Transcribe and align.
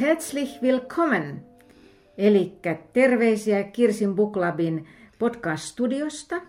Herzlich 0.00 0.62
willkommen! 0.62 1.44
Eli 2.18 2.58
terveisiä 2.92 3.62
Kirsin 3.62 4.14
Buklabin 4.14 4.86
podcast-studiosta. 5.18 6.40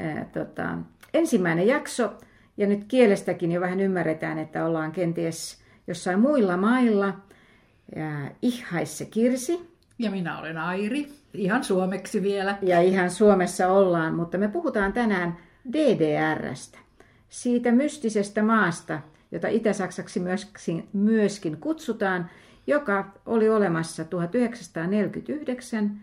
Äh, 0.00 0.26
tota, 0.32 0.78
ensimmäinen 1.14 1.66
jakso. 1.66 2.12
Ja 2.56 2.66
nyt 2.66 2.84
kielestäkin 2.84 3.52
jo 3.52 3.60
vähän 3.60 3.80
ymmärretään, 3.80 4.38
että 4.38 4.66
ollaan 4.66 4.92
kenties 4.92 5.58
jossain 5.86 6.20
muilla 6.20 6.56
mailla. 6.56 7.14
Ja 7.96 8.30
ihhaisse 8.42 9.04
Kirsi. 9.04 9.73
Ja 9.98 10.10
minä 10.10 10.38
olen 10.38 10.58
Airi, 10.58 11.08
ihan 11.34 11.64
suomeksi 11.64 12.22
vielä. 12.22 12.58
Ja 12.62 12.80
ihan 12.80 13.10
Suomessa 13.10 13.68
ollaan, 13.68 14.14
mutta 14.14 14.38
me 14.38 14.48
puhutaan 14.48 14.92
tänään 14.92 15.36
DDRstä, 15.72 16.78
siitä 17.28 17.72
mystisestä 17.72 18.42
maasta, 18.42 19.00
jota 19.32 19.48
Itä-Saksaksi 19.48 20.20
myöskin, 20.20 20.88
myöskin 20.92 21.56
kutsutaan, 21.56 22.30
joka 22.66 23.12
oli 23.26 23.48
olemassa 23.48 24.04
1949 24.04 26.00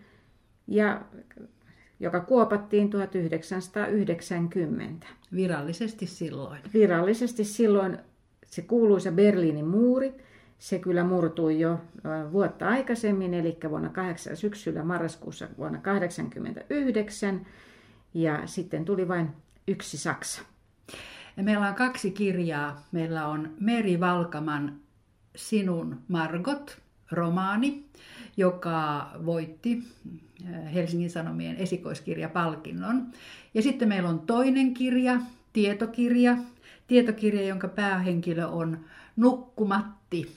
ja 0.67 1.01
joka 1.99 2.19
kuopattiin 2.19 2.89
1990. 2.89 5.07
Virallisesti 5.35 6.07
silloin. 6.07 6.59
Virallisesti 6.73 7.43
silloin 7.43 7.97
se 8.45 8.61
kuuluisa 8.61 9.11
Berliinin 9.11 9.67
muuri, 9.67 10.13
se 10.61 10.79
kyllä 10.79 11.03
murtui 11.03 11.59
jo 11.59 11.81
vuotta 12.31 12.67
aikaisemmin, 12.67 13.33
eli 13.33 13.57
vuonna 13.69 13.89
8, 13.89 14.37
syksyllä 14.37 14.83
marraskuussa 14.83 15.47
vuonna 15.57 15.79
1989, 15.79 17.45
ja 18.13 18.47
sitten 18.47 18.85
tuli 18.85 19.07
vain 19.07 19.29
yksi 19.67 19.97
Saksa. 19.97 20.41
Ja 21.37 21.43
meillä 21.43 21.67
on 21.67 21.75
kaksi 21.75 22.11
kirjaa. 22.11 22.87
Meillä 22.91 23.27
on 23.27 23.53
Meri 23.59 23.99
Valkaman 23.99 24.79
Sinun 25.35 26.01
Margot, 26.07 26.81
romaani, 27.11 27.85
joka 28.37 29.09
voitti 29.25 29.83
Helsingin 30.73 31.09
Sanomien 31.09 31.55
esikoiskirjapalkinnon. 31.55 33.07
Ja 33.53 33.61
sitten 33.61 33.87
meillä 33.87 34.09
on 34.09 34.19
toinen 34.19 34.73
kirja, 34.73 35.19
tietokirja, 35.53 36.37
tietokirja, 36.87 37.47
jonka 37.47 37.67
päähenkilö 37.67 38.47
on 38.47 38.79
Nukkumatti 39.15 40.31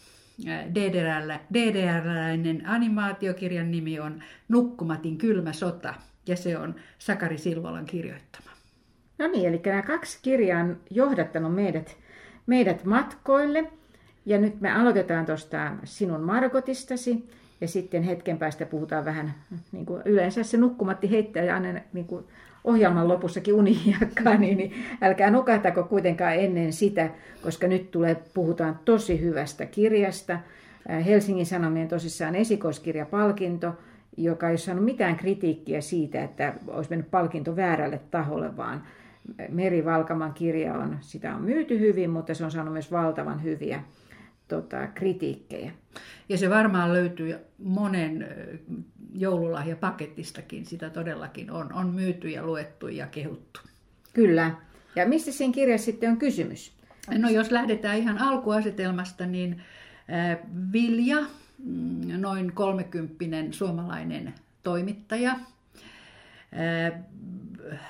DDR-läinen 1.54 2.66
animaatiokirjan 2.66 3.70
nimi 3.70 4.00
on 4.00 4.22
Nukkumatin 4.48 5.18
kylmä 5.18 5.52
sota 5.52 5.94
ja 6.26 6.36
se 6.36 6.58
on 6.58 6.74
Sakari 6.98 7.38
Silvolan 7.38 7.86
kirjoittama. 7.86 8.50
No 9.18 9.28
niin, 9.28 9.48
eli 9.48 9.60
nämä 9.66 9.82
kaksi 9.82 10.18
kirjaa 10.22 10.60
on 10.60 10.76
johdattanut 10.90 11.54
meidät, 11.54 11.96
meidät 12.46 12.84
matkoille. 12.84 13.72
Ja 14.26 14.38
nyt 14.38 14.60
me 14.60 14.72
aloitetaan 14.72 15.26
tuosta 15.26 15.72
sinun 15.84 16.20
Margotistasi 16.20 17.28
ja 17.60 17.68
sitten 17.68 18.02
hetken 18.02 18.38
päästä 18.38 18.66
puhutaan 18.66 19.04
vähän, 19.04 19.34
niin 19.72 19.86
kuin 19.86 20.02
yleensä 20.04 20.42
se 20.42 20.56
nukkumatti 20.56 21.10
heittää 21.10 21.54
aina 21.54 21.80
niin 21.92 22.06
kuin 22.06 22.24
ohjelman 22.64 23.08
lopussakin 23.08 23.54
unihiakkaa, 23.54 24.36
niin, 24.36 24.58
niin 24.58 24.72
älkää 25.02 25.30
nukahtako 25.30 25.82
kuitenkaan 25.82 26.34
ennen 26.34 26.72
sitä, 26.72 27.10
koska 27.42 27.66
nyt 27.66 27.90
tulee, 27.90 28.16
puhutaan 28.34 28.78
tosi 28.84 29.20
hyvästä 29.20 29.66
kirjasta. 29.66 30.32
Äh, 30.90 31.06
Helsingin 31.06 31.46
Sanomien 31.46 31.88
tosissaan 31.88 32.34
esikoiskirjapalkinto, 32.34 33.72
joka 34.16 34.50
ei 34.50 34.58
saanut 34.58 34.84
mitään 34.84 35.16
kritiikkiä 35.16 35.80
siitä, 35.80 36.24
että 36.24 36.54
olisi 36.66 36.90
mennyt 36.90 37.10
palkinto 37.10 37.56
väärälle 37.56 38.00
taholle, 38.10 38.56
vaan 38.56 38.82
Meri 39.48 39.84
Valkaman 39.84 40.34
kirja 40.34 40.74
on, 40.74 40.98
sitä 41.00 41.34
on 41.34 41.42
myyty 41.42 41.80
hyvin, 41.80 42.10
mutta 42.10 42.34
se 42.34 42.44
on 42.44 42.50
saanut 42.50 42.72
myös 42.72 42.92
valtavan 42.92 43.42
hyviä 43.42 43.82
tota, 44.48 44.86
kritiikkejä. 44.86 45.72
Ja 46.28 46.38
se 46.38 46.50
varmaan 46.50 46.92
löytyy 46.92 47.36
monen 47.58 48.28
joululahjapakettistakin, 49.14 50.66
sitä 50.66 50.90
todellakin 50.90 51.50
on, 51.50 51.72
on 51.72 51.86
myyty 51.86 52.28
ja 52.28 52.46
luettu 52.46 52.88
ja 52.88 53.06
kehuttu. 53.06 53.60
Kyllä. 54.14 54.50
Ja 54.96 55.08
mistä 55.08 55.32
siinä 55.32 55.54
kirjassa 55.54 55.84
sitten 55.84 56.10
on 56.10 56.16
kysymys? 56.16 56.72
No 57.18 57.28
jos 57.28 57.50
lähdetään 57.50 57.98
ihan 57.98 58.18
alkuasetelmasta, 58.18 59.26
niin 59.26 59.62
Vilja, 60.72 61.18
mm, 61.58 62.20
noin 62.20 62.52
kolmekymppinen 62.52 63.52
suomalainen 63.52 64.34
toimittaja, 64.62 65.36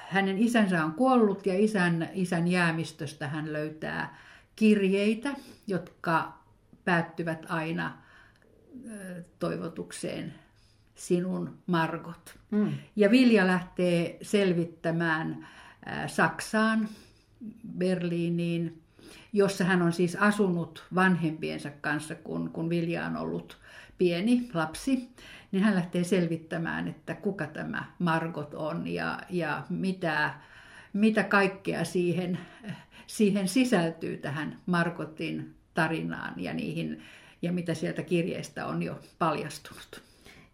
hänen 0.08 0.38
isänsä 0.38 0.84
on 0.84 0.92
kuollut 0.92 1.46
ja 1.46 1.58
isän, 1.58 2.08
isän 2.12 2.48
jäämistöstä 2.48 3.28
hän 3.28 3.52
löytää 3.52 4.16
kirjeitä, 4.56 5.34
jotka 5.66 6.43
päättyvät 6.84 7.46
aina 7.48 7.98
toivotukseen 9.38 10.34
sinun 10.94 11.58
Margot. 11.66 12.38
Mm. 12.50 12.72
Ja 12.96 13.10
Vilja 13.10 13.46
lähtee 13.46 14.18
selvittämään 14.22 15.48
Saksaan, 16.06 16.88
Berliiniin, 17.78 18.82
jossa 19.32 19.64
hän 19.64 19.82
on 19.82 19.92
siis 19.92 20.16
asunut 20.16 20.86
vanhempiensa 20.94 21.70
kanssa, 21.80 22.14
kun, 22.14 22.50
kun 22.50 22.70
Vilja 22.70 23.06
on 23.06 23.16
ollut 23.16 23.58
pieni 23.98 24.48
lapsi, 24.54 25.08
niin 25.52 25.62
hän 25.62 25.74
lähtee 25.74 26.04
selvittämään, 26.04 26.88
että 26.88 27.14
kuka 27.14 27.46
tämä 27.46 27.84
Margot 27.98 28.54
on 28.54 28.86
ja, 28.86 29.18
ja 29.30 29.66
mitä, 29.70 30.34
mitä 30.92 31.22
kaikkea 31.22 31.84
siihen, 31.84 32.38
siihen 33.06 33.48
sisältyy 33.48 34.16
tähän 34.16 34.58
Margotin 34.66 35.54
tarinaan 35.74 36.34
ja 36.36 36.54
niihin 36.54 37.02
ja 37.42 37.52
mitä 37.52 37.74
sieltä 37.74 38.02
kirjeistä 38.02 38.66
on 38.66 38.82
jo 38.82 39.00
paljastunut. 39.18 40.02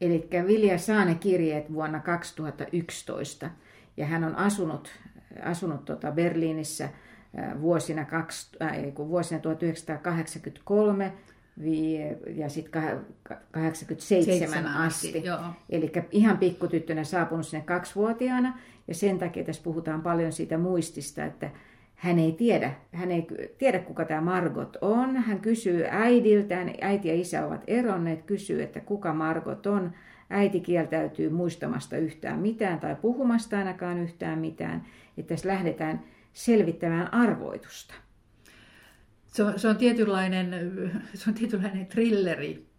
Eli 0.00 0.28
Vilja 0.47 0.78
saa 0.78 1.04
ne 1.04 1.14
kirjeet 1.14 1.72
vuonna 1.72 2.00
2011 2.00 3.50
ja 3.97 4.06
hän 4.06 4.25
on 4.25 4.36
asunut, 4.36 4.88
asunut 5.42 5.84
tuota 5.84 6.10
Berliinissä 6.10 6.88
vuosina, 7.60 8.04
kaksi, 8.04 8.56
äh, 8.62 8.76
vuosina 8.97 9.41
1983 9.41 11.12
ja 12.37 12.48
sitten 12.48 13.00
87 13.50 14.66
asti. 14.66 15.22
Eli 15.70 15.92
ihan 16.10 16.38
pikkutyttönä 16.38 17.04
saapunut 17.04 17.47
sinne 17.47 17.64
kaksivuotiaana 17.64 18.58
ja 18.88 18.94
sen 18.94 19.19
takia 19.19 19.44
tässä 19.44 19.62
puhutaan 19.62 20.02
paljon 20.02 20.32
siitä 20.32 20.58
muistista, 20.58 21.25
että 21.25 21.50
hän 22.00 22.19
ei 22.19 22.33
tiedä, 22.33 22.72
hän 22.93 23.11
ei 23.11 23.27
tiedä 23.59 23.78
kuka 23.78 24.05
tämä 24.05 24.21
Margot 24.21 24.77
on. 24.81 25.16
Hän 25.16 25.41
kysyy 25.41 25.84
äidiltään, 25.91 26.75
äiti 26.81 27.09
ja 27.09 27.15
isä 27.15 27.47
ovat 27.47 27.65
eronneet, 27.66 28.22
kysyy, 28.22 28.62
että 28.62 28.81
kuka 28.81 29.15
Margot 29.15 29.66
on. 29.66 29.93
Äiti 30.31 30.61
kieltäytyy 30.61 31.28
muistamasta 31.28 31.97
yhtään 31.97 32.38
mitään 32.38 32.81
tai 32.81 32.97
puhumasta 32.97 33.59
ainakaan 33.59 33.99
yhtään 33.99 34.38
mitään. 34.38 34.84
Että 35.19 35.28
tässä 35.34 35.49
lähdetään 35.49 36.03
selvittämään 36.33 37.15
arvoitusta. 37.15 37.94
Se 39.27 39.43
on, 39.43 39.59
se 39.59 39.69
on, 39.69 39.77
tietynlainen, 39.77 40.55
se 41.15 41.31
on 41.31 41.34
tietynlainen 41.34 41.87
trilleri 41.87 42.69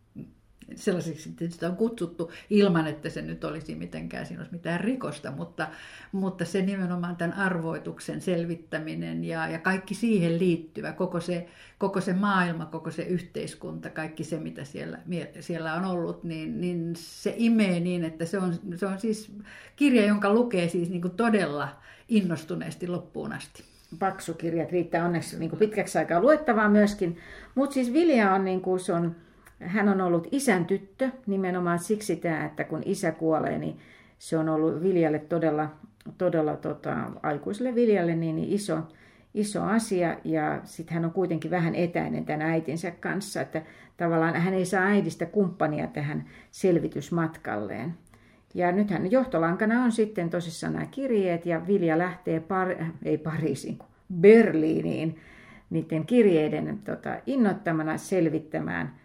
sellaiseksi 0.75 1.35
sitä 1.49 1.69
on 1.69 1.75
kutsuttu 1.75 2.31
ilman, 2.49 2.87
että 2.87 3.09
se 3.09 3.21
nyt 3.21 3.43
olisi 3.43 3.75
mitenkään, 3.75 4.25
siinä 4.25 4.41
olisi 4.41 4.53
mitään 4.53 4.79
rikosta, 4.79 5.31
mutta, 5.31 5.67
mutta 6.11 6.45
se 6.45 6.61
nimenomaan 6.61 7.15
tämän 7.15 7.37
arvoituksen 7.37 8.21
selvittäminen 8.21 9.23
ja, 9.23 9.47
ja 9.47 9.59
kaikki 9.59 9.95
siihen 9.95 10.39
liittyvä, 10.39 10.91
koko 10.91 11.19
se, 11.19 11.47
koko 11.77 12.01
se 12.01 12.13
maailma, 12.13 12.65
koko 12.65 12.91
se 12.91 13.03
yhteiskunta, 13.03 13.89
kaikki 13.89 14.23
se, 14.23 14.39
mitä 14.39 14.63
siellä, 14.63 14.99
siellä 15.39 15.73
on 15.73 15.85
ollut, 15.85 16.23
niin, 16.23 16.61
niin 16.61 16.93
se 16.95 17.33
imee 17.37 17.79
niin, 17.79 18.03
että 18.03 18.25
se 18.25 18.37
on, 18.37 18.53
se 18.75 18.85
on 18.85 18.99
siis 18.99 19.31
kirja, 19.75 20.05
jonka 20.05 20.33
lukee 20.33 20.69
siis 20.69 20.89
niin 20.89 21.01
kuin 21.01 21.15
todella 21.15 21.69
innostuneesti 22.07 22.87
loppuun 22.87 23.33
asti 23.33 23.63
paksu 23.99 24.33
kirja, 24.33 24.67
riittää 24.71 25.05
onneksi 25.05 25.39
niin 25.39 25.49
kuin 25.49 25.59
pitkäksi 25.59 25.97
aikaa 25.97 26.21
luettavaa 26.21 26.69
myöskin. 26.69 27.17
Mutta 27.55 27.73
siis 27.73 27.93
Vilja 27.93 28.33
on, 28.33 28.45
niin 28.45 28.61
kuin, 28.61 28.79
se 28.79 28.93
on 28.93 29.15
hän 29.61 29.89
on 29.89 30.01
ollut 30.01 30.27
isän 30.31 30.65
tyttö 30.65 31.09
nimenomaan 31.27 31.79
siksi 31.79 32.15
tämä, 32.15 32.45
että 32.45 32.63
kun 32.63 32.81
isä 32.85 33.11
kuolee, 33.11 33.57
niin 33.57 33.79
se 34.17 34.37
on 34.37 34.49
ollut 34.49 34.83
Viljalle 34.83 35.19
todella, 35.19 35.69
todella 36.17 36.55
tota, 36.55 36.95
aikuiselle 37.23 37.75
Viljalle 37.75 38.15
niin 38.15 38.39
iso, 38.39 38.79
iso 39.33 39.63
asia 39.63 40.17
ja 40.23 40.61
sitten 40.63 40.93
hän 40.93 41.05
on 41.05 41.11
kuitenkin 41.11 41.51
vähän 41.51 41.75
etäinen 41.75 42.25
tämän 42.25 42.41
äitinsä 42.41 42.91
kanssa, 42.91 43.41
että 43.41 43.61
tavallaan 43.97 44.35
hän 44.35 44.53
ei 44.53 44.65
saa 44.65 44.83
äidistä 44.83 45.25
kumppania 45.25 45.87
tähän 45.87 46.25
selvitysmatkalleen. 46.51 47.93
Ja 48.53 48.71
nythän 48.71 49.11
johtolankana 49.11 49.83
on 49.83 49.91
sitten 49.91 50.29
tosissaan 50.29 50.73
nämä 50.73 50.85
kirjeet 50.85 51.45
ja 51.45 51.67
Vilja 51.67 51.97
lähtee, 51.97 52.39
par, 52.39 52.75
ei 53.05 53.17
Pariisiin, 53.17 53.79
Berliiniin 54.13 55.19
niiden 55.69 56.05
kirjeiden 56.05 56.79
tota, 56.83 57.17
innottamana 57.25 57.97
selvittämään– 57.97 58.93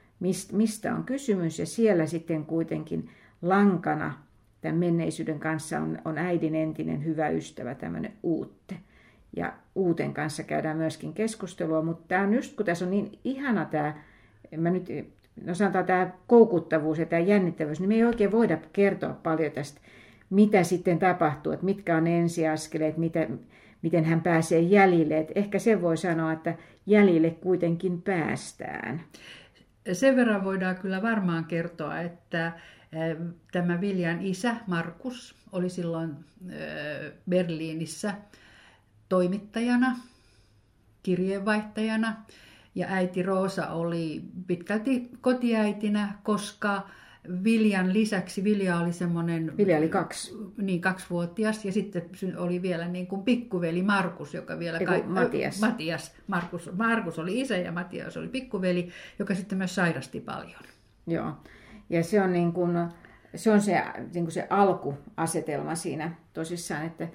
mistä 0.53 0.95
on 0.95 1.05
kysymys, 1.05 1.59
ja 1.59 1.67
siellä 1.67 2.07
sitten 2.07 2.45
kuitenkin 2.45 3.11
lankana 3.43 4.15
tämän 4.61 4.77
menneisyyden 4.77 5.41
kanssa 5.41 5.81
on, 5.81 5.99
on 6.05 6.19
äidin 6.19 6.55
entinen 6.55 7.05
hyvä 7.05 7.29
ystävä, 7.29 7.75
tämmöinen 7.75 8.13
Uutte. 8.23 8.77
Ja 9.37 9.53
Uuten 9.75 10.15
kanssa 10.15 10.43
käydään 10.43 10.77
myöskin 10.77 11.13
keskustelua, 11.13 11.83
mutta 11.83 12.05
tämä 12.09 12.23
on 12.23 12.35
just 12.35 12.57
kun 12.57 12.67
tässä 12.67 12.85
on 12.85 12.91
niin 12.91 13.19
ihana 13.25 13.65
tämä, 13.65 13.95
mä 14.57 14.71
nyt, 14.71 14.89
no 15.45 15.55
sanotaan 15.55 15.85
tämä 15.85 16.11
koukuttavuus 16.27 16.99
ja 16.99 17.07
tämä 17.07 17.21
jännittävyys, 17.21 17.81
niin 17.81 17.89
me 17.89 17.95
ei 17.95 18.05
oikein 18.05 18.33
voida 18.33 18.59
kertoa 18.73 19.17
paljon 19.23 19.53
tästä, 19.53 19.81
mitä 20.31 20.63
sitten 20.63 20.99
tapahtuu, 20.99 21.53
että 21.53 21.65
mitkä 21.65 21.97
on 21.97 22.07
ensiaskeleet, 22.07 22.97
mitä, 22.97 23.29
miten 23.83 24.05
hän 24.05 24.21
pääsee 24.21 24.61
jäljille. 24.61 25.19
Et 25.19 25.33
ehkä 25.35 25.59
se 25.59 25.83
voi 25.83 25.97
sanoa, 25.97 26.33
että 26.33 26.55
jäljille 26.87 27.31
kuitenkin 27.31 28.03
päästään. 28.03 29.01
Sen 29.93 30.17
verran 30.17 30.45
voidaan 30.45 30.77
kyllä 30.77 31.03
varmaan 31.03 31.45
kertoa, 31.45 32.01
että 32.01 32.53
tämä 33.53 33.81
Viljan 33.81 34.23
isä 34.23 34.57
Markus 34.67 35.35
oli 35.53 35.71
silloin 35.71 36.17
Berliinissä 37.31 38.15
toimittajana, 39.09 39.97
kirjeenvaihtajana. 41.03 42.17
Ja 42.75 42.87
äiti 42.91 43.23
Roosa 43.23 43.69
oli 43.69 44.23
pitkälti 44.47 45.11
kotiäitinä, 45.21 46.15
koska 46.23 46.89
Viljan 47.45 47.93
lisäksi 47.93 48.45
Vilja 48.45 48.79
oli 48.79 48.93
semmoinen... 48.93 49.57
Vilja 49.57 49.79
oli 49.79 49.89
kaksi. 49.89 50.35
Niin, 50.57 50.81
kaksivuotias. 50.81 51.65
Ja 51.65 51.73
sitten 51.73 52.03
oli 52.37 52.63
vielä 52.63 52.89
niin 52.89 53.07
kuin 53.07 53.23
pikkuveli 53.23 53.83
Markus, 53.83 54.35
joka 54.35 54.59
vielä... 54.59 54.79
Eiku, 54.79 54.93
kai, 54.93 55.03
Matias. 55.03 55.61
Matias. 55.61 56.15
Markus, 56.27 56.71
Markus 56.77 57.19
oli 57.19 57.41
isä 57.41 57.57
ja 57.57 57.73
Matias 57.73 58.17
oli 58.17 58.29
pikkuveli, 58.29 58.89
joka 59.19 59.35
sitten 59.35 59.59
myös 59.59 59.75
sairasti 59.75 60.21
paljon. 60.21 60.63
Joo. 61.07 61.33
Ja 61.91 62.03
se 62.03 62.23
on, 62.23 62.33
niin 62.33 62.53
kuin, 62.53 62.77
se, 63.35 63.53
on 63.53 63.61
se, 63.61 63.83
niin 64.15 64.25
kuin 64.25 64.33
se 64.33 64.47
alkuasetelma 64.51 65.75
siinä 65.75 66.13
tosissaan, 66.33 66.87
että 66.87 67.09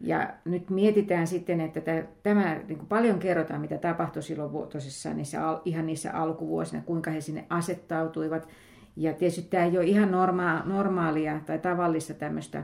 ja 0.00 0.34
nyt 0.44 0.70
mietitään 0.70 1.26
sitten, 1.26 1.60
että 1.60 1.80
tämä 2.22 2.54
niin 2.68 2.78
kuin 2.78 2.88
paljon 2.88 3.18
kerrotaan, 3.18 3.60
mitä 3.60 3.78
tapahtui 3.78 4.22
silloin 4.22 4.68
tosissaan 4.68 5.16
niissä, 5.16 5.40
ihan 5.64 5.86
niissä 5.86 6.12
alkuvuosina, 6.12 6.82
kuinka 6.82 7.10
he 7.10 7.20
sinne 7.20 7.46
asettautuivat. 7.50 8.48
Ja 8.96 9.12
tietysti 9.12 9.42
tämä 9.42 9.64
ei 9.64 9.78
ole 9.78 9.86
ihan 9.86 10.10
norma- 10.10 10.62
normaalia 10.64 11.40
tai 11.46 11.58
tavallista 11.58 12.14
tämmöistä 12.14 12.62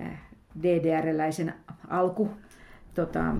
äh, 0.00 0.20
DDR-läisen 0.62 1.54
alku 1.88 2.28
tota, 2.94 3.34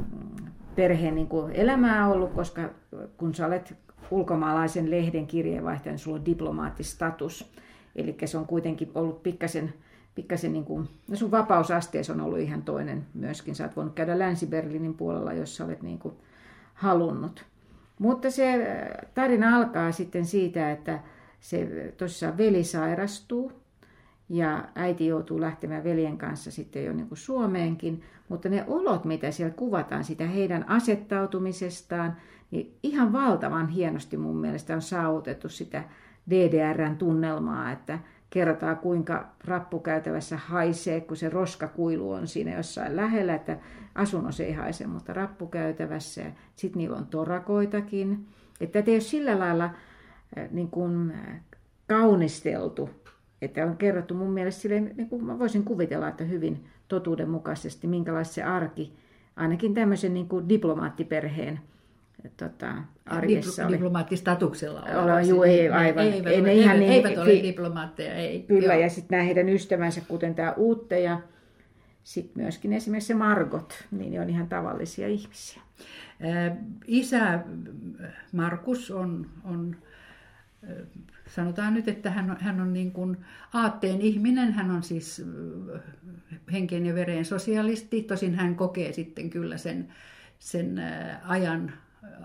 perheen 0.77 1.15
niin 1.15 1.27
kuin 1.27 1.53
elämää 1.53 2.09
ollut, 2.09 2.33
koska 2.33 2.71
kun 3.17 3.35
sä 3.35 3.47
olet 3.47 3.75
ulkomaalaisen 4.11 4.91
lehden 4.91 5.27
kirjeenvaihtaja, 5.27 5.93
niin 5.93 5.99
sulla 5.99 6.19
on 6.19 6.25
diplomaattistatus. 6.25 7.53
Eli 7.97 8.17
se 8.25 8.39
on 8.39 8.47
kuitenkin 8.47 8.91
ollut 8.95 9.23
pikkasen, 9.23 9.75
pikkasen 10.15 10.53
niin 10.53 10.65
kuin, 10.65 10.89
no 11.09 11.17
sun 11.17 11.31
vapausasteessa 11.31 12.13
on 12.13 12.21
ollut 12.21 12.39
ihan 12.39 12.63
toinen 12.63 13.07
myöskin. 13.15 13.55
Sä 13.55 13.65
oot 13.65 13.77
voinut 13.77 13.95
käydä 13.95 14.19
Länsi-Berliinin 14.19 14.95
puolella, 14.95 15.33
jos 15.33 15.57
sä 15.57 15.65
olet 15.65 15.83
niin 15.83 15.99
kuin 15.99 16.15
halunnut. 16.75 17.45
Mutta 17.99 18.31
se 18.31 18.53
äh, 18.53 18.89
tarina 19.15 19.57
alkaa 19.57 19.93
sitten 19.93 20.27
siitä, 20.27 20.71
että 20.71 20.99
se 21.41 21.93
tosiaan 21.97 22.39
veli 22.39 22.65
sairastuu 22.65 23.53
ja 24.29 24.65
äiti 24.75 25.07
joutuu 25.07 25.41
lähtemään 25.41 25.85
veljen 25.85 26.19
kanssa 26.19 26.51
sitten 26.51 26.85
jo 26.85 26.93
niin 26.93 27.09
kuin 27.09 27.19
Suomeenkin, 27.19 28.03
mutta 28.29 28.49
ne 28.49 28.65
olot, 28.67 29.05
mitä 29.05 29.31
siellä 29.31 29.55
kuvataan 29.55 30.05
sitä 30.05 30.27
heidän 30.27 30.69
asettautumisestaan, 30.69 32.17
niin 32.51 32.75
ihan 32.83 33.13
valtavan 33.13 33.69
hienosti 33.69 34.17
mun 34.17 34.37
mielestä 34.37 34.75
on 34.75 34.83
saavutettu 34.83 35.49
sitä 35.49 35.85
DDRn 36.31 36.97
tunnelmaa, 36.97 37.73
että 37.73 37.99
kerrotaan 38.31 38.77
kuinka 38.77 39.29
rappukäytävässä 39.45 40.37
haisee, 40.37 41.01
kun 41.01 41.17
se 41.17 41.29
roskakuilu 41.29 42.13
on 42.13 42.27
siinä 42.27 42.57
jossain 42.57 42.97
lähellä, 42.97 43.35
että 43.35 43.59
asunnossa 43.95 44.43
ei 44.43 44.53
haise, 44.53 44.87
mutta 44.87 45.13
rappukäytävässä. 45.13 46.23
Sitten 46.57 46.79
niillä 46.79 46.97
on 46.97 47.07
torakoitakin. 47.07 48.27
Että 48.61 48.79
ei 48.87 48.95
ole 48.95 49.01
sillä 49.01 49.39
lailla 49.39 49.71
niin 50.51 50.71
kuin 50.71 51.13
kaunisteltu, 51.89 52.91
että 53.43 53.67
on 53.67 53.77
kerrottu 53.77 54.15
mun 54.15 54.31
mielestä 54.31 54.63
silleen, 54.63 54.95
niin 54.97 55.09
kuin 55.09 55.25
mä 55.25 55.39
voisin 55.39 55.65
kuvitella, 55.65 56.09
että 56.09 56.25
hyvin 56.25 56.65
totuudenmukaisesti, 56.89 57.87
minkälaista 57.87 58.35
se 58.35 58.43
arki, 58.43 58.93
ainakin 59.37 59.75
tämmöisen 59.75 60.15
niin 60.15 60.29
kuin 60.29 60.49
diplomaattiperheen 60.49 61.61
tota, 62.37 62.75
arjessa 63.07 63.63
Dipl- 63.63 63.67
oli. 63.67 63.77
Diplomaattistatuksella 63.77 64.81
olla. 64.81 65.21
Juu, 65.21 65.43
ei 65.43 65.69
aivan. 65.69 66.05
Eivät, 66.05 66.27
ei, 66.27 66.41
ole, 66.41 66.55
ihan 66.55 66.81
niin, 66.81 66.93
eivät 66.93 67.19
ole 67.19 67.43
diplomaatteja, 67.43 68.15
ei. 68.15 68.43
Kyllä, 68.43 68.75
Joo. 68.75 68.83
ja 68.83 68.89
sitten 68.89 69.17
nämä 69.17 69.25
heidän 69.25 69.49
ystävänsä, 69.49 70.01
kuten 70.09 70.35
tämä 70.35 70.53
Uutte 70.53 71.01
ja 71.01 71.21
sitten 72.05 72.43
myöskin 72.43 72.73
esimerkiksi 72.73 73.07
se 73.07 73.15
Margot, 73.15 73.85
niin 73.91 74.13
ne 74.13 74.21
on 74.21 74.31
ihan 74.31 74.49
tavallisia 74.49 75.09
ihmisiä. 75.09 75.63
Isä 76.87 77.41
Markus 78.33 78.91
on, 78.91 79.27
on 79.45 79.77
sanotaan 81.27 81.75
nyt, 81.75 81.89
että 81.89 82.11
hän 82.11 82.31
on, 82.31 82.37
hän 82.41 82.61
on 82.61 82.73
niin 82.73 82.93
kuin 82.93 83.17
aatteen 83.53 84.01
ihminen, 84.01 84.53
hän 84.53 84.71
on 84.71 84.83
siis 84.83 85.27
henkeen 86.53 86.87
ja 86.87 86.95
vereen 86.95 87.25
sosialisti, 87.25 88.03
tosin 88.03 88.35
hän 88.35 88.57
kokee 88.57 88.93
sitten 88.93 89.31
kyllä 89.31 89.57
sen, 89.57 89.89
sen 90.39 90.83
ajan 91.25 91.73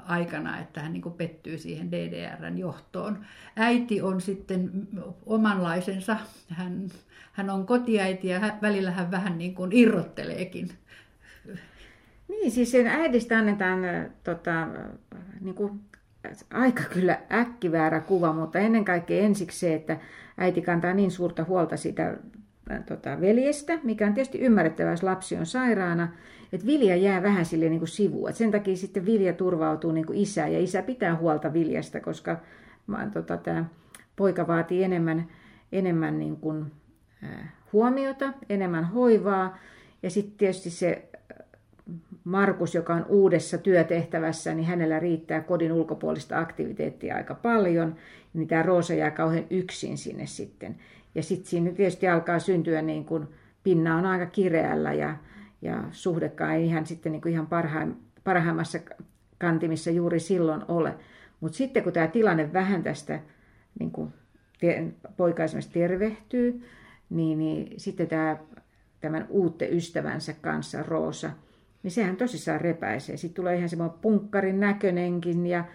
aikana, 0.06 0.60
että 0.60 0.82
hän 0.82 0.94
niin 0.94 1.02
kuin 1.02 1.16
pettyy 1.16 1.58
siihen 1.58 1.92
DDRn 1.92 2.58
johtoon. 2.58 3.26
Äiti 3.56 4.02
on 4.02 4.22
sitten 4.22 4.88
omanlaisensa, 5.26 6.18
hän, 6.50 6.90
hän 7.32 7.50
on 7.50 7.66
kotiäiti 7.66 8.28
ja 8.28 8.58
välillä 8.62 8.92
hän 8.92 9.12
vähän 9.12 9.38
niin 9.38 9.56
kuin 9.56 9.72
irrotteleekin. 9.72 10.70
Niin, 12.28 12.52
siis 12.52 12.72
sen 12.72 12.88
äidistä 12.88 13.38
annetaan 13.38 13.80
tota, 14.24 14.68
niin 15.42 15.56
kuin 15.56 15.82
aika 16.54 16.84
kyllä 16.94 17.20
äkkiväärä 17.32 18.00
kuva, 18.00 18.34
mutta 18.34 18.60
ennen 18.60 18.86
kaikkea 18.86 19.22
ensiksi 19.22 19.60
se, 19.60 19.74
että 19.74 19.98
äiti 20.38 20.62
kantaa 20.62 20.94
niin 20.94 21.12
suurta 21.12 21.44
huolta 21.44 21.78
sitä 21.78 22.18
tota, 22.86 23.22
veljestä, 23.22 23.80
mikä 23.84 24.08
on 24.08 24.14
tietysti 24.14 24.40
ymmärrettävää, 24.40 24.94
jos 24.94 25.04
lapsi 25.04 25.36
on 25.36 25.46
sairaana, 25.46 26.08
että 26.54 26.68
Vilja 26.68 26.96
jää 26.96 27.24
vähän 27.24 27.46
sille 27.46 27.70
niin. 27.70 27.82
Et 28.30 28.36
sen 28.36 28.52
takia 28.52 28.76
sitten 28.76 29.06
Vilja 29.06 29.34
turvautuu 29.34 29.92
niin 29.92 30.06
kuin 30.06 30.18
isään 30.18 30.54
ja 30.54 30.60
isä 30.60 30.82
pitää 30.82 31.16
huolta 31.16 31.54
Viljasta, 31.54 32.00
koska 32.00 32.38
tota, 33.14 33.38
tämä 33.38 33.66
poika 34.16 34.48
vaatii 34.48 34.84
enemmän, 34.84 35.28
enemmän 35.72 36.20
niin 36.20 36.38
kuin, 36.38 36.72
äh, 37.24 37.54
huomiota, 37.74 38.34
enemmän 38.50 38.86
hoivaa. 38.86 39.58
Ja 40.04 40.10
sitten 40.10 40.38
tietysti 40.38 40.70
se 40.70 41.10
Markus, 42.26 42.76
joka 42.76 42.94
on 42.94 43.06
uudessa 43.10 43.58
työtehtävässä, 43.58 44.54
niin 44.54 44.66
hänellä 44.68 45.00
riittää 45.00 45.42
kodin 45.42 45.72
ulkopuolista 45.72 46.40
aktiviteettia 46.40 47.16
aika 47.16 47.36
paljon, 47.36 47.96
niin 48.34 48.48
tämä 48.48 48.64
Roosa 48.64 48.94
jää 48.94 49.12
kauhean 49.12 49.46
yksin 49.50 49.98
sinne 49.98 50.26
sitten. 50.26 50.76
Ja 51.16 51.24
sitten 51.24 51.50
siinä 51.50 51.72
tietysti 51.72 52.08
alkaa 52.08 52.40
syntyä, 52.40 52.82
niin 52.82 53.06
kuin, 53.06 53.28
pinna 53.64 53.98
on 53.98 54.06
aika 54.06 54.26
kireällä 54.26 54.94
ja, 54.94 55.18
ja 55.62 55.84
suhdekaan 55.92 56.56
ei 56.56 56.66
ihan, 56.66 56.86
sitten 56.86 57.12
niin 57.12 57.22
kuin 57.22 57.32
ihan 57.32 57.48
parhaim, 57.48 57.96
parhaimmassa 58.24 58.80
kantimissa 59.38 59.92
juuri 59.92 60.20
silloin 60.20 60.62
ole. 60.68 60.96
Mutta 61.40 61.58
sitten 61.58 61.84
kun 61.84 61.94
tämä 61.94 62.08
tilanne 62.08 62.54
vähän 62.54 62.84
tästä 62.84 63.20
niin 63.80 63.92
kuin, 63.92 64.14
te, 64.60 64.84
poika 65.18 65.44
esimerkiksi 65.44 65.74
tervehtyy, 65.74 66.64
niin, 67.10 67.40
niin 67.40 67.80
sitten 67.80 68.08
tämä, 68.08 68.38
tämän 69.02 69.26
uutte 69.30 69.68
ystävänsä 69.68 70.34
kanssa 70.42 70.84
Roosa– 70.84 71.32
niin 71.86 71.92
sehän 71.92 72.18
tosissaan 72.18 72.62
repäisee. 72.62 73.18
Sitten 73.18 73.36
tulee 73.36 73.56
ihan 73.56 73.70
semmoinen 73.70 74.00
punkkarin 74.02 74.60
näköinenkin 74.60 75.48
ja 75.48 75.66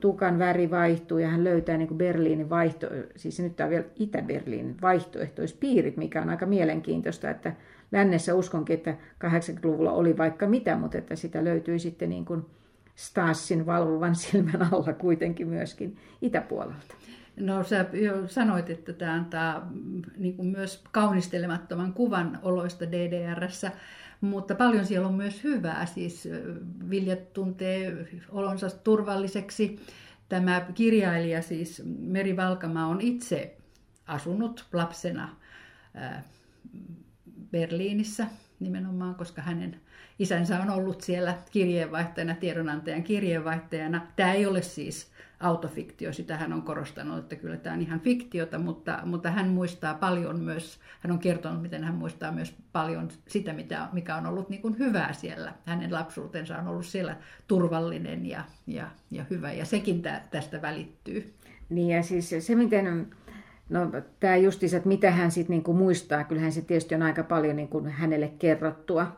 tukan 0.00 0.38
väri 0.38 0.70
vaihtuu 0.70 1.18
ja 1.18 1.28
hän 1.28 1.44
löytää 1.44 1.76
niin 1.76 1.88
kuin 1.88 1.98
Berliinin 1.98 2.50
vaihto, 2.50 2.86
siis 3.16 3.40
nyt 3.40 3.60
on 3.60 3.70
vielä 3.70 3.84
Itä-Berliinin 3.96 4.76
vaihtoehtoispiirit, 4.82 5.96
mikä 5.96 6.22
on 6.22 6.30
aika 6.30 6.46
mielenkiintoista, 6.46 7.30
että 7.30 7.52
lännessä 7.92 8.34
uskonkin, 8.34 8.74
että 8.74 8.96
80-luvulla 9.24 9.92
oli 9.92 10.16
vaikka 10.16 10.46
mitä, 10.46 10.76
mutta 10.76 10.98
että 10.98 11.16
sitä 11.16 11.44
löytyy 11.44 11.78
sitten 11.78 12.10
niin 12.10 12.24
kuin 12.24 12.42
Stassin 12.94 13.66
valvovan 13.66 14.14
silmän 14.14 14.72
alla 14.72 14.92
kuitenkin 14.92 15.48
myöskin 15.48 15.96
itäpuolelta. 16.22 16.94
No 17.40 17.64
sä 17.64 17.86
jo 17.92 18.28
sanoit, 18.28 18.70
että 18.70 18.92
tämä 18.92 19.12
antaa 19.12 19.72
niin 20.16 20.46
myös 20.46 20.84
kaunistelemattoman 20.92 21.92
kuvan 21.92 22.38
oloista 22.42 22.84
DDRssä. 22.92 23.72
Mutta 24.24 24.54
paljon 24.54 24.86
siellä 24.86 25.08
on 25.08 25.14
myös 25.14 25.44
hyvää, 25.44 25.86
siis 25.86 26.28
Viljat 26.90 27.32
tuntee 27.32 28.08
olonsa 28.28 28.70
turvalliseksi. 28.70 29.80
Tämä 30.28 30.66
kirjailija, 30.74 31.42
siis 31.42 31.82
Meri 31.98 32.36
Valkama, 32.36 32.86
on 32.86 33.00
itse 33.00 33.56
asunut 34.06 34.66
lapsena 34.72 35.36
Berliinissä 37.50 38.26
nimenomaan, 38.60 39.14
koska 39.14 39.42
hänen 39.42 39.80
isänsä 40.18 40.60
on 40.60 40.70
ollut 40.70 41.00
siellä 41.00 41.38
kirjeenvaihtajana, 41.50 42.34
tiedonantajan 42.34 43.02
kirjeenvaihtajana. 43.02 44.06
Tämä 44.16 44.32
ei 44.32 44.46
ole 44.46 44.62
siis 44.62 45.10
autofiktio, 45.40 46.12
sitä 46.12 46.36
hän 46.36 46.52
on 46.52 46.62
korostanut, 46.62 47.18
että 47.18 47.36
kyllä 47.36 47.56
tämä 47.56 47.74
on 47.74 47.80
ihan 47.80 48.00
fiktiota, 48.00 48.58
mutta, 48.58 48.98
mutta 49.04 49.30
hän 49.30 49.48
muistaa 49.48 49.94
paljon 49.94 50.40
myös, 50.40 50.80
hän 51.00 51.12
on 51.12 51.18
kertonut, 51.18 51.62
miten 51.62 51.84
hän 51.84 51.94
muistaa 51.94 52.32
myös 52.32 52.54
paljon 52.72 53.08
sitä, 53.28 53.52
mitä, 53.52 53.88
mikä 53.92 54.16
on 54.16 54.26
ollut 54.26 54.48
niin 54.48 54.62
kuin 54.62 54.78
hyvää 54.78 55.12
siellä. 55.12 55.52
Hänen 55.66 55.92
lapsuutensa 55.92 56.58
on 56.58 56.68
ollut 56.68 56.86
siellä 56.86 57.16
turvallinen 57.48 58.26
ja, 58.26 58.44
ja, 58.66 58.90
ja 59.10 59.24
hyvä, 59.30 59.52
ja 59.52 59.64
sekin 59.64 60.02
tästä 60.30 60.62
välittyy. 60.62 61.34
Niin 61.68 61.96
ja 61.96 62.02
siis 62.02 62.34
se, 62.40 62.54
miten 62.54 63.06
No 63.68 63.90
tämä 64.20 64.36
justiinsa, 64.36 64.76
että 64.76 64.88
mitä 64.88 65.10
hän 65.10 65.30
sitten 65.30 65.54
niinku 65.54 65.72
muistaa, 65.72 66.24
kyllähän 66.24 66.52
se 66.52 66.62
tietysti 66.62 66.94
on 66.94 67.02
aika 67.02 67.22
paljon 67.22 67.56
niinku 67.56 67.86
hänelle 67.88 68.28
kerrottua, 68.38 69.16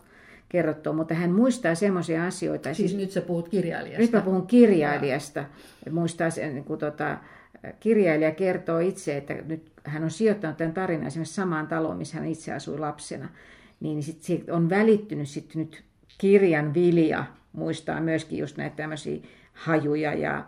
kerrottua, 0.48 0.92
mutta 0.92 1.14
hän 1.14 1.32
muistaa 1.32 1.74
semmoisia 1.74 2.26
asioita. 2.26 2.74
Siis, 2.74 2.90
siis 2.90 3.00
nyt 3.00 3.10
sä 3.10 3.20
puhut 3.20 3.48
kirjailijasta. 3.48 4.02
Nyt 4.02 4.12
mä 4.12 4.20
puhun 4.20 4.46
kirjailijasta. 4.46 5.44
Ja. 5.86 5.92
Muistaa 5.92 6.30
sen, 6.30 6.54
niin 6.54 6.64
kuin 6.64 6.80
tota, 6.80 7.18
kirjailija 7.80 8.30
kertoo 8.30 8.78
itse, 8.78 9.16
että 9.16 9.34
nyt 9.34 9.72
hän 9.84 10.04
on 10.04 10.10
sijoittanut 10.10 10.56
tämän 10.56 10.74
tarinan 10.74 11.06
esimerkiksi 11.06 11.34
samaan 11.34 11.66
taloon, 11.66 11.96
missä 11.96 12.18
hän 12.18 12.26
itse 12.26 12.52
asui 12.52 12.78
lapsena. 12.78 13.28
Niin 13.80 14.02
sit 14.02 14.22
sit 14.22 14.50
on 14.50 14.70
välittynyt 14.70 15.28
sitten 15.28 15.62
nyt 15.62 15.82
kirjan 16.18 16.74
vilja, 16.74 17.24
muistaa 17.52 18.00
myöskin 18.00 18.38
just 18.38 18.56
näitä 18.56 18.76
tämmöisiä 18.76 19.20
hajuja 19.52 20.14
ja 20.14 20.44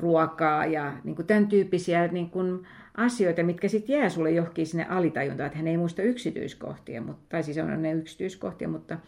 ruokaa 0.00 0.66
ja 0.66 0.92
niin 1.04 1.16
kuin 1.16 1.26
tämän 1.26 1.46
tyyppisiä 1.48 2.06
niin 2.06 2.30
kuin 2.30 2.66
asioita, 2.96 3.42
mitkä 3.42 3.68
sitten 3.68 3.98
jää 3.98 4.08
sulle 4.08 4.30
johonkin 4.30 4.66
sinne 4.66 4.86
alitajuntaan, 4.88 5.46
että 5.46 5.58
hän 5.58 5.68
ei 5.68 5.76
muista 5.76 6.02
yksityiskohtia, 6.02 7.00
mutta, 7.00 7.22
tai 7.28 7.42
siis 7.42 7.58
on 7.58 7.82
ne 7.82 7.92
yksityiskohtia, 7.92 8.68
mutta 8.68 8.98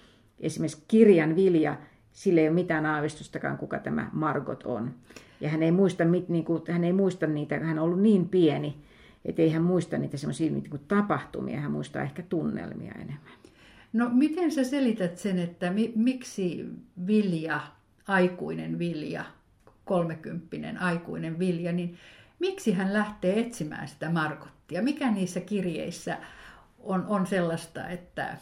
esimerkiksi 0.41 0.85
kirjan 0.89 1.37
vilja, 1.37 1.77
sillä 2.13 2.41
ei 2.41 2.49
ole 2.49 2.55
mitään 2.55 2.87
aavistustakaan, 2.87 3.59
kuka 3.59 3.79
tämä 3.79 4.11
Margot 4.13 4.63
on. 4.63 4.95
Ja 5.41 5.49
hän 5.49 5.63
ei 5.63 5.73
muista, 5.73 6.05
niin 6.05 6.45
kuin, 6.45 6.63
hän 6.69 6.85
ei 6.85 6.93
muista 6.93 7.27
niitä, 7.27 7.59
hän 7.59 7.79
on 7.79 7.85
ollut 7.85 8.01
niin 8.01 8.29
pieni, 8.29 8.77
että 9.25 9.43
ei 9.43 9.51
hän 9.51 9.63
muista 9.63 9.99
niitä 9.99 10.17
semmoisia 10.17 10.51
niin 10.51 10.71
kuin 10.71 10.83
tapahtumia, 10.89 11.61
hän 11.61 11.73
muistaa 11.73 12.03
ehkä 12.03 12.23
tunnelmia 12.23 12.93
enemmän. 12.93 13.33
No 13.93 14.11
miten 14.13 14.53
sä 14.53 14.65
selität 14.65 15.19
sen, 15.19 15.39
että 15.39 15.71
mi- 15.71 15.93
miksi 15.97 16.67
Vilja, 17.07 17.61
aikuinen 18.09 18.79
Vilja, 18.79 19.25
kolmekymppinen 19.85 20.79
aikuinen 20.79 21.39
Vilja, 21.39 21.73
niin 21.73 21.97
miksi 22.39 22.73
hän 22.73 22.93
lähtee 22.93 23.41
etsimään 23.41 23.89
sitä 23.89 24.11
Markottia? 24.11 24.83
Mikä 24.83 25.11
niissä 25.11 25.41
kirjeissä 25.41 26.19
on, 26.79 27.07
on 27.09 27.27
sellaista, 27.27 27.89
että 27.89 28.37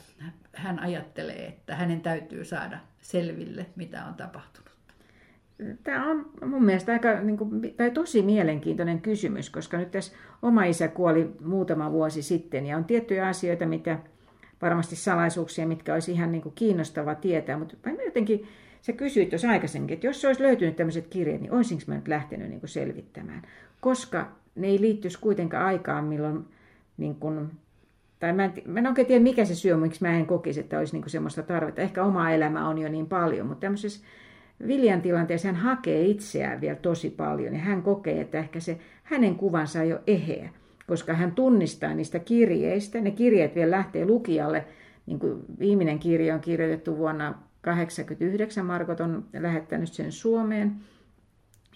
hän 0.52 0.78
ajattelee, 0.78 1.46
että 1.46 1.76
hänen 1.76 2.00
täytyy 2.00 2.44
saada 2.44 2.78
selville, 3.00 3.66
mitä 3.76 4.04
on 4.04 4.14
tapahtunut? 4.14 4.70
Tämä 5.82 6.10
on 6.10 6.30
mun 6.46 6.64
mielestä 6.64 6.92
aika, 6.92 7.20
niin 7.20 7.36
kuin, 7.36 7.74
tai 7.76 7.90
tosi 7.90 8.22
mielenkiintoinen 8.22 9.00
kysymys, 9.00 9.50
koska 9.50 9.78
nyt 9.78 9.90
tässä 9.90 10.16
oma 10.42 10.64
isä 10.64 10.88
kuoli 10.88 11.36
muutama 11.44 11.92
vuosi 11.92 12.22
sitten 12.22 12.66
ja 12.66 12.76
on 12.76 12.84
tiettyjä 12.84 13.26
asioita, 13.26 13.66
mitä 13.66 13.98
varmasti 14.62 14.96
salaisuuksia, 14.96 15.66
mitkä 15.66 15.94
olisi 15.94 16.12
ihan 16.12 16.32
niin 16.32 16.42
kuin 16.42 16.54
kiinnostava 16.54 17.14
tietää, 17.14 17.58
mutta 17.58 17.76
jotenkin 18.04 18.48
Sä 18.86 18.92
kysyit 18.92 19.28
tuossa 19.28 19.50
aikaisemmin, 19.50 19.92
että 19.92 20.06
jos 20.06 20.24
olisi 20.24 20.42
löytynyt 20.42 20.76
tämmöiset 20.76 21.06
kirjat, 21.06 21.40
niin 21.40 21.52
olisinko 21.52 21.84
mä 21.86 21.94
nyt 21.94 22.08
lähtenyt 22.08 22.48
niin 22.48 22.60
kuin 22.60 22.70
selvittämään? 22.70 23.42
Koska 23.80 24.28
ne 24.54 24.66
ei 24.66 24.80
liittyisi 24.80 25.18
kuitenkaan 25.20 25.66
aikaan, 25.66 26.04
milloin, 26.04 26.44
niin 26.96 27.14
kuin, 27.14 27.50
tai 28.20 28.32
mä 28.32 28.44
en, 28.44 28.52
mä 28.64 28.78
en 28.78 28.86
oikein 28.86 29.06
tiedä 29.06 29.22
mikä 29.22 29.44
se 29.44 29.54
syö, 29.54 29.76
miksi 29.76 30.02
mä 30.02 30.16
en 30.18 30.26
kokisi, 30.26 30.60
että 30.60 30.78
olisi 30.78 30.92
niin 30.92 31.02
kuin 31.02 31.10
semmoista 31.10 31.42
tarvetta. 31.42 31.82
Ehkä 31.82 32.04
oma 32.04 32.30
elämä 32.30 32.68
on 32.68 32.78
jo 32.78 32.88
niin 32.88 33.06
paljon, 33.06 33.46
mutta 33.46 33.60
tämmöisessä 33.60 34.06
Viljan 34.66 35.02
tilanteessa 35.02 35.48
hän 35.48 35.56
hakee 35.56 36.04
itseään 36.04 36.60
vielä 36.60 36.76
tosi 36.76 37.10
paljon 37.10 37.52
ja 37.52 37.60
hän 37.60 37.82
kokee, 37.82 38.20
että 38.20 38.38
ehkä 38.38 38.60
se 38.60 38.78
hänen 39.02 39.34
kuvansa 39.34 39.80
on 39.80 39.88
jo 39.88 40.00
eheä, 40.06 40.48
koska 40.86 41.14
hän 41.14 41.32
tunnistaa 41.32 41.94
niistä 41.94 42.18
kirjeistä. 42.18 43.00
Ne 43.00 43.10
kirjeet 43.10 43.54
vielä 43.54 43.70
lähtee 43.70 44.04
lukijalle, 44.04 44.64
niin 45.06 45.18
kuin 45.18 45.44
viimeinen 45.58 45.98
kirja 45.98 46.34
on 46.34 46.40
kirjoitettu 46.40 46.96
vuonna 46.98 47.34
89 47.74 48.66
Markot 48.66 49.00
on 49.00 49.24
lähettänyt 49.32 49.92
sen 49.92 50.12
Suomeen. 50.12 50.76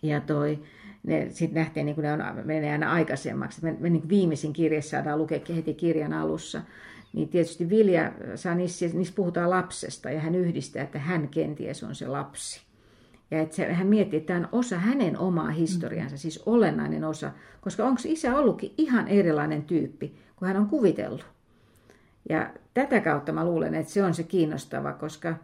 Ja 0.03 0.21
toi, 0.21 0.63
ne 1.03 1.27
sitten 1.31 1.63
nähtiin, 1.63 1.87
niin 1.87 1.95
kuin 1.95 2.03
ne 2.03 2.13
on, 2.13 2.23
menee 2.45 2.73
aina 2.73 2.93
aikaisemmaksi. 2.93 3.63
Me, 3.63 3.77
me 3.81 3.91
niin 3.91 4.09
viimeisin 4.09 4.53
kirje 4.53 4.83
saadaan 4.83 5.19
lukea 5.19 5.41
heti 5.57 5.75
kirjan 5.75 6.13
alussa. 6.13 6.63
Niin 7.13 7.29
tietysti 7.29 7.69
Vilja 7.69 8.13
saa 8.35 8.55
niissä, 8.55 8.87
niissä 8.87 9.15
puhutaan 9.17 9.51
lapsesta 9.51 10.11
ja 10.11 10.21
hän 10.21 10.35
yhdistää, 10.35 10.83
että 10.83 10.99
hän 10.99 11.29
kenties 11.29 11.83
on 11.83 11.95
se 11.95 12.09
lapsi. 12.09 12.61
Ja 13.31 13.41
että 13.41 13.57
se, 13.57 13.73
hän 13.73 13.87
miettii, 13.87 14.17
että 14.17 14.27
tämä 14.27 14.41
on 14.41 14.59
osa 14.59 14.79
hänen 14.79 15.19
omaa 15.19 15.51
historiansa, 15.51 16.17
siis 16.17 16.43
olennainen 16.47 17.05
osa. 17.05 17.31
Koska 17.61 17.85
onko 17.85 18.01
isä 18.05 18.37
ollutkin 18.37 18.75
ihan 18.79 19.09
erilainen 19.09 19.63
tyyppi 19.63 20.15
kuin 20.37 20.47
hän 20.47 20.57
on 20.57 20.67
kuvitellut. 20.67 21.27
Ja 22.29 22.51
tätä 22.75 23.01
kautta 23.01 23.33
mä 23.33 23.45
luulen, 23.45 23.75
että 23.75 23.93
se 23.93 24.05
on 24.05 24.15
se 24.15 24.23
kiinnostava, 24.23 24.93
koska 24.93 25.35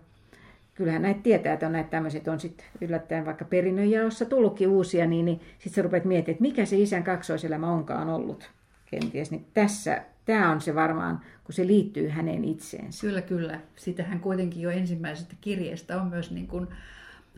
kyllähän 0.76 1.02
näitä 1.02 1.21
tietää, 1.23 1.52
että 1.52 1.66
on 1.66 1.73
näitä 1.73 1.90
tämmöiset 1.90 2.28
on 2.28 2.40
sitten 2.40 2.66
yllättäen 2.80 3.26
vaikka 3.26 3.45
perinnönjaossa 3.45 4.25
tullutkin 4.25 4.68
uusia, 4.68 5.06
niin, 5.06 5.25
niin 5.25 5.40
sitten 5.59 5.73
sä 5.75 5.83
rupeat 5.83 6.04
miettimään, 6.04 6.35
että 6.35 6.42
mikä 6.42 6.64
se 6.64 6.76
isän 6.76 7.04
kaksoiselämä 7.04 7.73
onkaan 7.73 8.09
ollut 8.09 8.50
kenties. 8.87 9.30
Niin 9.30 9.47
tässä, 9.54 10.02
tämä 10.25 10.50
on 10.50 10.61
se 10.61 10.75
varmaan, 10.75 11.21
kun 11.45 11.52
se 11.52 11.66
liittyy 11.66 12.09
hänen 12.09 12.45
itseensä. 12.45 13.00
Kyllä, 13.00 13.23
kyllä. 13.23 13.61
Sitähän 13.76 14.21
kuitenkin 14.21 14.62
jo 14.62 14.71
ensimmäisestä 14.71 15.35
kirjeestä 15.40 16.00
on 16.00 16.09
myös 16.09 16.30
niin 16.30 16.47
kuin 16.47 16.66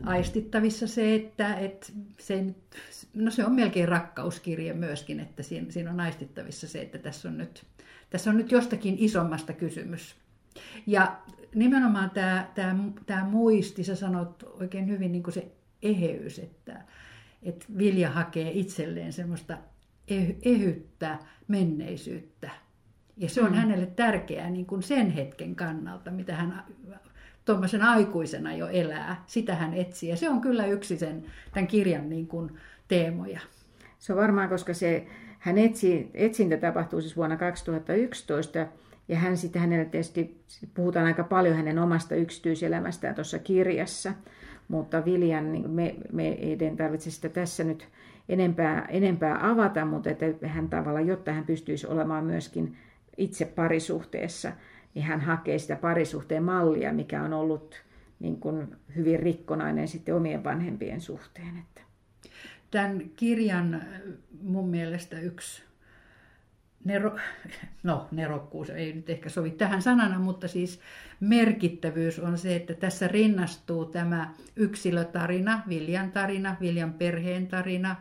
aistittavissa 0.05 0.87
se, 0.87 1.15
että, 1.15 1.55
että 1.55 1.87
se, 2.17 2.45
no 3.13 3.31
se 3.31 3.45
on 3.45 3.55
melkein 3.55 3.87
rakkauskirje 3.87 4.73
myöskin, 4.73 5.19
että 5.19 5.43
siinä, 5.43 5.71
siinä 5.71 5.91
on 5.91 5.99
aistittavissa 5.99 6.67
se, 6.67 6.81
että 6.81 6.97
tässä 6.97 7.29
on 7.29 7.37
nyt, 7.37 7.63
tässä 8.09 8.29
on 8.29 8.37
nyt 8.37 8.51
jostakin 8.51 8.95
isommasta 8.97 9.53
kysymys. 9.53 10.15
Ja 10.87 11.17
nimenomaan 11.55 12.09
tämä, 12.09 12.47
tämä, 12.55 12.75
tämä 13.05 13.23
muisti, 13.23 13.83
sä 13.83 13.95
sanot 13.95 14.43
oikein 14.59 14.87
hyvin 14.87 15.11
niin 15.11 15.23
kuin 15.23 15.33
se 15.33 15.51
eheys, 15.81 16.39
että, 16.39 16.81
että 17.43 17.65
Vilja 17.77 18.09
hakee 18.09 18.51
itselleen 18.51 19.13
semmoista 19.13 19.57
ehyttä 20.45 21.17
menneisyyttä. 21.47 22.49
Ja 23.17 23.29
se 23.29 23.41
on 23.41 23.51
mm. 23.51 23.55
hänelle 23.55 23.85
tärkeää 23.85 24.49
niin 24.49 24.65
kuin 24.65 24.83
sen 24.83 25.11
hetken 25.11 25.55
kannalta, 25.55 26.11
mitä 26.11 26.35
hän 26.35 26.63
tuommoisen 27.45 27.81
aikuisena 27.81 28.53
jo 28.53 28.67
elää. 28.67 29.23
Sitä 29.27 29.55
hän 29.55 29.73
etsii. 29.73 30.09
Ja 30.09 30.17
se 30.17 30.29
on 30.29 30.41
kyllä 30.41 30.65
yksi 30.65 30.97
sen, 30.97 31.25
tämän 31.53 31.67
kirjan 31.67 32.09
niin 32.09 32.27
kuin 32.27 32.57
teemoja. 32.87 33.39
Se 33.99 34.13
on 34.13 34.19
varmaan, 34.19 34.49
koska 34.49 34.73
se, 34.73 35.07
hän 35.39 35.57
etsi, 35.57 36.11
etsintä 36.13 36.57
tapahtuu 36.57 37.01
siis 37.01 37.17
vuonna 37.17 37.37
2011 37.37 38.67
ja 39.09 39.17
hän 39.17 39.37
sitten 39.37 39.61
hänelle 39.61 39.85
tietysti, 39.85 40.43
puhutaan 40.73 41.05
aika 41.05 41.23
paljon 41.23 41.55
hänen 41.55 41.79
omasta 41.79 42.15
yksityiselämästään 42.15 43.15
tuossa 43.15 43.39
kirjassa, 43.39 44.13
mutta 44.67 45.05
Viljan, 45.05 45.51
niin 45.51 45.69
me, 45.69 45.95
me 46.11 46.27
ei 46.27 46.57
tarvitse 46.77 47.11
sitä 47.11 47.29
tässä 47.29 47.63
nyt 47.63 47.87
enempää, 48.29 48.85
enempää 48.89 49.49
avata, 49.51 49.85
mutta 49.85 50.09
että 50.09 50.47
hän 50.47 50.69
tavallaan, 50.69 51.07
jotta 51.07 51.33
hän 51.33 51.45
pystyisi 51.45 51.87
olemaan 51.87 52.25
myöskin 52.25 52.77
itse 53.17 53.45
parisuhteessa, 53.45 54.51
niin 54.95 55.05
hän 55.05 55.21
hakee 55.21 55.57
sitä 55.57 55.75
parisuhteen 55.75 56.43
mallia, 56.43 56.93
mikä 56.93 57.23
on 57.23 57.33
ollut 57.33 57.83
niin 58.19 58.39
kuin 58.39 58.75
hyvin 58.95 59.19
rikkonainen 59.19 59.87
sitten 59.87 60.15
omien 60.15 60.43
vanhempien 60.43 61.01
suhteen. 61.01 61.57
Että. 61.57 61.81
Tämän 62.71 63.09
kirjan 63.15 63.83
mun 64.41 64.69
mielestä 64.69 65.19
yksi 65.19 65.68
nero, 66.83 67.15
no 67.83 68.07
nerokkuus 68.11 68.69
ei 68.69 68.93
nyt 68.93 69.09
ehkä 69.09 69.29
sovi 69.29 69.51
tähän 69.51 69.81
sanana, 69.81 70.19
mutta 70.19 70.47
siis 70.47 70.79
merkittävyys 71.19 72.19
on 72.19 72.37
se, 72.37 72.55
että 72.55 72.73
tässä 72.73 73.07
rinnastuu 73.07 73.85
tämä 73.85 74.33
yksilötarina, 74.55 75.61
Viljan 75.69 76.11
tarina, 76.11 76.55
Viljan 76.61 76.93
perheen 76.93 77.47
tarina, 77.47 77.95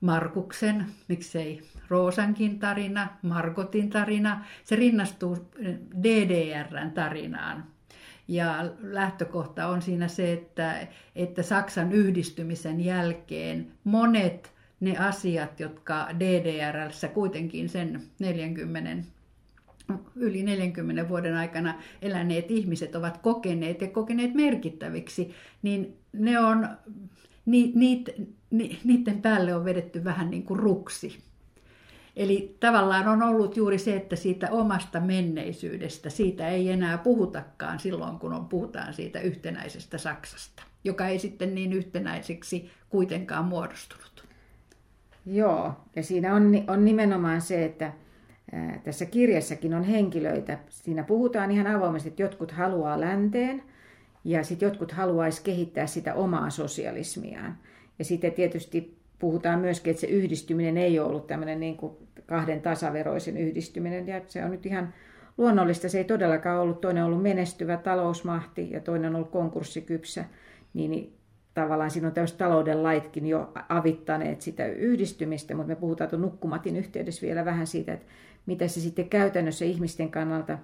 Markuksen, 0.00 0.86
miksei 1.08 1.62
Roosankin 1.88 2.58
tarina, 2.58 3.08
Margotin 3.22 3.90
tarina. 3.90 4.44
Se 4.64 4.76
rinnastuu 4.76 5.50
DDRn 6.02 6.90
tarinaan. 6.90 7.64
Ja 8.28 8.64
lähtökohta 8.80 9.66
on 9.66 9.82
siinä 9.82 10.08
se, 10.08 10.32
että, 10.32 10.86
että 11.16 11.42
Saksan 11.42 11.92
yhdistymisen 11.92 12.84
jälkeen 12.84 13.72
monet 13.84 14.51
ne 14.82 14.96
asiat, 14.96 15.60
jotka 15.60 16.08
DDRssä 16.18 17.08
kuitenkin 17.08 17.68
sen 17.68 18.02
40 18.18 19.08
yli 20.16 20.42
40 20.42 21.08
vuoden 21.08 21.36
aikana 21.36 21.74
eläneet 22.02 22.50
ihmiset 22.50 22.94
ovat 22.94 23.18
kokeneet 23.18 23.80
ja 23.80 23.88
kokeneet 23.88 24.34
merkittäviksi, 24.34 25.34
niin 25.62 25.96
ne 26.12 26.38
on, 26.38 26.68
ni, 27.46 27.72
niit, 27.74 28.10
ni, 28.50 28.80
niiden 28.84 29.22
päälle 29.22 29.54
on 29.54 29.64
vedetty 29.64 30.04
vähän 30.04 30.30
niin 30.30 30.42
kuin 30.42 30.60
ruksi. 30.60 31.18
Eli 32.16 32.56
tavallaan 32.60 33.08
on 33.08 33.22
ollut 33.22 33.56
juuri 33.56 33.78
se, 33.78 33.96
että 33.96 34.16
siitä 34.16 34.50
omasta 34.50 35.00
menneisyydestä, 35.00 36.10
siitä 36.10 36.48
ei 36.48 36.70
enää 36.70 36.98
puhutakaan 36.98 37.78
silloin, 37.78 38.18
kun 38.18 38.32
on, 38.32 38.48
puhutaan 38.48 38.94
siitä 38.94 39.20
yhtenäisestä 39.20 39.98
Saksasta, 39.98 40.62
joka 40.84 41.06
ei 41.06 41.18
sitten 41.18 41.54
niin 41.54 41.72
yhtenäiseksi 41.72 42.70
kuitenkaan 42.88 43.44
muodostunut. 43.44 44.11
Joo, 45.26 45.72
ja 45.96 46.02
siinä 46.02 46.34
on, 46.34 46.52
on 46.66 46.84
nimenomaan 46.84 47.40
se, 47.40 47.64
että 47.64 47.92
tässä 48.84 49.06
kirjassakin 49.06 49.74
on 49.74 49.84
henkilöitä. 49.84 50.58
Siinä 50.68 51.02
puhutaan 51.02 51.50
ihan 51.50 51.66
avoimesti, 51.66 52.08
että 52.08 52.22
jotkut 52.22 52.50
haluaa 52.52 53.00
länteen 53.00 53.62
ja 54.24 54.44
sitten 54.44 54.66
jotkut 54.66 54.92
haluaisi 54.92 55.42
kehittää 55.42 55.86
sitä 55.86 56.14
omaa 56.14 56.50
sosialismiaan. 56.50 57.58
Ja 57.98 58.04
sitten 58.04 58.32
tietysti 58.32 58.96
puhutaan 59.18 59.60
myöskin, 59.60 59.90
että 59.90 60.00
se 60.00 60.06
yhdistyminen 60.06 60.76
ei 60.76 60.98
ole 60.98 61.08
ollut 61.08 61.26
tämmöinen 61.26 61.60
niin 61.60 61.76
kuin 61.76 61.92
kahden 62.26 62.62
tasaveroisen 62.62 63.36
yhdistyminen. 63.36 64.08
Ja 64.08 64.20
se 64.26 64.44
on 64.44 64.50
nyt 64.50 64.66
ihan 64.66 64.94
luonnollista. 65.38 65.88
Se 65.88 65.98
ei 65.98 66.04
todellakaan 66.04 66.60
ollut. 66.60 66.80
Toinen 66.80 67.02
on 67.02 67.06
ollut 67.06 67.22
menestyvä 67.22 67.76
talousmahti 67.76 68.70
ja 68.70 68.80
toinen 68.80 69.08
on 69.08 69.16
ollut 69.16 69.30
konkurssikypsä. 69.30 70.24
Niin, 70.74 70.90
niin 70.90 71.12
tavallaan 71.54 71.90
siinä 71.90 72.08
on 72.08 72.14
tämmöiset 72.14 72.38
talouden 72.38 72.82
laitkin 72.82 73.26
jo 73.26 73.52
avittaneet 73.68 74.40
sitä 74.40 74.66
yhdistymistä, 74.66 75.54
mutta 75.54 75.68
me 75.68 75.76
puhutaan 75.76 76.10
tuon 76.10 76.22
nukkumatin 76.22 76.76
yhteydessä 76.76 77.26
vielä 77.26 77.44
vähän 77.44 77.66
siitä, 77.66 77.92
että 77.92 78.06
mitä 78.46 78.68
se 78.68 78.80
sitten 78.80 79.08
käytännössä 79.08 79.64
ihmisten 79.64 80.10
kannalta 80.10 80.58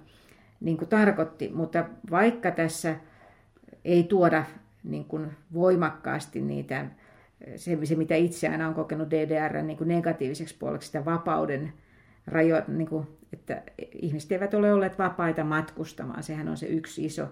niin 0.59 0.77
kuin 0.77 0.89
tarkoitti. 0.89 1.49
Mutta 1.53 1.85
vaikka 2.11 2.51
tässä 2.51 2.95
ei 3.85 4.03
tuoda 4.03 4.43
niin 4.83 5.05
kuin 5.05 5.31
voimakkaasti 5.53 6.41
niitä, 6.41 6.85
se, 7.55 7.77
se 7.83 7.95
mitä 7.95 8.15
itse 8.15 8.47
aina 8.47 8.67
on 8.67 8.73
kokenut 8.73 9.11
DDR 9.11 9.61
niin 9.61 9.77
kuin 9.77 9.87
negatiiviseksi 9.87 10.55
puoleksi, 10.59 10.85
sitä 10.85 11.05
vapauden 11.05 11.73
rajoit, 12.27 12.67
niin 12.67 13.07
että 13.33 13.61
ihmiset 13.91 14.31
eivät 14.31 14.53
ole 14.53 14.73
olleet 14.73 14.99
vapaita 14.99 15.43
matkustamaan, 15.43 16.23
sehän 16.23 16.47
on 16.47 16.57
se 16.57 16.65
yksi 16.65 17.05
iso, 17.05 17.27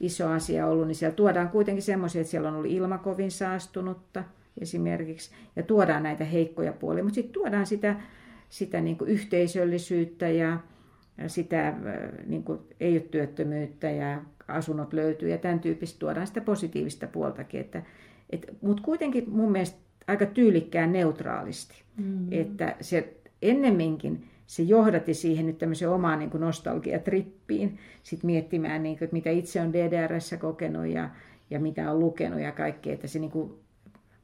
iso 0.00 0.28
asia 0.28 0.66
ollut, 0.66 0.86
niin 0.86 0.94
siellä 0.94 1.16
tuodaan 1.16 1.48
kuitenkin 1.48 1.82
semmoisia, 1.82 2.20
että 2.20 2.30
siellä 2.30 2.48
on 2.48 2.54
ollut 2.54 2.70
ilma 2.70 2.98
kovin 2.98 3.30
saastunutta 3.30 4.24
esimerkiksi, 4.60 5.30
ja 5.56 5.62
tuodaan 5.62 6.02
näitä 6.02 6.24
heikkoja 6.24 6.72
puolia, 6.72 7.04
mutta 7.04 7.14
sitten 7.14 7.32
tuodaan 7.32 7.66
sitä, 7.66 7.96
sitä 8.48 8.80
niin 8.80 8.98
kuin 8.98 9.10
yhteisöllisyyttä 9.10 10.28
ja 10.28 10.58
sitä 11.26 11.74
niin 12.26 12.44
kuin, 12.44 12.58
ei 12.80 12.92
ole 12.92 13.00
työttömyyttä 13.00 13.90
ja 13.90 14.22
asunnot 14.48 14.92
löytyy 14.92 15.28
ja 15.28 15.38
tämän 15.38 15.60
tyyppistä 15.60 15.98
tuodaan 15.98 16.26
sitä 16.26 16.40
positiivista 16.40 17.06
puoltakin. 17.06 17.60
Että, 17.60 17.82
et, 18.30 18.46
mutta 18.60 18.82
kuitenkin 18.82 19.30
mun 19.30 19.52
mielestä 19.52 19.78
aika 20.06 20.26
tyylikkään 20.26 20.92
neutraalisti. 20.92 21.82
Mm. 21.96 22.26
Että 22.30 22.76
se 22.80 23.16
ennemminkin 23.42 24.24
se 24.50 24.62
johdatti 24.62 25.14
siihen 25.14 25.46
nyt 25.46 25.58
tämmöiseen 25.58 25.90
omaan 25.90 26.18
niin 26.18 26.30
kuin 26.30 26.40
nostalgiatrippiin, 26.40 27.78
sitten 28.02 28.26
miettimään, 28.26 28.82
niin 28.82 28.98
kuin, 28.98 29.06
että 29.06 29.14
mitä 29.14 29.30
itse 29.30 29.60
on 29.60 29.72
DDRssä 29.72 30.36
kokenut 30.36 30.86
ja, 30.86 31.10
ja 31.50 31.60
mitä 31.60 31.90
on 31.90 32.00
lukenut 32.00 32.40
ja 32.40 32.52
kaikkea, 32.52 32.92
että 32.94 33.06
se 33.06 33.18
niin 33.18 33.30
kuin 33.30 33.52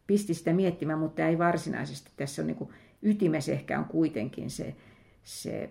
pisti 0.06 0.34
sitä 0.34 0.52
miettimään, 0.52 0.98
mutta 0.98 1.26
ei 1.26 1.38
varsinaisesti. 1.38 2.10
Tässä 2.16 2.42
on 2.42 2.46
niin 2.46 2.56
kuin, 2.56 2.70
ytimessä 3.02 3.52
ehkä 3.52 3.78
on 3.78 3.84
kuitenkin 3.84 4.50
se, 4.50 4.74
se 5.22 5.70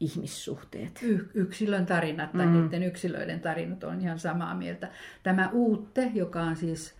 ihmissuhteet. 0.00 1.00
Y- 1.02 1.30
yksilön 1.34 1.86
tarinat 1.86 2.32
tai 2.32 2.46
mm. 2.46 2.52
niiden 2.52 2.82
yksilöiden 2.82 3.40
tarinat 3.40 3.84
on 3.84 4.00
ihan 4.00 4.18
samaa 4.18 4.54
mieltä. 4.54 4.90
Tämä 5.22 5.50
Uutte, 5.52 6.10
joka 6.14 6.40
on 6.40 6.56
siis 6.56 6.94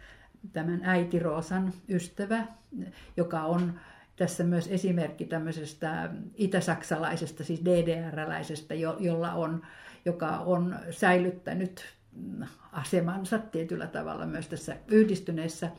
tämän 0.53 0.81
äiti 0.85 1.19
Roosan 1.19 1.73
ystävä, 1.89 2.47
joka 3.17 3.43
on 3.43 3.81
tässä 4.17 4.45
myös 4.45 4.69
esimerkki 4.69 5.25
tämmöisestä 5.25 6.11
itä-saksalaisesta, 6.35 7.45
siis 7.45 7.65
DDR-läisestä, 7.65 8.75
jo, 8.75 8.97
jolla 9.01 9.33
on, 9.33 9.63
joka 10.05 10.29
on 10.29 10.77
säilyttänyt 10.91 11.85
asemansa 12.73 13.39
tietyllä 13.39 13.87
tavalla 13.87 14.27
myös 14.27 14.49
tässä 14.49 14.77
yhdistyneessä 14.89 15.71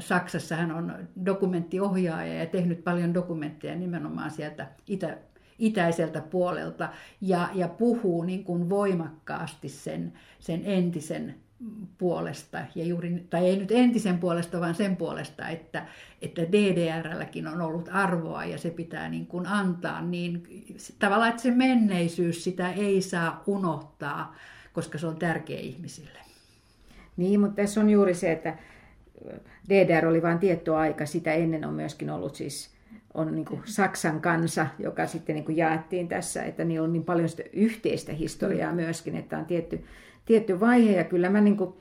Saksassa. 0.00 0.56
Hän 0.56 0.72
on 0.72 1.08
dokumenttiohjaaja 1.26 2.34
ja 2.34 2.46
tehnyt 2.46 2.84
paljon 2.84 3.14
dokumentteja 3.14 3.74
nimenomaan 3.74 4.30
sieltä 4.30 4.66
itä, 4.86 5.18
itäiseltä 5.58 6.20
puolelta 6.20 6.88
ja, 7.20 7.48
ja 7.54 7.68
puhuu 7.68 8.22
niin 8.22 8.44
kuin 8.44 8.70
voimakkaasti 8.70 9.68
sen, 9.68 10.12
sen 10.38 10.60
entisen 10.64 11.34
puolesta, 11.98 12.58
ja 12.74 12.84
juuri, 12.84 13.26
tai 13.30 13.46
ei 13.46 13.56
nyt 13.56 13.72
entisen 13.72 14.18
puolesta, 14.18 14.60
vaan 14.60 14.74
sen 14.74 14.96
puolesta, 14.96 15.48
että, 15.48 15.86
että 16.22 16.42
DDRlläkin 16.42 17.46
on 17.46 17.60
ollut 17.60 17.88
arvoa 17.92 18.44
ja 18.44 18.58
se 18.58 18.70
pitää 18.70 19.08
niin 19.08 19.26
kuin 19.26 19.46
antaa, 19.46 20.02
niin 20.02 20.42
tavallaan, 20.98 21.30
että 21.30 21.42
se 21.42 21.50
menneisyys, 21.50 22.44
sitä 22.44 22.72
ei 22.72 23.02
saa 23.02 23.42
unohtaa, 23.46 24.36
koska 24.72 24.98
se 24.98 25.06
on 25.06 25.16
tärkeä 25.16 25.60
ihmisille. 25.60 26.18
Niin, 27.16 27.40
mutta 27.40 27.56
tässä 27.56 27.80
on 27.80 27.90
juuri 27.90 28.14
se, 28.14 28.32
että 28.32 28.58
DDR 29.68 30.06
oli 30.06 30.22
vain 30.22 30.38
tietty 30.38 30.74
aika, 30.74 31.06
sitä 31.06 31.32
ennen 31.32 31.64
on 31.64 31.74
myöskin 31.74 32.10
ollut 32.10 32.34
siis 32.34 32.76
on 33.16 33.34
niin 33.34 33.44
kuin 33.44 33.60
Saksan 33.64 34.20
kansa, 34.20 34.66
joka 34.78 35.06
sitten 35.06 35.34
niin 35.34 35.44
kuin 35.44 35.56
jaettiin 35.56 36.08
tässä, 36.08 36.42
että 36.42 36.64
niillä 36.64 36.84
on 36.84 36.92
niin 36.92 37.04
paljon 37.04 37.28
sitä 37.28 37.42
yhteistä 37.52 38.12
historiaa 38.12 38.70
mm. 38.70 38.76
myöskin, 38.76 39.16
että 39.16 39.38
on 39.38 39.44
tietty, 39.44 39.84
tietty 40.26 40.60
vaihe. 40.60 40.92
Ja 40.92 41.04
kyllä 41.04 41.30
mä, 41.30 41.40
niin 41.40 41.56
kuin, 41.56 41.74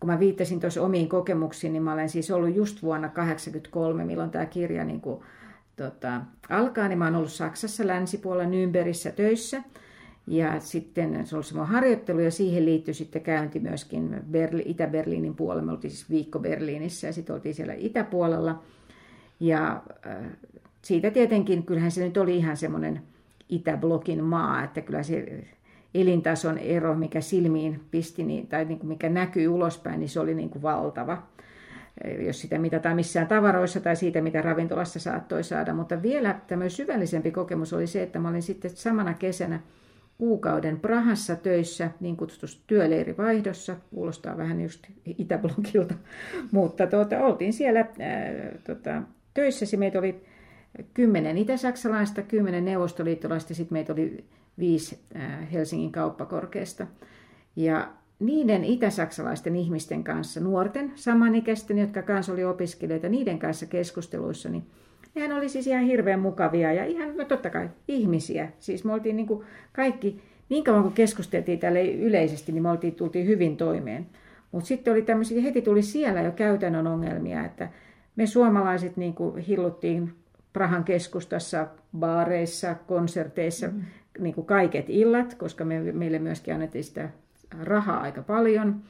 kun 0.00 0.10
mä 0.10 0.20
viittasin 0.20 0.60
tuossa 0.60 0.82
omiin 0.82 1.08
kokemuksiin, 1.08 1.72
niin 1.72 1.82
mä 1.82 1.92
olen 1.92 2.08
siis 2.08 2.30
ollut 2.30 2.54
just 2.54 2.82
vuonna 2.82 3.08
1983, 3.08 4.04
milloin 4.04 4.30
tämä 4.30 4.46
kirja 4.46 4.84
niin 4.84 5.00
kuin, 5.00 5.20
tota, 5.76 6.20
alkaa, 6.48 6.88
niin 6.88 6.98
mä 6.98 7.04
olen 7.04 7.14
ollut 7.14 7.32
Saksassa 7.32 7.86
länsipuolella 7.86 8.50
Nürnbergissä 8.50 9.12
töissä. 9.16 9.62
Ja 10.26 10.60
sitten 10.60 11.26
se 11.26 11.36
oli 11.36 11.44
semmoinen 11.44 11.74
harjoittelu 11.74 12.20
ja 12.20 12.30
siihen 12.30 12.64
liittyi 12.64 12.94
sitten 12.94 13.22
käynti 13.22 13.60
myöskin 13.60 14.20
Berli, 14.30 14.62
Itä-Berliinin 14.66 15.34
puolella. 15.34 15.62
Me 15.62 15.72
oltiin 15.72 15.90
siis 15.90 16.10
viikko 16.10 16.38
Berliinissä 16.38 17.06
ja 17.06 17.12
sitten 17.12 17.34
oltiin 17.34 17.54
siellä 17.54 17.74
itäpuolella. 17.76 18.62
Ja 19.40 19.82
äh, 20.06 20.16
siitä 20.82 21.10
tietenkin, 21.10 21.62
kyllähän 21.62 21.90
se 21.90 22.04
nyt 22.04 22.16
oli 22.16 22.36
ihan 22.36 22.56
semmoinen 22.56 23.02
Itäblokin 23.48 24.24
maa, 24.24 24.64
että 24.64 24.80
kyllä 24.80 25.02
se 25.02 25.44
elintason 26.00 26.58
ero, 26.58 26.94
mikä 26.94 27.20
silmiin 27.20 27.80
pisti, 27.90 28.24
niin, 28.24 28.46
tai 28.46 28.64
niin 28.64 28.78
kuin 28.78 28.88
mikä 28.88 29.08
näkyy 29.08 29.48
ulospäin, 29.48 30.00
niin 30.00 30.08
se 30.08 30.20
oli 30.20 30.34
niin 30.34 30.50
kuin 30.50 30.62
valtava. 30.62 31.22
Jos 32.26 32.40
sitä 32.40 32.58
mitataan 32.58 32.96
missään 32.96 33.26
tavaroissa 33.26 33.80
tai 33.80 33.96
siitä, 33.96 34.20
mitä 34.20 34.42
ravintolassa 34.42 34.98
saattoi 34.98 35.44
saada. 35.44 35.74
Mutta 35.74 36.02
vielä 36.02 36.40
tämmöinen 36.46 36.70
syvällisempi 36.70 37.30
kokemus 37.30 37.72
oli 37.72 37.86
se, 37.86 38.02
että 38.02 38.18
mä 38.18 38.28
olin 38.28 38.42
sitten 38.42 38.70
samana 38.70 39.14
kesänä 39.14 39.60
kuukauden 40.18 40.80
Prahassa 40.80 41.36
töissä, 41.36 41.90
niin 42.00 42.16
kutsutussa 42.16 42.62
työleirivaihdossa, 42.66 43.76
kuulostaa 43.90 44.36
vähän 44.36 44.60
just 44.60 44.86
Itäblogilta, 45.18 45.94
mutta 46.52 46.86
tuota, 46.86 47.18
oltiin 47.18 47.52
siellä 47.52 47.80
ää, 47.80 47.88
tota, 48.66 49.02
töissä, 49.34 49.76
meitä 49.76 49.98
oli 49.98 50.24
kymmenen 50.94 51.38
itä-saksalaista, 51.38 52.22
kymmenen 52.22 52.64
neuvostoliittolaista, 52.64 53.54
sitten 53.54 53.76
meitä 53.76 53.92
oli 53.92 54.24
viisi 54.58 54.98
Helsingin 55.52 55.92
kauppakorkeasta. 55.92 56.86
Ja 57.56 57.92
niiden 58.18 58.64
itä-saksalaisten 58.64 59.56
ihmisten 59.56 60.04
kanssa, 60.04 60.40
nuorten, 60.40 60.92
samanikäisten, 60.94 61.78
jotka 61.78 62.02
kanssa 62.02 62.32
oli 62.32 62.44
opiskelijoita, 62.44 63.08
niiden 63.08 63.38
kanssa 63.38 63.66
keskusteluissa, 63.66 64.48
niin 64.48 64.66
nehän 65.14 65.32
oli 65.32 65.48
siis 65.48 65.66
ihan 65.66 65.84
hirveän 65.84 66.20
mukavia 66.20 66.72
ja 66.72 66.84
ihan, 66.84 67.16
no 67.16 67.24
totta 67.24 67.50
kai, 67.50 67.68
ihmisiä. 67.88 68.48
Siis 68.58 68.84
me 68.84 68.92
oltiin 68.92 69.16
niin 69.16 69.26
kuin 69.26 69.44
kaikki, 69.72 70.22
niin 70.48 70.64
kauan 70.64 70.82
kuin 70.82 70.94
keskusteltiin 70.94 71.58
tälle 71.58 71.92
yleisesti, 71.92 72.52
niin 72.52 72.62
me 72.62 72.70
oltiin, 72.70 72.94
tultiin 72.94 73.26
hyvin 73.26 73.56
toimeen. 73.56 74.06
Mutta 74.52 74.68
sitten 74.68 74.92
oli 74.92 75.02
tämmöisiä, 75.02 75.42
heti 75.42 75.62
tuli 75.62 75.82
siellä 75.82 76.20
jo 76.20 76.32
käytännön 76.32 76.86
ongelmia, 76.86 77.44
että 77.44 77.68
me 78.16 78.26
suomalaiset 78.26 78.96
niin 78.96 79.14
kuin 79.14 79.38
hilluttiin 79.38 80.12
Prahan 80.52 80.84
keskustassa, 80.84 81.66
baareissa, 81.98 82.74
konserteissa, 82.86 83.66
mm. 83.68 83.82
Niin 84.18 84.34
kuin 84.34 84.46
kaiket 84.46 84.84
illat, 84.88 85.34
koska 85.34 85.64
me, 85.64 85.92
meille 85.92 86.18
myöskin 86.18 86.54
annettiin 86.54 86.84
sitä 86.84 87.08
rahaa 87.60 88.00
aika 88.00 88.22
paljon 88.22 88.82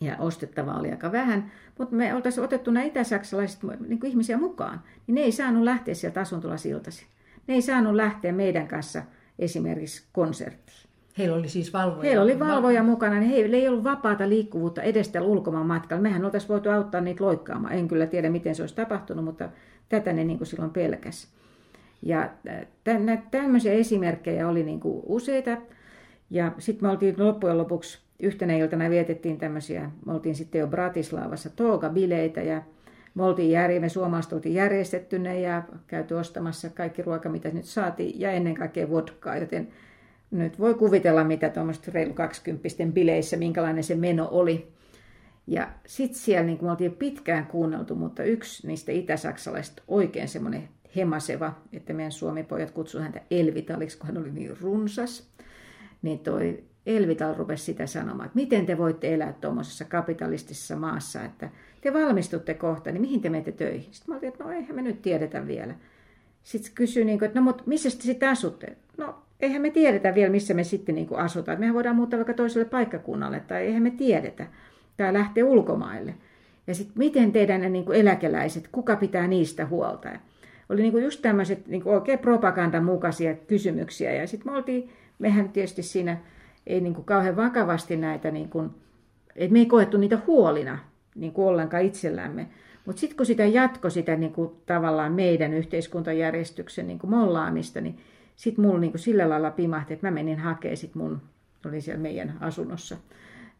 ja 0.00 0.16
ostettavaa 0.18 0.78
oli 0.78 0.90
aika 0.90 1.12
vähän, 1.12 1.52
mutta 1.78 1.96
me 1.96 2.14
oltaisiin 2.14 2.44
otettu 2.44 2.70
nämä 2.70 2.84
itä-saksalaiset 2.84 3.60
niin 3.62 4.00
kuin 4.00 4.10
ihmisiä 4.10 4.38
mukaan, 4.38 4.80
niin 5.06 5.14
ne 5.14 5.20
ei 5.20 5.32
saanut 5.32 5.62
lähteä 5.62 5.94
sieltä 5.94 6.20
asuntolasiltasi. 6.20 7.06
Ne 7.46 7.54
ei 7.54 7.62
saanut 7.62 7.94
lähteä 7.94 8.32
meidän 8.32 8.68
kanssa 8.68 9.02
esimerkiksi 9.38 10.04
konserttiin. 10.12 10.84
Heillä 11.18 11.36
oli 11.36 11.48
siis 11.48 11.72
valvoja. 11.72 12.02
Heillä 12.02 12.22
oli 12.22 12.38
valvoja 12.38 12.82
mukana, 12.82 13.18
niin 13.18 13.30
heillä 13.30 13.56
ei 13.56 13.68
ollut 13.68 13.84
vapaata 13.84 14.28
liikkuvuutta 14.28 14.82
edestä 14.82 15.22
ulkomaan 15.22 15.66
matkalla. 15.66 16.02
Mehän 16.02 16.24
oltaisiin 16.24 16.48
voitu 16.48 16.70
auttaa 16.70 17.00
niitä 17.00 17.24
loikkaamaan. 17.24 17.74
En 17.74 17.88
kyllä 17.88 18.06
tiedä, 18.06 18.30
miten 18.30 18.54
se 18.54 18.62
olisi 18.62 18.74
tapahtunut, 18.74 19.24
mutta 19.24 19.48
tätä 19.88 20.12
ne 20.12 20.24
niin 20.24 20.38
kuin 20.38 20.46
silloin 20.46 20.70
pelkäs. 20.70 21.28
Ja 22.04 22.30
tämmöisiä 23.30 23.72
esimerkkejä 23.72 24.48
oli 24.48 24.62
niin 24.62 24.80
kuin 24.80 25.02
useita. 25.06 25.56
Ja 26.30 26.52
sitten 26.58 26.88
me 26.88 26.92
oltiin 26.92 27.14
loppujen 27.18 27.58
lopuksi 27.58 27.98
yhtenä 28.20 28.56
iltana 28.56 28.90
vietettiin 28.90 29.38
tämmöisiä, 29.38 29.90
me 30.06 30.12
oltiin 30.12 30.34
sitten 30.34 30.58
jo 30.58 30.66
Bratislavassa 30.66 31.50
tooga-bileitä 31.50 32.40
ja 32.40 32.62
me 33.14 33.24
oltiin 33.24 33.50
järje, 33.50 33.80
me 33.80 33.88
suomalaiset 33.88 34.32
oltiin 34.32 34.54
järjestetty 34.54 35.18
ne 35.18 35.40
ja 35.40 35.62
käyty 35.86 36.14
ostamassa 36.14 36.70
kaikki 36.70 37.02
ruoka, 37.02 37.28
mitä 37.28 37.48
nyt 37.48 37.64
saatiin, 37.64 38.20
ja 38.20 38.30
ennen 38.30 38.54
kaikkea 38.54 38.90
vodkaa, 38.90 39.36
joten 39.36 39.68
nyt 40.30 40.58
voi 40.58 40.74
kuvitella, 40.74 41.24
mitä 41.24 41.48
tuommoista 41.48 41.90
reilu 41.94 42.14
20 42.14 42.68
bileissä, 42.92 43.36
minkälainen 43.36 43.84
se 43.84 43.94
meno 43.94 44.28
oli. 44.30 44.68
Ja 45.46 45.68
sitten 45.86 46.20
siellä 46.20 46.46
niin 46.46 46.58
me 46.62 46.70
oltiin 46.70 46.92
pitkään 46.92 47.46
kuunneltu, 47.46 47.94
mutta 47.94 48.24
yksi 48.24 48.66
niistä 48.66 48.92
itäsaksalaisista 48.92 49.82
oikein 49.88 50.28
semmoinen 50.28 50.68
hemaseva, 50.96 51.52
että 51.72 51.92
meidän 51.92 52.12
suomipojat 52.12 52.70
kutsuivat 52.70 53.04
häntä 53.04 53.20
Elvitaliksi, 53.30 53.98
kun 53.98 54.06
hän 54.06 54.18
oli 54.18 54.30
niin 54.30 54.56
runsas, 54.60 55.28
niin 56.02 56.18
toi 56.18 56.64
Elvital 56.86 57.34
rupesi 57.34 57.64
sitä 57.64 57.86
sanomaan, 57.86 58.26
että 58.26 58.36
miten 58.36 58.66
te 58.66 58.78
voitte 58.78 59.14
elää 59.14 59.32
tuommoisessa 59.32 59.84
kapitalistisessa 59.84 60.76
maassa, 60.76 61.24
että 61.24 61.48
te 61.80 61.92
valmistutte 61.92 62.54
kohta, 62.54 62.92
niin 62.92 63.00
mihin 63.00 63.20
te 63.20 63.30
menette 63.30 63.52
töihin? 63.52 63.94
Sitten 63.94 64.14
mä 64.14 64.18
olin, 64.18 64.28
että 64.28 64.44
no 64.44 64.50
eihän 64.50 64.76
me 64.76 64.82
nyt 64.82 65.02
tiedetä 65.02 65.46
vielä. 65.46 65.74
Sitten 66.42 66.72
kysyi, 66.74 67.04
niin 67.04 67.18
kuin, 67.18 67.26
että 67.26 67.40
no 67.40 67.44
mutta 67.44 67.62
missä 67.66 67.90
te 67.90 68.02
sitten 68.02 68.28
asutte? 68.28 68.76
No 68.96 69.14
eihän 69.40 69.62
me 69.62 69.70
tiedetä 69.70 70.14
vielä, 70.14 70.30
missä 70.30 70.54
me 70.54 70.64
sitten 70.64 70.94
niin 70.94 71.16
asutaan. 71.16 71.60
Mehän 71.60 71.74
voidaan 71.74 71.96
muuttaa 71.96 72.18
vaikka 72.18 72.34
toiselle 72.34 72.64
paikkakunnalle, 72.64 73.40
tai 73.40 73.62
eihän 73.62 73.82
me 73.82 73.90
tiedetä. 73.90 74.46
Tai 74.96 75.12
lähteä 75.12 75.44
ulkomaille. 75.44 76.14
Ja 76.66 76.74
sitten 76.74 76.98
miten 76.98 77.32
teidän 77.32 77.60
ne 77.60 77.68
niin 77.68 77.92
eläkeläiset, 77.92 78.68
kuka 78.72 78.96
pitää 78.96 79.26
niistä 79.26 79.66
huolta? 79.66 80.08
Oli 80.68 80.82
niin 80.82 80.92
kuin 80.92 81.04
just 81.04 81.22
tämmöiset 81.22 81.66
niin 81.66 81.82
kuin 81.82 81.94
oikein 81.94 82.18
propagandan 82.18 82.84
mukaisia 82.84 83.34
kysymyksiä. 83.34 84.12
Ja 84.12 84.26
sitten 84.26 84.52
me 84.52 84.56
oltiin, 84.56 84.90
mehän 85.18 85.48
tietysti 85.48 85.82
siinä 85.82 86.16
ei 86.66 86.80
niin 86.80 86.94
kuin 86.94 87.04
kauhean 87.04 87.36
vakavasti 87.36 87.96
näitä, 87.96 88.30
niin 88.30 88.48
kuin, 88.48 88.70
että 89.36 89.52
me 89.52 89.58
ei 89.58 89.66
koettu 89.66 89.96
niitä 89.96 90.18
huolina 90.26 90.78
niin 91.14 91.32
kuin 91.32 91.48
ollenkaan 91.48 91.82
itsellämme. 91.82 92.46
Mutta 92.86 93.00
sitten 93.00 93.16
kun 93.16 93.26
sitä 93.26 93.46
jatko 93.46 93.90
sitä 93.90 94.16
niin 94.16 94.32
kuin, 94.32 94.50
tavallaan 94.66 95.12
meidän 95.12 95.54
yhteiskuntajärjestyksen 95.54 96.86
niin 96.86 96.98
kuin 96.98 97.10
mollaamista, 97.10 97.80
niin 97.80 97.98
sitten 98.36 98.64
mulla 98.64 98.78
niin 98.78 98.90
kuin, 98.90 99.00
sillä 99.00 99.28
lailla 99.28 99.50
pimahti, 99.50 99.94
että 99.94 100.06
mä 100.06 100.10
menin 100.10 100.38
hakemaan 100.38 100.76
sit 100.76 100.94
mun, 100.94 101.20
oli 101.66 101.80
siellä 101.80 102.02
meidän 102.02 102.36
asunnossa, 102.40 102.96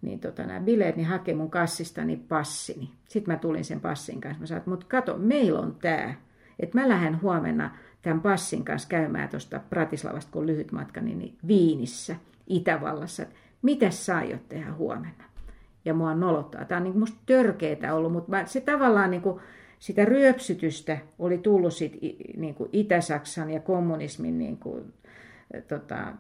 niin 0.02 0.20
tota, 0.20 0.42
nämä 0.46 0.60
bileet, 0.60 0.96
niin 0.96 1.06
hakee 1.06 1.34
mun 1.34 1.50
kassistani 1.50 2.16
passini. 2.16 2.90
Sitten 3.08 3.34
mä 3.34 3.38
tulin 3.38 3.64
sen 3.64 3.80
passin 3.80 4.20
kanssa. 4.20 4.40
Mä 4.40 4.46
sanoin, 4.46 4.62
mutta 4.66 4.86
kato, 4.88 5.16
meillä 5.18 5.60
on 5.60 5.76
tämä. 5.82 6.14
Että 6.60 6.80
mä 6.80 6.88
lähden 6.88 7.22
huomenna 7.22 7.76
tämän 8.02 8.20
passin 8.20 8.64
kanssa 8.64 8.88
käymään 8.88 9.28
tuosta 9.28 9.60
Pratislavasta, 9.70 10.32
kun 10.32 10.42
on 10.42 10.46
lyhyt 10.46 10.72
matka, 10.72 11.00
niin, 11.00 11.18
niin 11.18 11.38
Viinissä, 11.46 12.16
Itävallassa. 12.46 13.26
Mitä 13.62 13.90
sä 13.90 14.16
aiot 14.16 14.48
tehdä 14.48 14.72
huomenna? 14.72 15.24
Ja 15.84 15.94
mua 15.94 16.14
nolottaa. 16.14 16.64
Tämä 16.64 16.76
on 16.76 16.84
niin 16.84 16.98
musta 16.98 17.18
törkeetä 17.26 17.94
ollut, 17.94 18.12
mutta 18.12 18.30
mä, 18.30 18.46
se 18.46 18.60
tavallaan 18.60 19.10
niin 19.10 19.22
kuin, 19.22 19.40
sitä 19.78 20.04
ryöpsytystä 20.04 20.98
oli 21.18 21.38
tullut 21.38 21.74
sit, 21.74 21.98
niin 22.36 22.54
kuin 22.54 22.70
Itä-Saksan 22.72 23.50
ja 23.50 23.60
kommunismin 23.60 24.38
niin 24.38 24.56
kuin, 24.56 24.92
tota, 25.68 26.12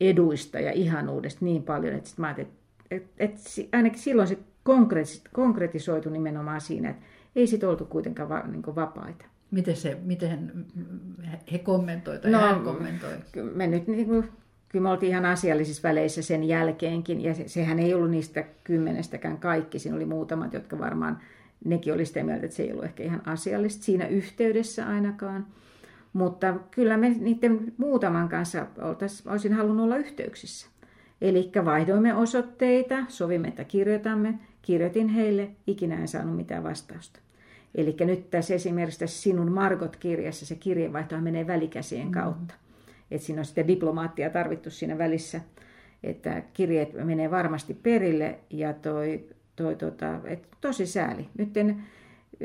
eduista 0.00 0.60
ja 0.60 0.72
ihanuudesta 0.72 1.44
niin 1.44 1.62
paljon, 1.62 1.94
että 1.94 2.08
sit 2.08 2.18
mä 2.18 2.26
ajattelin, 2.26 2.50
että, 2.90 3.04
että, 3.04 3.10
että 3.18 3.76
ainakin 3.76 3.98
silloin 3.98 4.28
se 4.28 4.38
konkretisoitu 5.32 6.10
nimenomaan 6.10 6.60
siinä, 6.60 6.90
että 6.90 7.02
ei 7.36 7.46
sit 7.46 7.64
oltu 7.64 7.84
kuitenkaan 7.84 8.28
va, 8.28 8.40
niin 8.40 8.62
vapaita. 8.74 9.24
Miten, 9.52 9.76
se, 9.76 9.98
miten 10.02 10.66
he 11.52 11.58
kommentoivat 11.58 12.22
tai 12.22 12.30
no, 12.30 12.38
hän 12.38 12.60
kommentoi? 12.60 13.10
Me 13.54 13.66
nyt 13.66 13.86
niin 13.86 14.06
kuin, 14.06 14.28
kyllä 14.68 14.82
me 14.82 14.90
oltiin 14.90 15.10
ihan 15.10 15.24
asiallisissa 15.24 15.88
väleissä 15.88 16.22
sen 16.22 16.44
jälkeenkin, 16.44 17.20
ja 17.20 17.34
se, 17.34 17.48
sehän 17.48 17.78
ei 17.78 17.94
ollut 17.94 18.10
niistä 18.10 18.44
kymmenestäkään 18.64 19.38
kaikki. 19.38 19.78
Siinä 19.78 19.96
oli 19.96 20.04
muutamat, 20.04 20.52
jotka 20.52 20.78
varmaan, 20.78 21.18
nekin 21.64 21.94
oli 21.94 22.04
sitä 22.04 22.22
mieltä, 22.22 22.44
että 22.44 22.56
se 22.56 22.62
ei 22.62 22.72
ollut 22.72 22.84
ehkä 22.84 23.02
ihan 23.02 23.22
asiallista 23.26 23.84
siinä 23.84 24.06
yhteydessä 24.06 24.86
ainakaan. 24.86 25.46
Mutta 26.12 26.54
kyllä 26.70 26.96
me 26.96 27.08
niiden 27.08 27.72
muutaman 27.76 28.28
kanssa 28.28 28.66
olisin 29.26 29.52
halunnut 29.52 29.84
olla 29.84 29.96
yhteyksissä. 29.96 30.68
Eli 31.20 31.52
vaihdoimme 31.64 32.14
osoitteita, 32.14 33.04
sovimme, 33.08 33.48
että 33.48 33.64
kirjoitamme. 33.64 34.38
Kirjoitin 34.62 35.08
heille, 35.08 35.50
ikinä 35.66 35.96
en 35.96 36.08
saanut 36.08 36.36
mitään 36.36 36.64
vastausta. 36.64 37.20
Eli 37.74 37.96
nyt 38.00 38.30
tässä 38.30 38.54
esimerkiksi 38.54 39.00
tässä 39.00 39.22
sinun 39.22 39.52
Margot-kirjassa 39.52 40.46
se 40.46 40.54
kirjeenvaihto 40.54 41.20
menee 41.20 41.46
välikäsien 41.46 42.06
mm. 42.06 42.12
kautta. 42.12 42.54
Että 43.10 43.26
siinä 43.26 43.40
on 43.40 43.44
sitten 43.44 43.68
diplomaattia 43.68 44.30
tarvittu 44.30 44.70
siinä 44.70 44.98
välissä, 44.98 45.40
että 46.02 46.42
kirjeet 46.52 46.94
menee 47.04 47.30
varmasti 47.30 47.74
perille 47.74 48.38
ja 48.50 48.72
toi, 48.72 49.24
toi 49.56 49.76
tota, 49.76 50.20
et 50.24 50.48
tosi 50.60 50.86
sääli. 50.86 51.28
Nyt 51.38 51.56
en, 51.56 51.82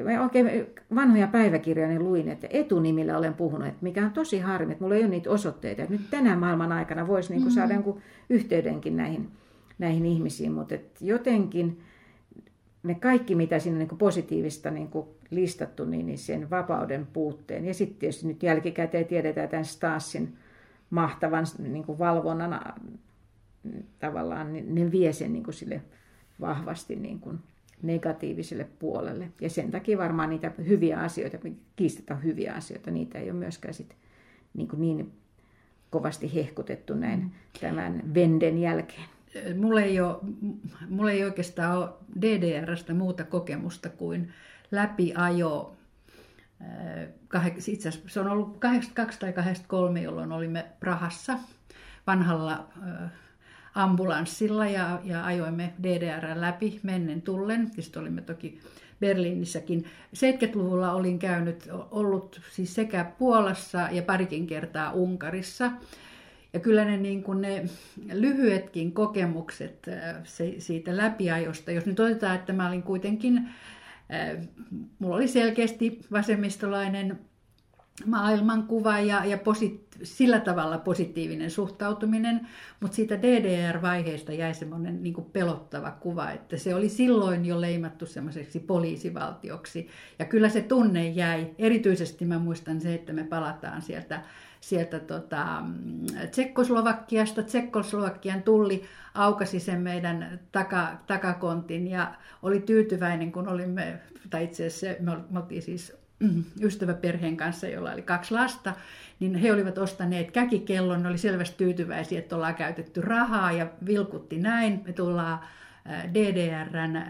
mä 0.04 0.24
oikein 0.24 0.68
vanhoja 0.96 1.28
päiväkirjoja 1.28 1.90
niin 1.90 2.04
luin, 2.04 2.30
että 2.30 2.48
etunimillä 2.50 3.18
olen 3.18 3.34
puhunut, 3.34 3.68
että 3.68 3.84
mikä 3.84 4.06
on 4.06 4.12
tosi 4.12 4.40
harmi, 4.40 4.72
että 4.72 4.84
mulla 4.84 4.96
ei 4.96 5.02
ole 5.02 5.10
niitä 5.10 5.30
osoitteita. 5.30 5.82
Että 5.82 5.94
nyt 5.94 6.10
tänä 6.10 6.36
maailman 6.36 6.72
aikana 6.72 7.08
voisi 7.08 7.34
niin 7.34 7.42
kuin 7.42 7.52
saada 7.52 7.68
mm-hmm. 7.68 7.86
jonkun 7.86 8.02
yhteydenkin 8.30 8.98
näihin, 8.98 9.32
näihin 9.80 10.06
ihmisiin, 10.06 10.52
mutta 10.52 10.76
jotenkin 11.02 11.80
ne 12.88 12.96
kaikki, 12.96 13.36
mitä 13.36 13.60
siinä 13.60 13.78
niin 13.78 13.88
kuin 13.88 14.00
positiivista 14.00 14.72
niin 14.72 14.88
kuin 14.88 15.08
listattu, 15.30 15.86
niin, 15.86 16.06
niin 16.06 16.18
sen 16.18 16.50
vapauden 16.50 17.08
puutteen. 17.14 17.66
Ja 17.66 17.74
sitten 17.74 18.00
tietysti 18.00 18.28
nyt 18.28 18.44
jälkikäteen 18.44 19.06
tiedetään 19.06 19.50
tämän 19.50 19.66
Stasin 19.66 20.38
mahtavan 20.90 21.46
niin 21.60 21.84
kuin 21.84 22.00
valvonnan 22.00 22.62
tavallaan, 24.00 24.54
niin 24.54 24.76
ne 24.76 24.92
vie 24.92 25.14
sen 25.14 25.34
niin 25.34 25.44
kuin 25.44 25.54
sille 25.54 25.82
vahvasti 26.42 26.96
niin 26.96 27.20
kuin 27.20 27.40
negatiiviselle 27.82 28.68
puolelle. 28.80 29.32
Ja 29.42 29.50
sen 29.50 29.72
takia 29.72 29.98
varmaan 29.98 30.30
niitä 30.30 30.52
hyviä 30.68 31.00
asioita, 31.00 31.38
kiistetä 31.76 32.16
hyviä 32.16 32.54
asioita, 32.54 32.92
niitä 32.92 33.20
ei 33.20 33.32
ole 33.32 33.40
myöskään 33.40 33.74
sit 33.74 33.96
niin, 34.54 34.68
kuin 34.68 34.80
niin 34.80 35.12
kovasti 35.90 36.36
hehkutettu 36.36 36.94
näin 36.94 37.20
mm. 37.20 37.32
tämän 37.62 38.14
Venden 38.14 38.58
jälkeen. 38.58 39.17
Mulla 39.56 39.82
ei, 39.82 40.02
ole, 40.02 40.18
mulla 40.90 41.12
ei 41.12 41.24
oikeastaan 41.24 41.78
ole 41.78 41.90
DDRstä 42.22 42.94
muuta 42.94 43.24
kokemusta 43.24 43.90
kuin 43.90 44.34
läpiajo. 44.72 45.76
Itse 47.68 47.90
asiassa 47.90 48.10
se 48.10 48.20
on 48.20 48.28
ollut 48.28 48.58
82 48.58 49.20
tai 49.20 49.34
83, 49.34 50.02
jolloin 50.02 50.32
olimme 50.32 50.66
Prahassa 50.80 51.40
vanhalla 52.08 52.68
ambulanssilla 53.76 54.68
ja, 54.68 55.00
ja 55.04 55.26
ajoimme 55.26 55.74
DDR 55.84 56.42
läpi 56.42 56.80
mennen 56.84 57.22
tullen. 57.22 57.72
Sitten 57.80 58.02
olimme 58.02 58.22
toki 58.22 58.60
Berliinissäkin. 59.00 59.86
70-luvulla 60.16 60.92
olin 60.92 61.20
käynyt, 61.20 61.70
ollut 61.92 62.42
siis 62.52 62.76
sekä 62.76 63.06
Puolassa 63.18 63.90
ja 63.92 64.02
parikin 64.04 64.48
kertaa 64.48 64.92
Unkarissa. 64.92 65.72
Ja 66.58 66.62
kyllä 66.62 66.86
ne, 66.86 66.98
niin 66.98 67.24
kuin 67.24 67.42
ne 67.42 67.66
lyhyetkin 68.14 68.92
kokemukset 68.92 69.90
se, 70.24 70.56
siitä 70.58 70.98
läpiajosta, 70.98 71.72
jos 71.72 71.86
nyt 71.86 72.00
otetaan, 72.00 72.36
että 72.36 72.54
mä 72.54 72.68
olin 72.68 72.84
kuitenkin, 72.84 73.50
mulla 75.00 75.16
oli 75.16 75.28
selkeästi 75.28 76.00
vasemmistolainen 76.12 77.20
maailmankuva 78.06 79.00
ja, 79.00 79.26
ja 79.26 79.38
posit, 79.38 79.88
sillä 80.04 80.40
tavalla 80.40 80.78
positiivinen 80.78 81.52
suhtautuminen, 81.52 82.48
mutta 82.80 82.96
siitä 82.96 83.22
DDR-vaiheesta 83.22 84.34
jäi 84.34 84.54
semmoinen 84.54 85.04
niin 85.04 85.26
pelottava 85.34 85.92
kuva, 85.92 86.32
että 86.32 86.58
se 86.58 86.76
oli 86.76 86.90
silloin 86.90 87.46
jo 87.46 87.62
leimattu 87.62 88.06
semmoiseksi 88.06 88.60
poliisivaltioksi. 88.60 89.88
Ja 90.20 90.26
kyllä 90.26 90.50
se 90.50 90.62
tunne 90.62 91.08
jäi, 91.08 91.56
erityisesti 91.58 92.26
mä 92.26 92.40
muistan 92.40 92.82
se, 92.82 92.94
että 92.94 93.14
me 93.14 93.24
palataan 93.24 93.82
sieltä 93.82 94.22
sieltä 94.68 95.00
tota, 95.00 95.64
Tsekkoslovakiasta. 96.32 97.44
Tsekkoslovakian 97.44 98.44
tulli 98.44 98.84
aukasi 99.14 99.60
sen 99.60 99.82
meidän 99.82 100.40
taka, 100.52 100.98
takakontin 101.08 101.88
ja 101.88 102.14
oli 102.44 102.60
tyytyväinen, 102.60 103.32
kun 103.32 103.48
olimme, 103.48 104.00
tai 104.30 104.44
itse 104.44 104.66
asiassa 104.66 105.04
me, 105.04 105.18
me 105.30 105.40
oltiin 105.40 105.62
siis 105.62 105.98
ystäväperheen 106.62 107.38
kanssa, 107.38 107.68
jolla 107.68 107.92
oli 107.92 108.02
kaksi 108.02 108.34
lasta, 108.34 108.74
niin 109.20 109.36
he 109.36 109.54
olivat 109.54 109.78
ostaneet 109.78 110.32
käkikellon, 110.32 111.04
ne 111.04 111.10
oli 111.10 111.18
selvästi 111.18 111.58
tyytyväisiä, 111.58 112.20
että 112.20 112.36
ollaan 112.36 112.56
käytetty 112.56 113.02
rahaa 113.02 113.52
ja 113.52 113.68
vilkutti 113.86 114.38
näin. 114.38 114.82
Me 114.86 114.94
tullaan 114.94 115.40
DDRn 116.14 117.04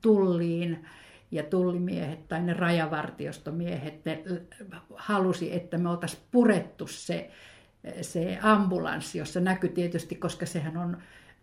tulliin 0.00 0.84
ja 1.32 1.42
tullimiehet 1.42 2.28
tai 2.28 2.42
ne 2.42 2.52
rajavartiostomiehet, 2.52 4.04
ne 4.04 4.22
halusi, 4.94 5.54
että 5.54 5.78
me 5.78 5.88
oltaisiin 5.88 6.22
purettu 6.30 6.86
se, 6.86 7.30
se 8.00 8.38
ambulanssi, 8.42 9.18
jossa 9.18 9.40
näkyi 9.40 9.70
tietysti, 9.70 10.14
koska 10.14 10.46
sehän 10.46 10.76
on, 10.76 10.96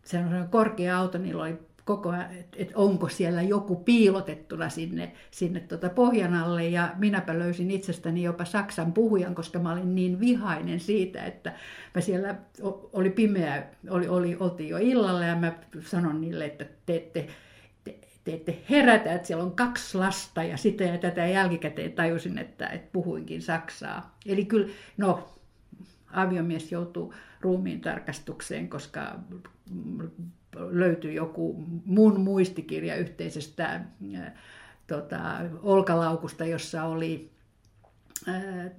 se 0.04 0.18
on 0.18 0.48
korkea 0.50 0.98
auto, 0.98 1.18
niillä 1.18 1.44
oli 1.44 1.58
koko 1.86 2.10
ajan, 2.10 2.28
että 2.56 2.74
onko 2.76 3.10
siellä 3.10 3.42
joku 3.42 3.76
piilotettuna 3.76 4.70
sinne, 4.70 5.12
sinne 5.32 5.60
tuota 5.60 5.90
pohjan 5.90 6.34
alle. 6.34 6.68
Ja 6.68 6.94
minäpä 6.98 7.40
löysin 7.40 7.72
itsestäni 7.72 8.24
jopa 8.24 8.46
Saksan 8.46 8.94
puhujan, 8.94 9.36
koska 9.36 9.60
mä 9.60 9.72
olin 9.72 9.96
niin 9.96 10.20
vihainen 10.20 10.80
siitä, 10.80 11.26
että 11.26 11.54
mä 11.96 12.02
siellä 12.02 12.36
oli 12.94 13.10
pimeä, 13.10 13.64
oli, 13.90 14.08
oli, 14.08 14.38
oltiin 14.40 14.70
jo 14.70 14.78
illalla 14.78 15.26
ja 15.26 15.36
mä 15.36 15.54
sanon 15.82 16.22
niille, 16.22 16.46
että 16.46 16.66
te 16.86 16.96
ette, 16.96 17.28
te, 18.32 18.38
te 18.38 18.52
te 18.52 18.52
ette 18.52 18.64
herätä, 18.70 19.14
että 19.14 19.28
siellä 19.28 19.44
on 19.44 19.56
kaksi 19.56 19.98
lasta 19.98 20.44
ja 20.44 20.58
sitä 20.58 20.84
ja 20.84 20.98
tätä 20.98 21.26
jälkikäteen 21.26 21.92
tajusin, 21.92 22.38
että, 22.38 22.68
että 22.68 22.90
puhuinkin 22.92 23.42
saksaa. 23.42 24.18
Eli 24.26 24.46
kyllä, 24.46 24.68
no, 24.98 25.30
aviomies 26.14 26.72
joutuu 26.72 27.14
ruumiin 27.42 27.82
tarkastukseen, 27.82 28.70
koska 28.70 29.20
löytyi 30.56 31.16
joku 31.16 31.64
mun 31.86 32.20
muistikirja 32.20 32.96
yhteisestä 32.96 33.74
äh, 34.16 34.34
tota, 34.88 35.20
olkalaukusta, 35.62 36.46
jossa 36.46 36.84
oli 36.84 37.32
äh, 38.28 38.72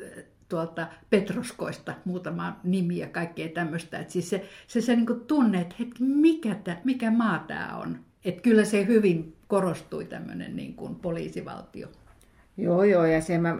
tuolta 0.48 0.86
Petroskoista 1.10 1.94
muutama 2.04 2.60
nimi 2.64 2.98
ja 2.98 3.08
kaikkea 3.08 3.48
tämmöistä. 3.48 3.98
Et 3.98 4.10
siis 4.10 4.30
se, 4.30 4.48
se, 4.66 4.80
se 4.80 4.96
niin 4.96 5.20
tunne, 5.26 5.60
että 5.60 5.76
mikä, 5.98 6.56
mikä 6.84 7.10
maa 7.10 7.38
tämä 7.38 7.76
on. 7.76 7.98
Et 8.24 8.40
kyllä 8.40 8.64
se 8.64 8.86
hyvin 8.86 9.36
korostui 9.50 10.04
tämmöinen 10.04 10.56
niin 10.56 10.74
kuin 10.74 10.94
poliisivaltio. 10.94 11.88
Joo, 12.56 12.84
joo, 12.84 13.04
ja 13.04 13.20
se 13.20 13.38
mä, 13.38 13.56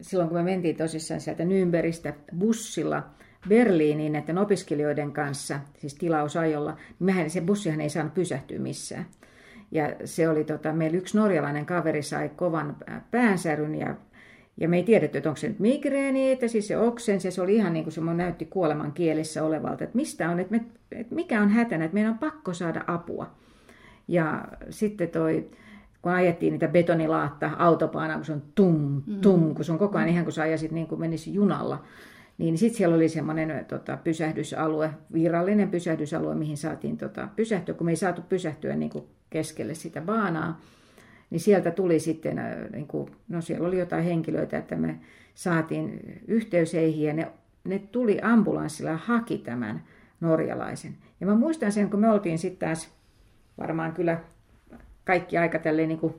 silloin 0.00 0.28
kun 0.28 0.38
me 0.38 0.42
mentiin 0.42 0.76
tosissaan 0.76 1.20
sieltä 1.20 1.44
Nürnbergistä 1.44 2.12
bussilla 2.38 3.02
Berliiniin 3.48 4.12
näiden 4.12 4.38
opiskelijoiden 4.38 5.12
kanssa, 5.12 5.60
siis 5.78 5.94
tilausajolla, 5.94 6.72
niin 6.72 7.06
mehän, 7.06 7.30
se 7.30 7.40
bussihan 7.40 7.80
ei 7.80 7.90
saanut 7.90 8.14
pysähtyä 8.14 8.58
missään. 8.58 9.06
Ja 9.70 9.96
se 10.04 10.28
oli, 10.28 10.44
tota, 10.44 10.72
meillä 10.72 10.98
yksi 10.98 11.16
norjalainen 11.16 11.66
kaveri 11.66 12.02
sai 12.02 12.28
kovan 12.28 12.76
päänsäryn 13.10 13.74
ja 13.74 13.94
ja 14.60 14.68
me 14.68 14.76
ei 14.76 14.82
tiedetty, 14.82 15.18
että 15.18 15.30
onko 15.30 15.36
se 15.36 15.48
nyt 15.48 15.58
migreeni, 15.58 16.32
että 16.32 16.48
siis 16.48 16.68
se 16.68 16.78
oksen, 16.78 17.20
se 17.20 17.42
oli 17.42 17.54
ihan 17.54 17.72
niin 17.72 17.84
kuin 17.84 17.92
se 17.92 18.00
näytti 18.00 18.44
kuoleman 18.44 18.92
kielessä 18.92 19.44
olevalta, 19.44 19.84
että 19.84 19.96
mistä 19.96 20.30
on, 20.30 20.40
että, 20.40 20.56
me, 20.56 20.64
että 20.92 21.14
mikä 21.14 21.42
on 21.42 21.50
hätänä, 21.50 21.84
että 21.84 21.94
meidän 21.94 22.12
on 22.12 22.18
pakko 22.18 22.54
saada 22.54 22.84
apua. 22.86 23.30
Ja 24.08 24.44
sitten 24.70 25.08
toi, 25.08 25.50
kun 26.02 26.12
ajettiin 26.12 26.52
niitä 26.52 26.68
betonilaatta 26.68 27.50
autopaana, 27.58 28.14
kun 28.14 28.24
se 28.24 28.32
on 28.32 28.42
tum, 28.54 29.02
tum, 29.20 29.42
mm. 29.42 29.54
kun 29.54 29.64
se 29.64 29.72
on 29.72 29.78
koko 29.78 29.98
ajan 29.98 30.08
ihan 30.08 30.24
kuin 30.24 30.32
sä 30.32 30.42
ajasit 30.42 30.72
niin 30.72 30.86
kuin 30.86 31.00
menisi 31.00 31.34
junalla, 31.34 31.84
niin 32.38 32.58
sitten 32.58 32.76
siellä 32.78 32.96
oli 32.96 33.08
semmoinen 33.08 33.64
tota, 33.64 33.98
pysähdysalue, 34.04 34.90
virallinen 35.12 35.70
pysähdysalue, 35.70 36.34
mihin 36.34 36.56
saatiin 36.56 36.96
tota, 36.96 37.28
pysähtyä, 37.36 37.74
kun 37.74 37.84
me 37.84 37.90
ei 37.92 37.96
saatu 37.96 38.22
pysähtyä 38.28 38.76
niin 38.76 38.90
kuin 38.90 39.04
keskelle 39.30 39.74
sitä 39.74 40.00
baanaa 40.00 40.60
niin 41.30 41.40
sieltä 41.40 41.70
tuli 41.70 42.00
sitten, 42.00 42.40
niin 42.72 42.86
kuin, 42.86 43.10
no 43.28 43.40
siellä 43.40 43.68
oli 43.68 43.78
jotain 43.78 44.04
henkilöitä, 44.04 44.58
että 44.58 44.76
me 44.76 45.00
saatiin 45.34 46.00
yhteys 46.28 46.72
heihin 46.72 47.06
ja 47.06 47.12
ne, 47.12 47.32
ne 47.64 47.78
tuli 47.78 48.18
ambulanssilla 48.22 48.90
ja 48.90 48.96
haki 48.96 49.38
tämän 49.38 49.82
norjalaisen. 50.20 50.96
Ja 51.20 51.26
mä 51.26 51.34
muistan 51.34 51.72
sen, 51.72 51.90
kun 51.90 52.00
me 52.00 52.10
oltiin 52.10 52.38
sitten 52.38 52.68
taas 52.68 52.90
varmaan 53.58 53.92
kyllä 53.92 54.20
kaikki 55.04 55.38
aika 55.38 55.58
tälleen 55.58 55.88
niin 55.88 55.98
kuin, 55.98 56.14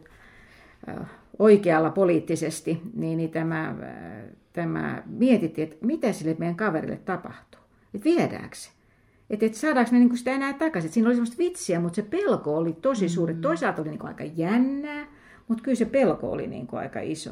oikealla 1.40 1.90
poliittisesti, 1.90 2.82
niin, 2.94 3.18
niin 3.18 3.30
tämä, 3.30 3.76
tämä 4.54 5.04
mietittiin, 5.06 5.68
että 5.68 5.86
mitä 5.86 6.14
sille 6.14 6.36
meidän 6.40 6.56
kaverille 6.56 6.98
tapahtuu. 7.06 7.62
Että 7.94 8.04
viedäänkö 8.04 8.56
se? 8.56 8.70
Että 9.30 9.46
et 9.46 9.54
saadaanko 9.54 9.92
me 9.92 10.00
niinku 10.00 10.16
sitä 10.16 10.32
enää 10.32 10.54
takaisin. 10.54 10.88
Et 10.88 10.94
siinä 10.94 11.08
oli 11.08 11.16
semmoista 11.16 11.38
vitsiä, 11.38 11.80
mutta 11.80 11.96
se 11.96 12.02
pelko 12.02 12.58
oli 12.58 12.74
tosi 12.74 13.10
suuri. 13.10 13.34
Mm. 13.34 13.42
Toisaalta 13.42 13.82
oli 13.82 13.90
niinku 13.90 14.08
aika 14.08 14.24
jännää, 14.24 15.08
mutta 15.48 15.64
kyllä 15.64 15.76
se 15.76 15.86
pelko 15.86 16.32
oli 16.32 16.48
niinku 16.48 16.76
aika 16.76 17.00
iso. 17.00 17.32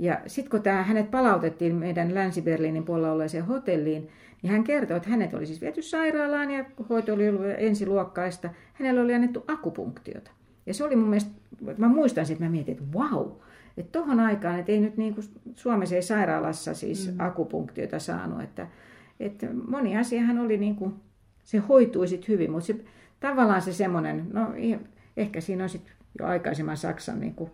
Ja 0.00 0.20
sitten 0.26 0.50
kun 0.50 0.62
tää, 0.62 0.82
hänet 0.82 1.10
palautettiin 1.10 1.74
meidän 1.74 2.14
Länsi-Berliinin 2.14 2.84
puolella 2.84 3.12
olleeseen 3.12 3.46
hotelliin, 3.46 4.08
niin 4.42 4.50
hän 4.50 4.64
kertoi, 4.64 4.96
että 4.96 5.08
hänet 5.08 5.34
oli 5.34 5.46
siis 5.46 5.60
viety 5.60 5.82
sairaalaan 5.82 6.50
ja 6.50 6.64
hoito 6.88 7.14
oli 7.14 7.28
ollut 7.28 7.46
ensiluokkaista. 7.58 8.50
Hänelle 8.72 9.00
oli 9.00 9.14
annettu 9.14 9.44
akupunktiota. 9.48 10.30
Ja 10.66 10.74
se 10.74 10.84
oli 10.84 10.96
mun 10.96 11.08
mielestä, 11.08 11.30
mä 11.76 11.88
muistan 11.88 12.26
sitten, 12.26 12.46
mä 12.46 12.50
mietin, 12.50 12.72
että 12.72 12.98
wow, 12.98 13.30
että 13.76 13.98
tohon 13.98 14.20
aikaan, 14.20 14.58
että 14.58 14.72
ei 14.72 14.80
nyt 14.80 14.96
niin 14.96 15.14
kuin 15.14 15.26
Suomessa 15.54 15.94
ei 15.94 16.02
sairaalassa 16.02 16.74
siis 16.74 17.12
mm. 17.12 17.20
akupunktiota 17.20 17.98
saanut, 17.98 18.42
että, 18.42 18.66
että 19.20 19.46
moni 19.68 19.96
asiahan 19.96 20.38
oli 20.38 20.56
niin 20.56 20.76
kuin 20.76 20.94
se 21.44 21.58
hoitui 21.58 22.08
sitten 22.08 22.28
hyvin, 22.28 22.50
mutta 22.50 22.66
se, 22.66 22.76
tavallaan 23.20 23.62
se 23.62 23.72
semmoinen, 23.72 24.26
no 24.32 24.54
ehkä 25.16 25.40
siinä 25.40 25.64
on 25.64 25.70
sitten 25.70 25.92
jo 26.18 26.26
aikaisemman 26.26 26.76
Saksan, 26.76 27.20
niin 27.20 27.34
kuin, 27.34 27.50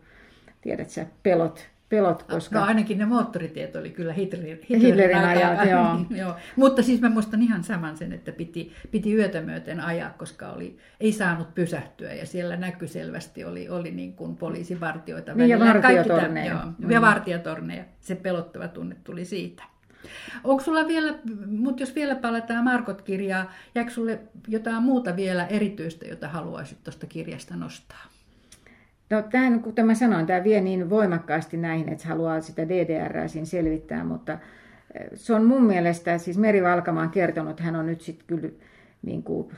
tiedät 0.61 0.91
sä, 0.91 1.07
pelot, 1.23 1.76
pelot 1.89 2.23
koska... 2.23 2.59
No 2.59 2.67
ainakin 2.67 2.99
ne 2.99 3.07
moottoritiet 3.07 3.77
oli 3.77 3.91
kyllä 3.91 4.13
Hitlerin, 4.13 4.59
Hitlerin, 4.71 4.87
Hitlerin 4.87 5.17
ajat, 5.17 5.67
joo. 5.71 6.19
joo. 6.19 6.37
Mutta 6.57 6.83
siis 6.83 7.01
mä 7.01 7.09
muistan 7.09 7.43
ihan 7.43 7.65
saman 7.65 7.97
sen, 7.97 8.13
että 8.13 8.33
piti, 8.33 8.73
piti 8.91 9.15
yötä 9.15 9.41
myöten 9.41 9.81
ajaa, 9.81 10.11
koska 10.11 10.49
oli, 10.49 10.79
ei 11.01 11.13
saanut 11.13 11.55
pysähtyä 11.55 12.15
ja 12.15 12.27
siellä 12.27 12.57
näkyi 12.57 12.89
selvästi, 12.89 13.45
oli, 13.45 13.69
oli 13.69 13.91
niin 13.91 14.13
kuin 14.13 14.37
poliisivartioita 14.37 15.35
niin, 15.35 15.49
ja 15.49 15.59
vartiotorneja. 15.59 16.55
Tämän, 16.55 16.65
joo, 16.65 16.73
mm. 16.79 16.91
ja 16.91 17.01
vartiotorneja. 17.01 17.85
Se 18.01 18.15
pelottava 18.15 18.69
tunne 18.69 18.97
tuli 19.05 19.25
siitä. 19.25 19.63
Onko 20.45 20.63
sulla 20.63 20.89
vielä, 20.89 21.15
mutta 21.47 21.83
jos 21.83 21.95
vielä 21.95 22.15
palataan 22.15 22.65
Markot-kirjaa, 22.65 23.53
jääkö 23.75 23.91
sulle 23.91 24.19
jotain 24.49 24.83
muuta 24.83 25.17
vielä 25.17 25.47
erityistä, 25.47 26.07
jota 26.07 26.29
haluaisit 26.29 26.85
tuosta 26.85 27.07
kirjasta 27.07 27.57
nostaa? 27.57 28.16
No 29.11 29.23
tähän, 29.23 29.63
kuten 29.63 29.87
mä 29.87 29.95
sanoin, 29.95 30.27
tämä 30.27 30.45
vie 30.45 30.61
niin 30.61 30.91
voimakkaasti 30.91 31.57
näihin, 31.57 31.89
että 31.89 32.09
haluaa 32.09 32.41
sitä 32.41 32.69
DDR 32.69 33.29
siinä 33.29 33.47
selvittää, 33.47 34.05
mutta 34.05 34.33
eh, 34.33 35.07
se 35.15 35.35
on 35.35 35.45
mun 35.45 35.63
mielestä, 35.63 36.19
siis 36.19 36.39
Meri 36.39 36.63
Valkama 36.63 37.03
on 37.03 37.11
kertonut, 37.11 37.51
että 37.51 37.63
hän 37.63 37.77
on 37.77 37.87
nyt 37.87 38.01
sitten 38.01 38.27
kyllä 38.27 38.49
niin 39.03 39.23
kuin 39.23 39.51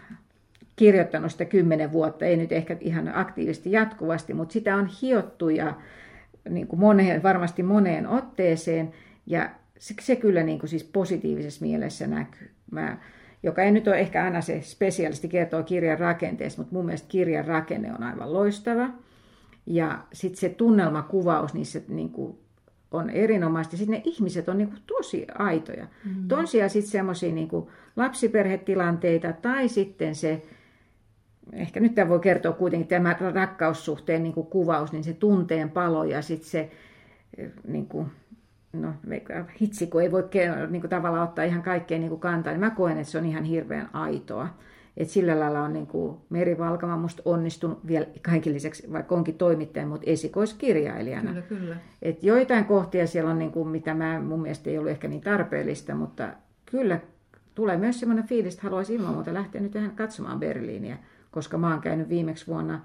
kirjoittanut 0.76 1.32
sitä 1.32 1.44
kymmenen 1.44 1.92
vuotta, 1.92 2.24
ei 2.24 2.36
nyt 2.36 2.52
ehkä 2.52 2.76
ihan 2.80 3.10
aktiivisesti 3.14 3.72
jatkuvasti, 3.72 4.34
mutta 4.34 4.52
sitä 4.52 4.76
on 4.76 4.88
hiottu 5.02 5.48
ja 5.48 5.74
niin 6.48 6.66
kuin 6.66 6.80
moneen, 6.80 7.22
varmasti 7.22 7.62
moneen 7.62 8.06
otteeseen. 8.06 8.92
Ja 9.26 9.50
se, 9.78 9.94
se 10.00 10.16
kyllä 10.16 10.42
niin 10.42 10.58
kuin 10.58 10.70
siis 10.70 10.84
positiivisessa 10.84 11.64
mielessä 11.64 12.06
näkyy. 12.06 12.50
Mä, 12.70 12.98
joka 13.42 13.62
ei 13.62 13.70
nyt 13.70 13.88
ole 13.88 13.98
ehkä 13.98 14.24
aina 14.24 14.40
se 14.40 14.60
spesiaalisti 14.62 15.28
kertoo 15.28 15.62
kirjan 15.62 15.98
rakenteesta, 15.98 16.60
mutta 16.60 16.74
mun 16.74 16.84
mielestä 16.84 17.08
kirjan 17.08 17.44
rakenne 17.44 17.92
on 17.92 18.02
aivan 18.02 18.32
loistava. 18.32 18.90
Ja 19.70 19.98
sitten 20.12 20.40
se 20.40 20.48
tunnelmakuvaus 20.48 21.54
niissä 21.54 21.80
niin 21.88 22.10
kuin 22.10 22.38
on 22.90 23.10
erinomaista. 23.10 23.76
Sitten 23.76 23.94
ne 23.94 24.02
ihmiset 24.04 24.48
on 24.48 24.58
niin 24.58 24.68
kuin 24.68 24.80
tosi 24.86 25.26
aitoja. 25.38 25.86
Mm-hmm. 26.04 26.28
Tonsia 26.28 26.68
sitten 26.68 26.90
semmoisia 26.90 27.32
niin 27.32 27.48
lapsiperhetilanteita 27.96 29.32
tai 29.32 29.68
sitten 29.68 30.14
se, 30.14 30.42
ehkä 31.52 31.80
nyt 31.80 31.94
tämä 31.94 32.08
voi 32.08 32.20
kertoa 32.20 32.52
kuitenkin 32.52 32.88
tämä 32.88 33.16
rakkaussuhteen 33.34 34.22
niin 34.22 34.34
kuin 34.34 34.46
kuvaus, 34.46 34.92
niin 34.92 35.04
se 35.04 35.12
tunteen 35.12 35.70
palo 35.70 36.04
ja 36.04 36.22
sitten 36.22 36.50
se 36.50 36.70
niin 37.66 37.86
kuin, 37.86 38.06
no 38.72 38.92
hitsi, 39.60 39.86
kun 39.86 40.02
ei 40.02 40.12
voi 40.12 40.28
niin 40.70 40.80
kuin, 40.80 40.90
tavallaan 40.90 41.28
ottaa 41.28 41.44
ihan 41.44 41.62
kaikkeen 41.62 42.00
niin 42.00 42.10
kuin 42.10 42.20
kantaa, 42.20 42.52
niin 42.52 42.60
mä 42.60 42.70
koen, 42.70 42.98
että 42.98 43.10
se 43.10 43.18
on 43.18 43.26
ihan 43.26 43.44
hirveän 43.44 43.90
aitoa. 43.92 44.48
Et 44.98 45.10
sillä 45.10 45.40
lailla 45.40 45.62
on 45.62 45.72
niin 45.72 45.86
kuin 45.86 46.16
Meri 46.30 46.58
Valkama 46.58 46.96
musta 46.96 47.22
onnistunut 47.24 47.86
vielä 47.86 48.06
kaiken 48.22 48.54
lisäksi, 48.54 48.92
vaikka 48.92 49.14
onkin 49.14 49.34
toimittaja, 49.34 49.86
mutta 49.86 50.10
esikoiskirjailijana. 50.10 51.30
Kyllä, 51.30 51.42
kyllä. 51.42 51.76
Et 52.02 52.22
joitain 52.22 52.64
kohtia 52.64 53.06
siellä 53.06 53.30
on, 53.30 53.38
niin 53.38 53.52
kuin, 53.52 53.68
mitä 53.68 53.94
mä, 53.94 54.20
mun 54.20 54.42
mielestä 54.42 54.70
ei 54.70 54.78
ollut 54.78 54.90
ehkä 54.90 55.08
niin 55.08 55.20
tarpeellista, 55.20 55.94
mutta 55.94 56.28
kyllä 56.66 57.00
tulee 57.54 57.76
myös 57.76 58.00
semmoinen 58.00 58.26
fiilis, 58.26 58.54
että 58.54 58.66
haluaisin 58.66 58.96
ilman 58.96 59.14
muuta 59.14 59.34
lähteä 59.34 59.60
nyt 59.60 59.72
tähän 59.72 59.96
katsomaan 59.96 60.40
Berliiniä, 60.40 60.98
koska 61.30 61.58
mä 61.58 61.70
oon 61.70 61.80
käynyt 61.80 62.08
viimeksi 62.08 62.46
vuonna 62.46 62.80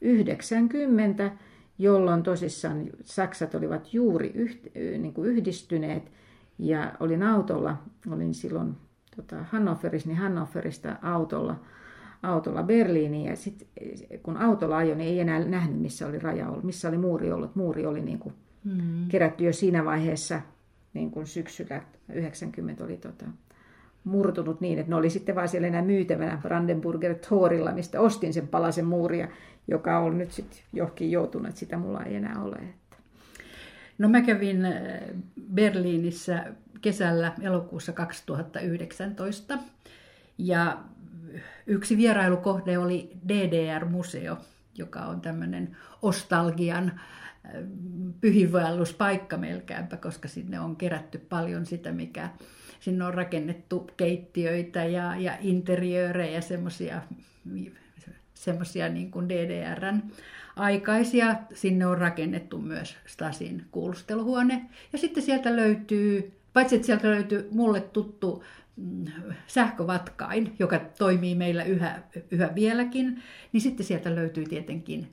90 0.00 1.30
jolloin 1.78 2.22
tosissaan 2.22 2.86
Saksat 3.04 3.54
olivat 3.54 3.94
juuri 3.94 4.30
yht, 4.34 4.66
niin 4.74 5.14
kuin 5.14 5.30
yhdistyneet 5.30 6.12
ja 6.58 6.92
olin 7.00 7.22
autolla, 7.22 7.76
olin 8.10 8.34
silloin 8.34 8.76
tota, 9.16 9.36
Hannoverissa, 9.42 10.08
niin 10.08 10.18
Hannoverista 10.18 10.96
autolla, 11.02 11.60
autolla 12.22 12.62
Berliiniin 12.62 13.30
ja 13.30 13.36
sitten 13.36 13.68
kun 14.22 14.36
autolla 14.36 14.76
ajoin, 14.76 14.98
niin 14.98 15.10
ei 15.10 15.20
enää 15.20 15.44
nähnyt, 15.44 15.80
missä 15.80 16.06
oli 16.06 16.18
raja 16.18 16.48
ollut, 16.48 16.64
missä 16.64 16.88
oli 16.88 16.98
muuri 16.98 17.32
ollut. 17.32 17.56
Muuri 17.56 17.86
oli 17.86 18.00
niin 18.00 18.18
kuin 18.18 18.34
mm. 18.64 19.08
kerätty 19.08 19.44
jo 19.44 19.52
siinä 19.52 19.84
vaiheessa, 19.84 20.40
niin 20.94 21.10
kuin 21.10 21.26
syksyllä 21.26 21.82
90 22.12 22.84
oli 22.84 22.96
tota, 22.96 23.24
murtunut 24.04 24.60
niin, 24.60 24.78
että 24.78 24.90
ne 24.90 24.96
oli 24.96 25.10
sitten 25.10 25.34
vaan 25.34 25.48
siellä 25.48 25.68
enää 25.68 25.82
myytävänä 25.82 26.38
Brandenburger 26.42 27.14
Torilla, 27.14 27.72
mistä 27.72 28.00
ostin 28.00 28.32
sen 28.32 28.48
palasen 28.48 28.86
muuria, 28.86 29.28
joka 29.68 29.98
on 29.98 30.18
nyt 30.18 30.32
sitten 30.32 30.58
johonkin 30.72 31.10
joutunut, 31.10 31.48
että 31.48 31.58
sitä 31.58 31.76
mulla 31.76 32.02
ei 32.02 32.14
enää 32.14 32.42
ole. 32.42 32.56
No 33.98 34.08
mä 34.08 34.22
kävin 34.22 34.64
äh, 34.64 34.72
Berliinissä 35.54 36.44
kesällä 36.80 37.32
elokuussa 37.42 37.92
2019 37.92 39.58
ja 40.38 40.78
yksi 41.66 41.96
vierailukohde 41.96 42.78
oli 42.78 43.10
DDR-museo, 43.28 44.38
joka 44.74 45.00
on 45.00 45.20
tämmöinen 45.20 45.76
ostalgian 46.02 46.92
äh, 47.46 47.52
pyhiinvaelluspaikka 48.20 49.36
melkeinpä, 49.36 49.96
koska 49.96 50.28
sinne 50.28 50.60
on 50.60 50.76
kerätty 50.76 51.18
paljon 51.18 51.66
sitä, 51.66 51.92
mikä 51.92 52.30
sinne 52.80 53.04
on 53.04 53.14
rakennettu 53.14 53.90
keittiöitä 53.96 54.84
ja, 54.84 55.16
ja 55.16 55.36
interiöörejä, 55.40 56.40
semmoisia 56.40 57.02
semmoisia 58.44 58.88
niin 58.88 59.10
kuin 59.10 59.28
DDRn 59.28 60.02
aikaisia. 60.56 61.36
Sinne 61.54 61.86
on 61.86 61.98
rakennettu 61.98 62.58
myös 62.58 62.96
Stasin 63.06 63.64
kuulusteluhuone. 63.70 64.70
Ja 64.92 64.98
sitten 64.98 65.22
sieltä 65.22 65.56
löytyy, 65.56 66.32
paitsi 66.52 66.74
että 66.74 66.86
sieltä 66.86 67.10
löytyy 67.10 67.48
mulle 67.50 67.80
tuttu 67.80 68.44
mm, 68.76 69.04
sähkövatkain, 69.46 70.56
joka 70.58 70.78
toimii 70.78 71.34
meillä 71.34 71.64
yhä, 71.64 72.02
yhä 72.30 72.54
vieläkin, 72.54 73.22
niin 73.52 73.60
sitten 73.60 73.86
sieltä 73.86 74.14
löytyy 74.14 74.44
tietenkin 74.44 75.08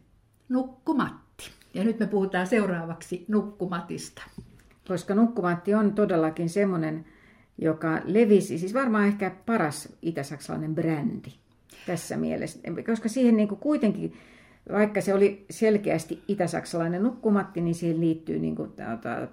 nukkumatti. 0.49 1.51
Ja 1.73 1.83
nyt 1.83 1.99
me 1.99 2.07
puhutaan 2.07 2.47
seuraavaksi 2.47 3.25
nukkumatista. 3.27 4.21
Koska 4.87 5.15
nukkumatti 5.15 5.73
on 5.73 5.93
todellakin 5.93 6.49
semmoinen, 6.49 7.05
joka 7.57 8.01
levisi, 8.05 8.57
siis 8.57 8.73
varmaan 8.73 9.07
ehkä 9.07 9.31
paras 9.45 9.93
itäsaksalainen 10.01 10.75
brändi 10.75 11.40
tässä 11.85 12.17
mielessä, 12.17 12.59
koska 12.85 13.09
siihen 13.09 13.37
niin 13.37 13.47
kuin 13.47 13.59
kuitenkin, 13.59 14.13
vaikka 14.71 15.01
se 15.01 15.13
oli 15.13 15.45
selkeästi 15.49 16.23
itäsaksalainen 16.27 17.03
nukkumatti, 17.03 17.61
niin 17.61 17.75
siihen 17.75 18.01
liittyy 18.01 18.39
niin 18.39 18.55
kuin, 18.55 18.71
tuota, 18.71 19.27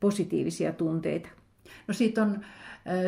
positiivisia 0.00 0.72
tunteita. 0.72 1.28
No 1.88 1.94
siitä 1.94 2.22
on 2.22 2.40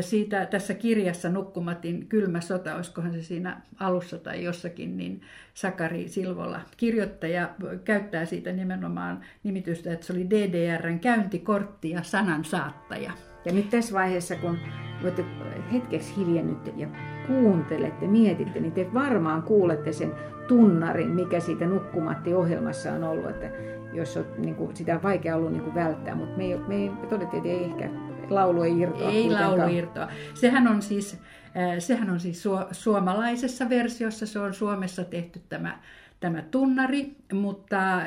siitä 0.00 0.46
tässä 0.46 0.74
kirjassa 0.74 1.29
Nukkumatin 1.29 2.07
kylmä 2.07 2.40
sota, 2.40 2.74
olisikohan 2.74 3.12
se 3.12 3.22
siinä 3.22 3.61
alussa 3.79 4.18
tai 4.18 4.44
jossakin, 4.44 4.96
niin 4.96 5.20
Sakari 5.55 6.09
Silvola, 6.09 6.61
kirjoittaja, 6.76 7.50
käyttää 7.85 8.24
siitä 8.24 8.52
nimenomaan 8.52 9.20
nimitystä, 9.44 9.92
että 9.92 10.07
se 10.07 10.12
oli 10.12 10.31
DDRn 10.31 10.98
käyntikortti 10.98 11.90
ja 11.90 12.02
sanansaattaja. 12.02 13.12
Ja 13.44 13.52
nyt 13.52 13.70
tässä 13.70 13.94
vaiheessa, 13.94 14.37
kun 14.37 14.59
voitte 15.02 15.24
hetkeksi 15.72 16.16
hiljennytte 16.16 16.72
ja 16.76 16.88
kuuntelette, 17.27 18.07
mietitte, 18.07 18.61
niin 18.61 18.73
te 18.73 18.87
varmaan 18.95 19.43
kuulette 19.43 19.93
sen 19.93 20.15
tunnarin, 20.49 21.11
mikä 21.11 21.41
siitä 21.41 21.67
Nukkumatti-ohjelmassa 21.67 22.93
on 22.93 23.05
ollut, 23.05 23.31
että 23.31 23.51
jos 23.93 24.17
on, 24.17 24.27
niin 24.39 24.55
kuin, 24.55 24.77
sitä 24.77 24.95
on 24.95 25.03
vaikea 25.03 25.37
ollut 25.37 25.53
niin 25.53 25.62
kuin 25.62 25.75
välttää, 25.75 26.15
mutta 26.15 26.37
me, 26.37 26.45
ei, 26.45 26.59
me, 26.59 26.75
ei, 26.75 26.91
me 26.91 27.07
todettiin, 27.07 27.39
että 27.47 27.49
ei 27.49 27.65
ehkä 27.65 27.91
laulu 28.31 28.62
ei 28.62 28.79
irtoa. 28.79 29.11
Ei 29.11 29.23
kuitenkaan. 29.23 29.59
laulu 29.59 29.75
irtoa. 29.75 30.09
Sehän 30.35 30.69
on 30.69 30.83
siis, 30.83 31.15
äh, 31.57 31.79
sehän 31.79 32.11
on 32.11 32.21
siis 32.21 32.45
su- 32.47 32.69
suomalaisessa 32.73 33.69
versiossa, 33.69 34.27
se 34.27 34.39
on 34.39 34.55
Suomessa 34.55 35.05
tehty 35.05 35.43
tämä, 35.49 35.79
tämä 36.21 36.43
tunnari, 36.43 37.17
mutta 37.33 37.99
äh, 37.99 38.05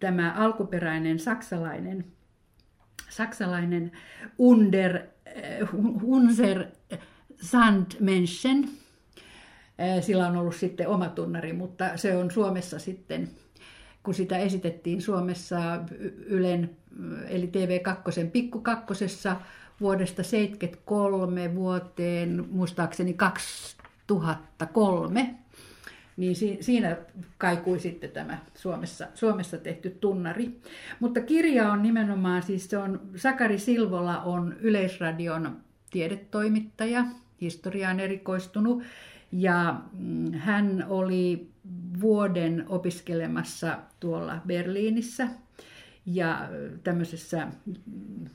tämä 0.00 0.34
alkuperäinen 0.36 1.18
saksalainen, 1.18 2.04
saksalainen 3.08 3.92
Under, 4.38 4.96
äh, 4.96 5.68
Unser 6.02 6.64
Sandmenschen, 7.42 8.68
äh, 9.80 10.02
sillä 10.02 10.26
on 10.26 10.36
ollut 10.36 10.56
sitten 10.56 10.88
oma 10.88 11.08
tunnari, 11.08 11.52
mutta 11.52 11.96
se 11.96 12.16
on 12.16 12.30
Suomessa 12.30 12.78
sitten 12.78 13.30
kun 14.02 14.14
sitä 14.14 14.38
esitettiin 14.38 15.02
Suomessa 15.02 15.58
Ylen, 16.26 16.70
eli 17.28 17.46
TV2 17.46 18.30
pikkukakkosessa 18.32 19.36
vuodesta 19.80 20.22
1973 20.22 21.54
vuoteen 21.54 22.46
muistaakseni 22.50 23.14
2003, 23.14 25.34
niin 26.16 26.36
siinä 26.60 26.96
kaikui 27.38 27.80
sitten 27.80 28.10
tämä 28.10 28.38
Suomessa, 28.54 29.06
Suomessa 29.14 29.58
tehty 29.58 29.90
tunnari. 29.90 30.60
Mutta 31.00 31.20
kirja 31.20 31.72
on 31.72 31.82
nimenomaan, 31.82 32.42
siis 32.42 32.70
se 32.70 32.78
on, 32.78 33.00
Sakari 33.16 33.58
Silvola 33.58 34.22
on 34.22 34.56
Yleisradion 34.60 35.56
tiedetoimittaja, 35.90 37.04
historiaan 37.40 38.00
erikoistunut, 38.00 38.82
ja 39.32 39.80
mm, 39.98 40.32
hän 40.32 40.84
oli 40.88 41.50
vuoden 42.00 42.64
opiskelemassa 42.68 43.78
tuolla 44.00 44.38
Berliinissä 44.46 45.28
ja 46.06 46.48
tämmöisessä 46.84 47.46
mm, 47.66 48.26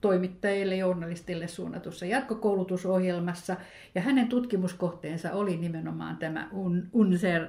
toimittajille, 0.00 0.76
journalistille 0.76 1.48
suunnatussa 1.48 2.06
jatkokoulutusohjelmassa. 2.06 3.56
Ja 3.94 4.02
hänen 4.02 4.28
tutkimuskohteensa 4.28 5.32
oli 5.32 5.56
nimenomaan 5.56 6.16
tämä 6.16 6.48
Unser 6.92 7.46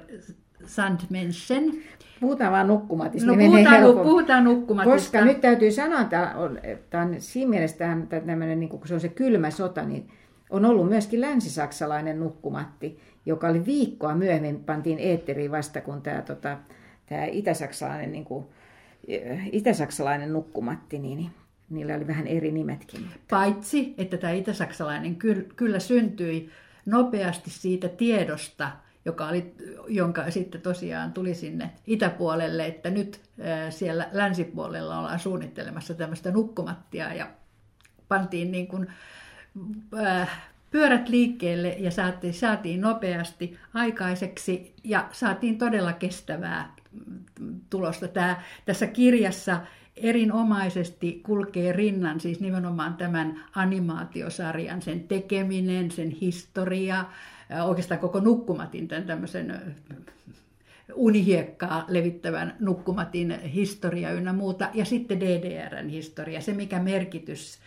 Sandmenschen. 0.66 1.72
Puhutaan 2.20 2.52
vaan 2.52 2.66
nukkumatista. 2.66 3.26
No, 3.26 3.34
niin 3.34 3.50
puhutaan, 3.50 3.82
puhutaan 3.82 4.44
nukkumatista. 4.44 4.94
Koska 4.94 5.24
nyt 5.24 5.40
täytyy 5.40 5.72
sanoa, 5.72 6.00
että 6.00 6.28
tämä 6.90 7.04
on 7.04 7.14
siinä 7.18 7.50
mielessä 7.50 7.76
tämmöinen, 8.26 8.60
niin 8.60 8.68
kun 8.68 8.80
se 8.88 8.94
on 8.94 9.00
se 9.00 9.08
kylmä 9.08 9.50
sota, 9.50 9.82
niin 9.82 10.10
on 10.52 10.64
ollut 10.64 10.88
myöskin 10.88 11.20
länsisaksalainen 11.20 12.20
nukkumatti, 12.20 13.00
joka 13.26 13.48
oli 13.48 13.66
viikkoa 13.66 14.14
myöhemmin 14.14 14.64
pantiin 14.64 14.98
eetteriin 14.98 15.50
vasta, 15.50 15.80
kun 15.80 16.02
tämä, 16.02 16.22
tota, 16.22 16.58
tämä 17.06 17.24
itäsaksalainen, 17.24 18.12
niin 18.12 18.24
kuin, 18.24 18.46
itäsaksalainen 19.52 20.32
nukkumatti, 20.32 20.98
niin 20.98 21.30
niillä 21.70 21.94
oli 21.94 22.06
vähän 22.06 22.26
eri 22.26 22.52
nimetkin. 22.52 23.00
Paitsi, 23.30 23.94
että 23.98 24.16
tämä 24.16 24.32
itäsaksalainen 24.32 25.16
kyllä 25.56 25.78
syntyi 25.78 26.50
nopeasti 26.86 27.50
siitä 27.50 27.88
tiedosta, 27.88 28.70
joka 29.04 29.28
oli, 29.28 29.54
jonka 29.88 30.30
sitten 30.30 30.60
tosiaan 30.60 31.12
tuli 31.12 31.34
sinne 31.34 31.70
itäpuolelle, 31.86 32.66
että 32.66 32.90
nyt 32.90 33.20
siellä 33.70 34.08
länsipuolella 34.12 34.98
ollaan 34.98 35.18
suunnittelemassa 35.18 35.94
tämmöistä 35.94 36.30
nukkumattia 36.30 37.14
ja 37.14 37.26
pantiin 38.08 38.52
niin 38.52 38.66
kuin 38.66 38.86
pyörät 40.70 41.08
liikkeelle 41.08 41.68
ja 41.68 41.90
saatiin, 41.90 42.34
saatiin 42.34 42.80
nopeasti 42.80 43.58
aikaiseksi 43.74 44.74
ja 44.84 45.08
saatiin 45.12 45.58
todella 45.58 45.92
kestävää 45.92 46.74
tulosta. 47.70 48.08
Tämä, 48.08 48.42
tässä 48.64 48.86
kirjassa 48.86 49.60
erinomaisesti 49.96 51.20
kulkee 51.26 51.72
rinnan 51.72 52.20
siis 52.20 52.40
nimenomaan 52.40 52.94
tämän 52.94 53.44
animaatiosarjan, 53.54 54.82
sen 54.82 55.00
tekeminen, 55.00 55.90
sen 55.90 56.10
historia, 56.10 57.04
äh, 57.52 57.68
oikeastaan 57.68 58.00
koko 58.00 58.20
nukkumatin, 58.20 58.88
tämän 58.88 59.06
tämmöisen 59.06 59.50
äh, 59.50 59.60
unihiekkaa 60.94 61.84
levittävän 61.88 62.56
nukkumatin 62.60 63.40
historia 63.40 64.12
ynnä 64.12 64.32
muuta, 64.32 64.70
ja 64.74 64.84
sitten 64.84 65.20
DDRn 65.20 65.88
historia, 65.88 66.40
se 66.40 66.52
mikä 66.52 66.78
merkitys 66.78 67.58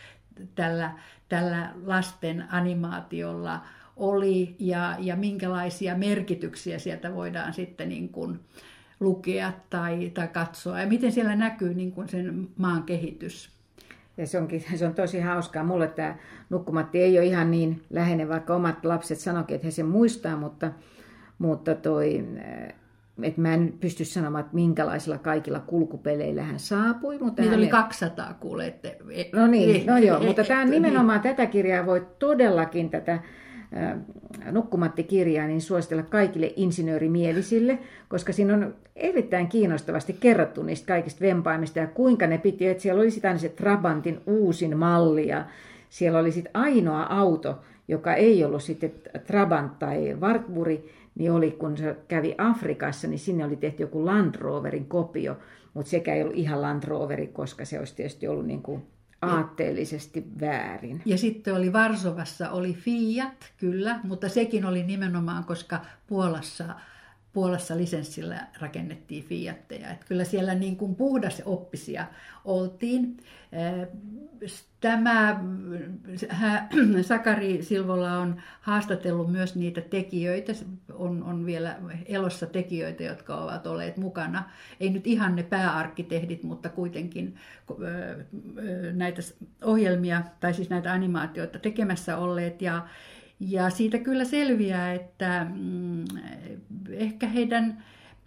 tällä, 0.55 0.91
tällä 1.29 1.71
lasten 1.85 2.45
animaatiolla 2.49 3.61
oli 3.95 4.55
ja, 4.59 4.95
ja 4.99 5.15
minkälaisia 5.15 5.95
merkityksiä 5.95 6.79
sieltä 6.79 7.15
voidaan 7.15 7.53
sitten 7.53 7.89
niin 7.89 8.09
kuin 8.09 8.39
lukea 8.99 9.53
tai, 9.69 10.11
tai 10.13 10.27
katsoa 10.27 10.79
ja 10.79 10.87
miten 10.87 11.11
siellä 11.11 11.35
näkyy 11.35 11.73
niin 11.73 11.91
kuin 11.91 12.09
sen 12.09 12.47
maan 12.57 12.83
kehitys. 12.83 13.55
Ja 14.17 14.27
se, 14.27 14.37
onkin, 14.37 14.63
se 14.75 14.85
on 14.85 14.95
tosi 14.95 15.19
hauskaa. 15.19 15.63
Mulle 15.63 15.87
tämä 15.87 16.15
nukkumatti 16.49 17.01
ei 17.01 17.19
ole 17.19 17.25
ihan 17.25 17.51
niin 17.51 17.83
läheinen, 17.89 18.29
vaikka 18.29 18.55
omat 18.55 18.85
lapset 18.85 19.19
sanoikin, 19.19 19.55
että 19.55 19.67
he 19.67 19.71
sen 19.71 19.85
muistaa, 19.85 20.37
mutta, 20.37 20.71
mutta 21.37 21.75
toi, 21.75 22.25
että 23.23 23.41
mä 23.41 23.53
en 23.53 23.73
pysty 23.79 24.05
sanomaan, 24.05 24.43
että 24.43 24.55
minkälaisilla 24.55 25.17
kaikilla 25.17 25.59
kulkupeleillä 25.59 26.43
hän 26.43 26.59
saapui. 26.59 27.17
Mutta 27.19 27.41
Niitä 27.41 27.55
hän... 27.55 27.63
oli 27.63 27.69
200 27.69 28.33
kuulette. 28.39 28.97
No 29.33 29.47
niin, 29.47 29.85
no 29.85 29.97
joo, 29.97 30.19
mutta 30.19 30.43
tämä 30.43 30.65
nimenomaan 30.65 31.21
tätä 31.21 31.45
kirjaa 31.45 31.85
voi 31.85 32.07
todellakin 32.19 32.89
tätä 32.89 33.19
nukkumattikirjaa 34.51 35.47
niin 35.47 35.61
suositella 35.61 36.03
kaikille 36.03 36.53
insinöörimielisille, 36.55 37.79
koska 38.07 38.33
siinä 38.33 38.53
on 38.53 38.75
erittäin 38.95 39.47
kiinnostavasti 39.47 40.13
kerrottu 40.19 40.63
niistä 40.63 40.87
kaikista 40.87 41.21
vempaimista 41.21 41.79
ja 41.79 41.87
kuinka 41.87 42.27
ne 42.27 42.37
piti, 42.37 42.67
että 42.67 42.83
siellä 42.83 43.01
oli 43.01 43.11
sitä 43.11 43.37
se 43.37 43.49
Trabantin 43.49 44.21
uusin 44.27 44.77
malli 44.77 45.27
ja 45.27 45.45
siellä 45.89 46.19
oli 46.19 46.31
sitten 46.31 46.51
ainoa 46.53 47.03
auto, 47.03 47.61
joka 47.87 48.13
ei 48.13 48.43
ollut 48.43 48.63
sitten 48.63 48.91
Trabant 49.27 49.79
tai 49.79 50.15
Wartburg, 50.19 50.79
niin 51.15 51.31
oli, 51.31 51.51
kun 51.51 51.77
se 51.77 51.95
kävi 52.07 52.35
Afrikassa, 52.37 53.07
niin 53.07 53.19
sinne 53.19 53.45
oli 53.45 53.55
tehty 53.55 53.83
joku 53.83 54.05
Land 54.05 54.35
Roverin 54.35 54.85
kopio, 54.85 55.37
mutta 55.73 55.89
sekä 55.89 56.13
ei 56.13 56.21
ollut 56.21 56.37
ihan 56.37 56.61
Land 56.61 56.83
Roveri, 56.83 57.27
koska 57.27 57.65
se 57.65 57.79
olisi 57.79 57.95
tietysti 57.95 58.27
ollut 58.27 58.45
niin 58.45 58.63
kuin 58.63 58.85
aatteellisesti 59.21 60.25
väärin. 60.41 61.01
Ja 61.05 61.17
sitten 61.17 61.55
oli 61.55 61.73
Varsovassa 61.73 62.49
oli 62.49 62.73
Fiat, 62.73 63.53
kyllä, 63.57 63.99
mutta 64.03 64.29
sekin 64.29 64.65
oli 64.65 64.83
nimenomaan, 64.83 65.43
koska 65.43 65.79
Puolassa 66.07 66.65
Puolassa 67.35 67.77
lisenssillä 67.77 68.47
rakennettiin 68.59 69.23
Fiatteja. 69.23 69.91
Että 69.91 70.05
kyllä 70.05 70.23
siellä 70.23 70.55
niin 70.55 70.77
kuin 70.77 70.95
puhdas 70.95 71.41
oppisia 71.45 72.05
oltiin. 72.45 73.17
Tämä 74.81 75.43
Sakari 77.01 77.63
Silvola 77.63 78.17
on 78.17 78.41
haastatellut 78.61 79.31
myös 79.31 79.55
niitä 79.55 79.81
tekijöitä, 79.81 80.53
on, 80.93 81.23
on 81.23 81.45
vielä 81.45 81.75
elossa 82.05 82.45
tekijöitä, 82.45 83.03
jotka 83.03 83.35
ovat 83.35 83.67
olleet 83.67 83.97
mukana. 83.97 84.43
Ei 84.79 84.89
nyt 84.89 85.07
ihan 85.07 85.35
ne 85.35 85.43
pääarkkitehdit, 85.43 86.43
mutta 86.43 86.69
kuitenkin 86.69 87.35
näitä 88.93 89.21
ohjelmia, 89.63 90.21
tai 90.39 90.53
siis 90.53 90.69
näitä 90.69 90.93
animaatioita 90.93 91.59
tekemässä 91.59 92.17
olleet. 92.17 92.61
Ja 92.61 92.87
Ja 93.39 93.69
siitä 93.69 93.97
kyllä 93.97 94.25
selviää, 94.25 94.93
että 94.93 95.47
mm, 95.55 96.05
ehkä 96.89 97.27
heidän, 97.27 97.83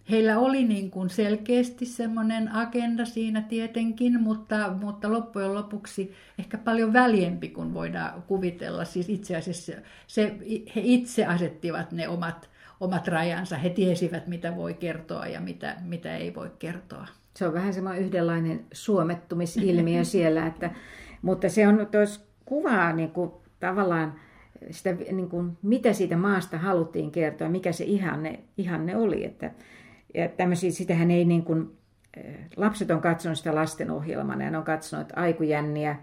heillä 0.09 0.39
oli 0.39 0.63
niin 0.63 0.91
kuin 0.91 1.09
selkeästi 1.09 1.85
semmoinen 1.85 2.55
agenda 2.55 3.05
siinä 3.05 3.41
tietenkin, 3.41 4.21
mutta, 4.21 4.73
mutta 4.81 5.11
loppujen 5.11 5.53
lopuksi 5.53 6.13
ehkä 6.39 6.57
paljon 6.57 6.93
väljempi 6.93 7.49
kuin 7.49 7.73
voidaan 7.73 8.23
kuvitella. 8.23 8.85
Siis 8.85 9.09
itse 9.09 9.37
asiassa 9.37 9.71
se, 10.07 10.35
he 10.75 10.81
itse 10.83 11.25
asettivat 11.25 11.91
ne 11.91 12.07
omat, 12.07 12.49
omat 12.79 13.07
rajansa. 13.07 13.57
He 13.57 13.69
tiesivät, 13.69 14.27
mitä 14.27 14.55
voi 14.55 14.73
kertoa 14.73 15.27
ja 15.27 15.41
mitä, 15.41 15.75
mitä 15.81 16.17
ei 16.17 16.35
voi 16.35 16.51
kertoa. 16.59 17.07
Se 17.33 17.47
on 17.47 17.53
vähän 17.53 17.73
semmoinen 17.73 18.03
yhdenlainen 18.03 18.65
suomettumisilmiö 18.73 20.03
siellä, 20.03 20.45
että, 20.47 20.71
mutta 21.21 21.49
se 21.49 21.67
on 21.67 21.87
tuossa 21.91 22.21
kuvaa 22.45 22.93
niin 22.93 23.11
kuin, 23.11 23.31
tavallaan 23.59 24.13
sitä, 24.71 24.93
niin 25.11 25.29
kuin, 25.29 25.57
mitä 25.61 25.93
siitä 25.93 26.17
maasta 26.17 26.57
haluttiin 26.57 27.11
kertoa, 27.11 27.49
mikä 27.49 27.71
se 27.71 27.83
ihanne, 27.83 28.39
ihanne 28.57 28.97
oli. 28.97 29.25
Että, 29.25 29.51
ja 30.13 30.29
tämmöisiä, 30.29 30.71
sitähän 30.71 31.11
ei 31.11 31.25
niin 31.25 31.43
kuin, 31.43 31.71
eh, 32.17 32.35
lapset 32.55 32.91
on 32.91 33.01
katsonut 33.01 33.37
sitä 33.37 33.55
lastenohjelmana 33.55 34.43
ja 34.43 34.51
ne 34.51 34.57
on 34.57 34.63
katsonut 34.63 35.07
aikujänniä, 35.15 35.95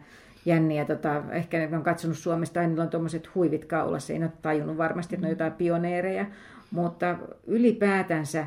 jänniä, 0.46 0.84
tota, 0.84 1.22
ehkä 1.30 1.58
ne 1.58 1.76
on 1.76 1.82
katsonut 1.82 2.18
Suomesta, 2.18 2.54
tai 2.54 2.66
niillä 2.66 2.82
on 2.82 2.90
tuommoiset 2.90 3.34
huivit 3.34 3.64
kaulassa, 3.64 4.12
ei 4.12 4.18
ne 4.18 4.24
ole 4.24 4.32
tajunnut 4.42 4.78
varmasti, 4.78 5.14
että 5.14 5.22
ne 5.22 5.28
on 5.28 5.32
jotain 5.32 5.52
pioneereja, 5.52 6.26
mutta 6.70 7.16
ylipäätänsä 7.46 8.46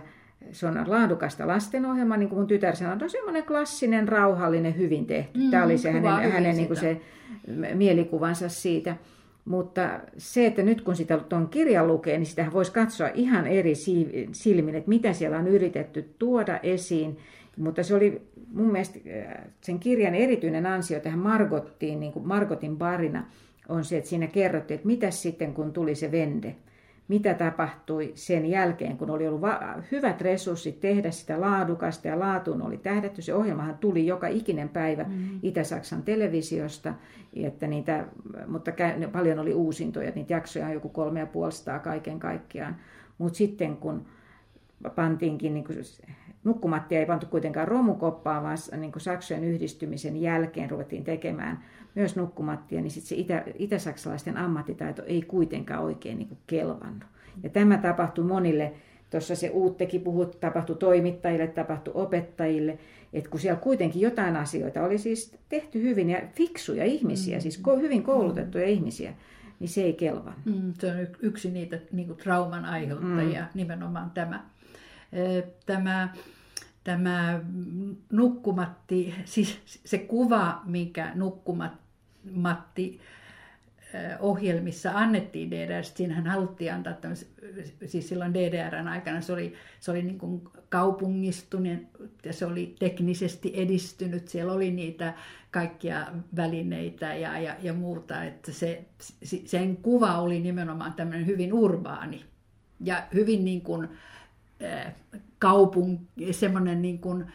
se 0.51 0.67
on 0.67 0.83
laadukasta 0.87 1.47
lastenohjelma, 1.47 2.17
niin 2.17 2.29
kuin 2.29 2.39
mun 2.39 2.47
tytär 2.47 2.75
sanoi, 2.75 2.97
on 3.01 3.09
semmoinen 3.09 3.43
klassinen, 3.43 4.07
rauhallinen, 4.07 4.77
hyvin 4.77 5.05
tehty. 5.05 5.39
Mm, 5.39 5.51
Tämä 5.51 5.63
oli 5.63 5.77
se 5.77 5.91
hänen, 5.91 6.31
hänen 6.31 6.55
niin 6.55 6.67
kuin 6.67 6.79
se 6.79 7.01
mielikuvansa 7.73 8.49
siitä. 8.49 8.95
Mutta 9.45 9.99
se, 10.17 10.45
että 10.45 10.63
nyt 10.63 10.81
kun 10.81 10.95
sitä 10.95 11.17
tuon 11.17 11.49
kirjan 11.49 11.87
lukee, 11.87 12.17
niin 12.17 12.25
sitä 12.25 12.47
voisi 12.53 12.71
katsoa 12.71 13.09
ihan 13.13 13.47
eri 13.47 13.73
silmin, 14.31 14.75
että 14.75 14.89
mitä 14.89 15.13
siellä 15.13 15.37
on 15.37 15.47
yritetty 15.47 16.09
tuoda 16.19 16.59
esiin. 16.63 17.17
Mutta 17.57 17.83
se 17.83 17.95
oli 17.95 18.21
mun 18.53 18.71
mielestä 18.71 18.99
äh, 19.27 19.43
sen 19.61 19.79
kirjan 19.79 20.15
erityinen 20.15 20.65
ansio 20.65 20.99
tähän 20.99 21.19
Margottiin, 21.19 21.99
niin 21.99 22.11
kuin 22.11 22.27
Margotin 22.27 22.77
parina, 22.77 23.25
on 23.69 23.85
se, 23.85 23.97
että 23.97 24.09
siinä 24.09 24.27
kerrottiin, 24.27 24.75
että 24.75 24.87
mitä 24.87 25.11
sitten 25.11 25.53
kun 25.53 25.73
tuli 25.73 25.95
se 25.95 26.11
vende 26.11 26.55
mitä 27.09 27.33
tapahtui 27.33 28.11
sen 28.15 28.45
jälkeen, 28.45 28.97
kun 28.97 29.09
oli 29.09 29.27
ollut 29.27 29.41
hyvät 29.91 30.21
resurssit 30.21 30.79
tehdä 30.79 31.11
sitä 31.11 31.41
laadukasta 31.41 32.07
ja 32.07 32.19
laatuun 32.19 32.61
oli 32.61 32.77
tähdätty. 32.77 33.21
Se 33.21 33.33
ohjelmahan 33.33 33.77
tuli 33.77 34.07
joka 34.07 34.27
ikinen 34.27 34.69
päivä 34.69 35.03
mm. 35.03 35.39
Itä-Saksan 35.43 36.03
televisiosta, 36.03 36.93
että 37.33 37.67
niitä, 37.67 38.05
mutta 38.47 38.71
paljon 39.11 39.39
oli 39.39 39.53
uusintoja, 39.53 40.11
niitä 40.15 40.33
jaksoja 40.33 40.65
on 40.65 40.73
joku 40.73 40.89
kolme 40.89 41.19
ja 41.19 41.25
puolestaan 41.25 41.81
kaiken 41.81 42.19
kaikkiaan. 42.19 42.75
Mutta 43.17 43.37
sitten 43.37 43.77
kun 43.77 44.05
pantiinkin, 44.95 45.53
niin 45.53 45.63
nukkumattia 46.43 46.99
ei 46.99 47.05
pantu 47.05 47.25
kuitenkaan 47.25 47.67
romukoppaan, 47.67 48.43
vaan 48.43 48.57
niin 48.77 48.91
kuin 48.91 49.01
Saksojen 49.01 49.43
yhdistymisen 49.43 50.21
jälkeen 50.21 50.69
ruvettiin 50.69 51.03
tekemään 51.03 51.63
myös 51.95 52.15
nukkumattia, 52.15 52.81
niin 52.81 52.91
sitten 52.91 53.09
se 53.09 53.15
itä, 53.15 53.43
itä-saksalaisten 53.55 54.37
ammattitaito 54.37 55.03
ei 55.05 55.21
kuitenkaan 55.21 55.83
oikein 55.83 56.17
niin 56.17 56.27
kuin 56.27 56.39
kelvannut. 56.47 57.03
Ja 57.43 57.49
tämä 57.49 57.77
tapahtui 57.77 58.25
monille, 58.25 58.73
tuossa 59.09 59.35
se 59.35 59.49
Uuttekin 59.49 60.01
puhut, 60.01 60.39
tapahtui 60.39 60.75
toimittajille, 60.75 61.47
tapahtui 61.47 61.93
opettajille, 61.95 62.79
että 63.13 63.29
kun 63.29 63.39
siellä 63.39 63.59
kuitenkin 63.59 64.01
jotain 64.01 64.35
asioita 64.35 64.83
oli 64.83 64.97
siis 64.97 65.37
tehty 65.49 65.81
hyvin 65.81 66.09
ja 66.09 66.21
fiksuja 66.31 66.85
ihmisiä, 66.85 67.37
mm. 67.37 67.41
siis 67.41 67.61
hyvin 67.81 68.03
koulutettuja 68.03 68.65
mm. 68.65 68.71
ihmisiä, 68.71 69.13
niin 69.59 69.69
se 69.69 69.81
ei 69.81 69.93
kelvannut. 69.93 70.45
Mm, 70.45 70.73
se 70.79 70.91
on 70.91 71.07
yksi 71.21 71.51
niitä 71.51 71.79
niin 71.91 72.07
kuin 72.07 72.17
trauman 72.17 72.65
aiheuttajia, 72.65 73.41
mm. 73.41 73.47
nimenomaan 73.53 74.11
tämä. 74.11 74.45
Tämä 75.65 76.09
tämä 76.83 77.39
nukkumatti, 78.11 79.15
siis 79.25 79.59
se 79.65 79.97
kuva, 79.97 80.61
mikä 80.65 81.11
nukkumatti 81.15 82.99
ohjelmissa 84.19 84.91
annettiin 84.93 85.51
DDR, 85.51 85.83
siinähän 85.83 86.27
haluttiin 86.27 86.73
antaa 86.73 86.93
siis 87.85 88.09
silloin 88.09 88.33
DDRn 88.33 88.87
aikana 88.87 89.21
se 89.21 89.33
oli, 89.33 89.53
se 89.79 89.91
oli 89.91 90.03
niin 90.03 90.17
kuin 90.17 90.41
kaupungistunut 90.69 91.77
ja 92.25 92.33
se 92.33 92.45
oli 92.45 92.75
teknisesti 92.79 93.51
edistynyt, 93.55 94.27
siellä 94.27 94.53
oli 94.53 94.71
niitä 94.71 95.13
kaikkia 95.51 96.07
välineitä 96.35 97.15
ja, 97.15 97.39
ja, 97.39 97.55
ja 97.61 97.73
muuta, 97.73 98.23
että 98.23 98.51
se, 98.51 98.85
sen 99.45 99.77
kuva 99.77 100.21
oli 100.21 100.39
nimenomaan 100.39 100.93
tämmöinen 100.93 101.25
hyvin 101.25 101.53
urbaani 101.53 102.25
ja 102.79 103.03
hyvin 103.13 103.45
niin 103.45 103.61
kuin, 103.61 103.89
kaupung, 105.39 105.99
semmoinen 106.31 106.81
niin 106.81 106.99
kuin 106.99 107.25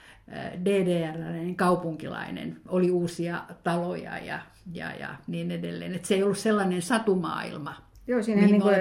ddr 0.65 1.19
kaupunkilainen, 1.57 2.57
oli 2.69 2.91
uusia 2.91 3.43
taloja 3.65 4.19
ja, 4.19 4.39
ja, 4.73 4.91
ja 5.01 5.15
niin 5.27 5.51
edelleen. 5.51 5.95
Että 5.95 6.09
se 6.09 6.15
ei 6.15 6.23
ollut 6.23 6.39
sellainen 6.39 6.83
satumaailma. 6.83 7.75
Joo, 8.07 8.23
siinähän, 8.23 8.51
niin 8.51 8.63
kuin, 8.63 8.75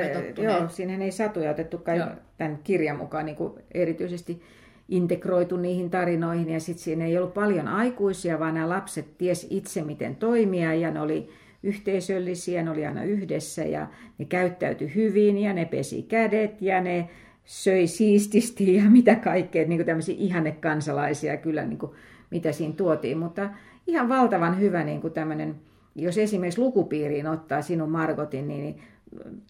joo, 0.43 0.69
siinähän 0.69 1.01
ei 1.01 1.11
satuja 1.11 1.51
otettukaan 1.51 1.97
joo. 1.97 2.07
tämän 2.37 2.59
kirjan 2.63 2.97
mukaan 2.97 3.25
niin 3.25 3.35
kuin 3.35 3.53
erityisesti 3.73 4.41
integroitu 4.89 5.57
niihin 5.57 5.89
tarinoihin 5.89 6.49
ja 6.49 6.59
sitten 6.59 6.83
siinä 6.83 7.05
ei 7.05 7.17
ollut 7.17 7.33
paljon 7.33 7.67
aikuisia, 7.67 8.39
vaan 8.39 8.53
nämä 8.53 8.69
lapset 8.69 9.17
ties 9.17 9.47
itse 9.49 9.81
miten 9.81 10.15
toimia 10.15 10.73
ja 10.73 10.91
ne 10.91 11.01
oli 11.01 11.29
yhteisöllisiä, 11.63 12.63
ne 12.63 12.71
oli 12.71 12.85
aina 12.85 13.03
yhdessä 13.03 13.63
ja 13.63 13.87
ne 14.17 14.25
käyttäytyi 14.25 14.95
hyvin 14.95 15.37
ja 15.37 15.53
ne 15.53 15.65
pesi 15.65 16.01
kädet 16.03 16.61
ja 16.61 16.81
ne 16.81 17.09
söi 17.45 17.87
siististi 17.87 18.75
ja 18.75 18.83
mitä 18.99 19.15
kaikkea, 19.15 19.67
niin 19.67 19.77
kuin 19.77 19.85
tämmöisiä 19.85 20.15
ihannekansalaisia 20.17 21.37
kyllä, 21.37 21.65
niin 21.65 21.79
kuin, 21.79 21.91
mitä 22.31 22.51
siinä 22.51 22.73
tuotiin. 22.73 23.17
Mutta 23.17 23.49
ihan 23.87 24.09
valtavan 24.09 24.59
hyvä 24.59 24.83
niin 24.83 25.01
kuin 25.01 25.13
tämmöinen, 25.13 25.55
jos 25.95 26.17
esimerkiksi 26.17 26.61
lukupiiriin 26.61 27.27
ottaa 27.27 27.61
sinun 27.61 27.89
Margotin, 27.89 28.47
niin 28.47 28.81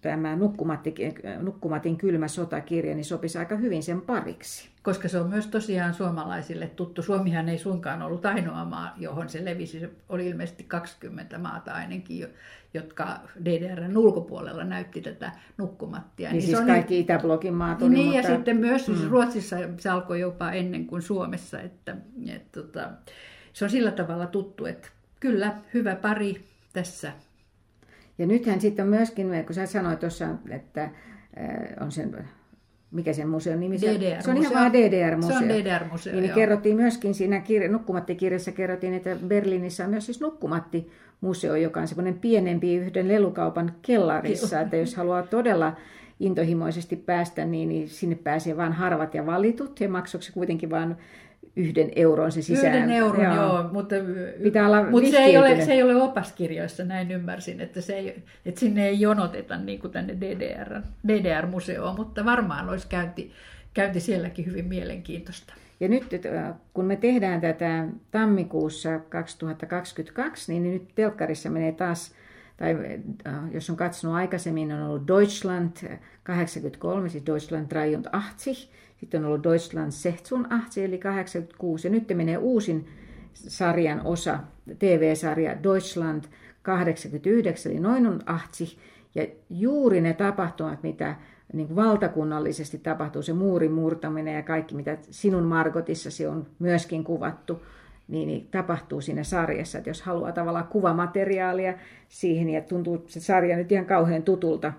tämä 0.02 0.36
Nukkumatin 1.42 1.98
kylmä 1.98 2.28
sotakirja 2.28 2.96
niin 2.96 3.06
sopisi 3.06 3.38
aika 3.38 3.56
hyvin 3.56 3.84
sen 3.84 4.02
pariksi. 4.02 4.70
Koska 4.84 5.08
se 5.08 5.20
on 5.20 5.30
myös 5.30 5.48
tosiaan 5.48 5.94
suomalaisille 5.94 6.68
tuttu. 6.68 7.02
Suomihan 7.02 7.50
ei 7.50 7.58
suinkaan 7.58 8.02
ollut 8.02 8.26
ainoa 8.26 8.66
maa, 8.66 8.94
johon 8.98 9.30
se 9.30 9.46
levisi. 9.46 9.80
Se 9.80 9.90
oli 10.10 10.28
ilmeisesti 10.28 10.64
20 10.64 11.38
maata 11.38 11.72
ainakin, 11.72 12.28
jotka 12.74 13.20
DDRn 13.46 13.98
ulkopuolella 13.98 14.64
näytti 14.64 15.02
tätä 15.02 15.32
nukkumattia. 15.58 16.30
Niin, 16.30 16.40
niin 16.40 16.56
siis 16.56 16.68
kaikki 16.68 16.94
niin, 16.94 17.04
Itäblogin 17.04 17.54
maat 17.54 17.82
oli, 17.82 17.90
Niin, 17.90 18.06
mutta... 18.06 18.30
ja 18.30 18.36
sitten 18.36 18.58
myös 18.58 18.86
siis 18.86 19.02
mm. 19.02 19.10
Ruotsissa 19.10 19.56
se 19.78 19.90
alkoi 19.90 20.20
jopa 20.20 20.52
ennen 20.52 20.88
kuin 20.88 21.02
Suomessa. 21.02 21.62
Että, 21.62 21.96
et, 22.36 22.52
tota, 22.52 22.90
se 23.54 23.66
on 23.66 23.72
sillä 23.72 23.92
tavalla 23.92 24.28
tuttu, 24.28 24.66
että 24.66 24.88
kyllä, 25.20 25.56
hyvä 25.74 25.96
pari 25.96 26.46
tässä 26.74 27.12
ja 28.18 28.26
nythän 28.26 28.62
sitten 28.62 28.84
on 28.84 28.90
myöskin, 28.90 29.28
kun 29.46 29.56
sä 29.56 29.66
sanoit 29.66 30.00
tuossa, 30.00 30.28
että 30.50 30.90
on 31.80 31.92
sen 31.92 32.26
mikä 32.94 33.14
sen 33.14 33.30
museon 33.30 33.60
nimi 33.60 33.78
DDR 33.78 34.22
se 34.22 34.32
on 34.32 34.38
ihan 34.38 34.54
vaan 34.54 34.74
DDR-museo. 34.74 35.40
Se 35.40 35.44
on 35.44 35.50
DDR-museo, 35.50 36.16
niin, 36.16 36.34
kerrottiin 36.34 36.76
myöskin 36.76 37.14
siinä 37.14 37.40
kirja, 37.40 37.70
Nukkumatti-kirjassa 37.70 38.52
kerrottiin, 38.52 38.94
että 38.94 39.18
Berliinissä 39.28 39.84
on 39.84 39.90
myös 39.90 40.06
siis 40.06 40.22
Nukkumatti-museo, 40.22 41.56
joka 41.56 41.80
on 41.80 41.88
semmoinen 41.88 42.20
pienempi 42.20 42.76
yhden 42.76 43.08
lelukaupan 43.08 43.72
kellarissa, 43.82 44.60
että 44.62 44.76
jos 44.76 44.96
haluaa 44.96 45.24
todella 45.24 45.76
intohimoisesti 46.20 46.96
päästä, 46.96 47.46
niin, 47.46 47.70
niin 47.70 47.90
sinne 47.90 48.16
pääsee 48.16 48.58
vain 48.58 48.74
harvat 48.74 49.16
ja 49.16 49.26
valitut, 49.26 49.80
ja 49.80 49.90
maksoksi 49.90 50.34
kuitenkin 50.34 50.70
vain 50.70 50.96
yhden 51.56 51.92
euron 51.96 52.32
se 52.32 52.42
sisään. 52.42 52.76
Yhden 52.76 52.92
euron, 52.92 53.26
joo. 53.26 53.36
joo 53.36 53.70
mutta, 53.72 53.96
Pitää 54.44 54.68
olla 54.68 54.84
mutta 54.90 55.10
se, 55.10 55.18
ei 55.18 55.38
ole, 55.38 55.66
se 55.66 55.74
ei 55.74 55.84
ole 55.84 55.96
opaskirjoissa, 55.96 56.84
näin 56.84 57.12
ymmärsin, 57.12 57.62
että, 57.62 57.82
se 57.82 57.94
ei, 57.94 58.24
että 58.46 58.60
sinne 58.60 58.88
ei 58.88 59.00
jonoteta 59.00 59.58
niin 59.58 59.80
kuin 59.80 59.94
tänne 59.94 60.18
DDR, 60.22 60.82
DDR-museoon, 61.08 61.96
mutta 61.96 62.26
varmaan 62.26 62.70
olisi 62.70 62.88
käynti, 62.88 63.32
käynti 63.74 64.00
sielläkin 64.00 64.46
hyvin 64.46 64.66
mielenkiintoista. 64.66 65.54
Ja 65.80 65.90
nyt 65.90 66.04
kun 66.74 66.86
me 66.86 66.96
tehdään 66.96 67.42
tätä 67.42 67.88
tammikuussa 68.12 69.00
2022, 69.00 70.52
niin 70.52 70.74
nyt 70.74 70.96
telkkarissa 70.96 71.50
menee 71.50 71.72
taas, 71.72 72.16
tai 72.58 72.78
jos 73.52 73.70
on 73.70 73.76
katsonut 73.76 74.18
aikaisemmin, 74.18 74.72
on 74.72 74.84
ollut 74.84 75.08
Deutschland 75.08 76.00
83, 76.24 77.10
siis 77.10 77.26
Deutschland 77.26 77.68
83, 77.68 78.70
sitten 79.04 79.22
on 79.22 79.28
ollut 79.28 79.44
Deutschland 79.44 79.92
86 79.92 80.84
eli 80.84 80.98
86 80.98 81.88
ja 81.88 81.92
nyt 81.92 82.12
menee 82.14 82.38
uusin 82.38 82.88
sarjan 83.34 84.02
osa, 84.06 84.40
TV-sarja 84.80 85.64
Deutschland 85.64 86.24
89 86.62 87.72
eli 87.72 87.80
noin 87.80 88.08
on 88.08 88.20
80 88.26 88.84
ja 89.16 89.28
juuri 89.50 90.02
ne 90.02 90.14
tapahtumat, 90.14 90.84
mitä 90.84 91.16
niin 91.54 91.68
kuin 91.68 91.76
valtakunnallisesti 91.76 92.78
tapahtuu, 92.78 93.22
se 93.22 93.34
muurin 93.34 93.72
murtaminen 93.72 94.36
ja 94.36 94.44
kaikki, 94.44 94.76
mitä 94.76 94.98
sinun 95.02 95.44
Margotissasi 95.44 96.28
on 96.28 96.48
myöskin 96.60 97.04
kuvattu, 97.04 97.64
niin, 98.08 98.28
niin 98.28 98.48
tapahtuu 98.52 99.02
siinä 99.02 99.24
sarjassa. 99.24 99.78
Että 99.78 99.90
jos 99.90 100.02
haluaa 100.02 100.32
tavallaan 100.32 100.68
kuvamateriaalia 100.68 101.74
siihen 102.10 102.50
ja 102.50 102.62
tuntuu 102.62 103.04
se 103.08 103.20
sarja 103.20 103.58
nyt 103.58 103.72
ihan 103.72 103.86
kauhean 103.86 104.24
tutulta, 104.24 104.74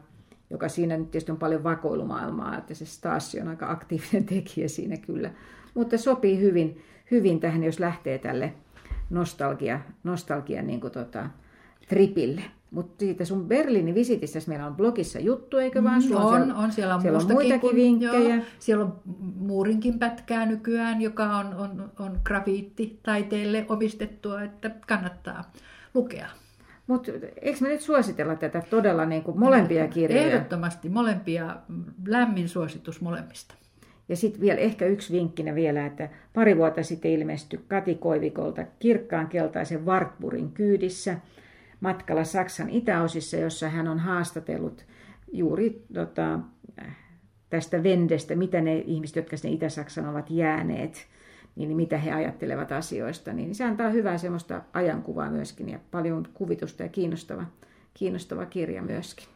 joka 0.55 0.69
siinä 0.69 0.97
nyt 0.97 1.11
tietysti 1.11 1.33
on 1.33 1.39
paljon 1.39 1.65
vakoilumaailmaa, 1.65 2.59
että 2.59 2.75
se 2.75 2.87
Stasi 2.87 3.41
on 3.41 3.49
aika 3.49 3.71
aktiivinen 3.71 4.25
tekijä 4.35 4.69
siinä 4.69 4.97
kyllä. 4.97 5.31
Mutta 5.75 5.99
sopii 5.99 6.41
hyvin, 6.41 6.83
hyvin 7.11 7.41
tähän, 7.41 7.65
jos 7.65 7.81
lähtee 7.81 8.19
tälle 8.19 8.53
nostalgia, 9.11 9.81
nostalgian 10.05 10.67
niin 10.67 10.81
kuin 10.81 10.93
tota, 10.93 11.27
tripille. 11.89 12.43
Mutta 12.71 12.95
siitä 12.99 13.25
sun 13.25 13.49
Berliinin 13.49 13.95
visitistä 13.95 14.39
meillä 14.47 14.67
on 14.67 14.75
blogissa 14.75 15.19
juttu, 15.19 15.59
eikö 15.59 15.85
vaan? 15.85 16.03
Mm, 16.03 16.17
on, 16.17 16.23
on, 16.23 16.33
siellä, 16.33 16.55
on, 16.57 16.73
siellä 16.73 16.95
on, 16.95 17.01
siellä 17.01 17.19
on 17.19 17.33
muitakin 17.33 17.61
kun, 17.61 17.75
vinkkejä. 17.75 18.35
Joo, 18.35 18.45
siellä 18.59 18.85
on 18.85 19.01
muurinkin 19.37 19.99
pätkää 19.99 20.47
nykyään, 20.47 21.03
joka 21.03 21.37
on, 21.37 21.55
on, 21.55 21.93
on 21.99 22.21
grafiittitaiteelle 22.25 23.67
omistettua, 23.69 24.43
että 24.43 24.71
kannattaa 24.87 25.53
lukea. 25.95 26.29
Mutta 26.87 27.13
eikö 27.43 27.59
me 27.61 27.69
nyt 27.69 27.81
suositella 27.81 28.37
tätä 28.37 28.63
todella 28.71 29.07
niin 29.07 29.23
kuin 29.23 29.39
molempia 29.39 29.89
kirjoja? 29.89 30.27
Ehdottomasti 30.27 30.89
molempia, 30.89 31.57
lämmin 32.07 32.49
suositus 32.49 33.01
molemmista. 33.01 33.55
Ja 34.09 34.17
sitten 34.17 34.41
vielä 34.41 34.61
ehkä 34.61 34.87
yksi 34.87 35.13
vinkkinä 35.13 35.55
vielä, 35.55 35.87
että 35.87 36.09
pari 36.35 36.57
vuotta 36.57 36.83
sitten 36.83 37.11
ilmestyi 37.11 37.61
Kati 37.69 37.95
Koivikolta 37.95 38.65
kirkkaan 38.79 39.27
keltaisen 39.27 39.87
Wartburgin 39.87 40.53
kyydissä 40.53 41.17
matkalla 41.81 42.25
Saksan 42.25 42.71
itäosissa, 42.71 43.37
jossa 43.37 43.69
hän 43.69 43.89
on 43.89 43.99
haastatellut 43.99 44.85
juuri 45.33 45.85
tota, 45.95 46.39
tästä 47.51 47.83
Vendestä, 47.83 48.37
mitä 48.37 48.61
ne 48.61 48.79
ihmiset, 48.79 49.17
jotka 49.17 49.37
sinne 49.37 49.55
Itä-Saksan 49.55 50.09
ovat 50.09 50.31
jääneet, 50.31 51.07
niin 51.57 51.77
mitä 51.77 51.99
he 51.99 52.13
ajattelevat 52.13 52.73
asioista, 52.73 53.33
niin 53.33 53.55
se 53.55 53.65
antaa 53.65 53.91
hyvää 53.91 54.19
semmoista 54.19 54.63
ajankuvaa 54.73 55.31
myöskin 55.31 55.69
ja 55.69 55.79
paljon 55.91 56.29
kuvitusta 56.35 56.83
ja 56.83 56.89
kiinnostava, 56.89 57.45
kiinnostava 57.95 58.47
kirja 58.47 58.83
myöskin. 58.83 59.27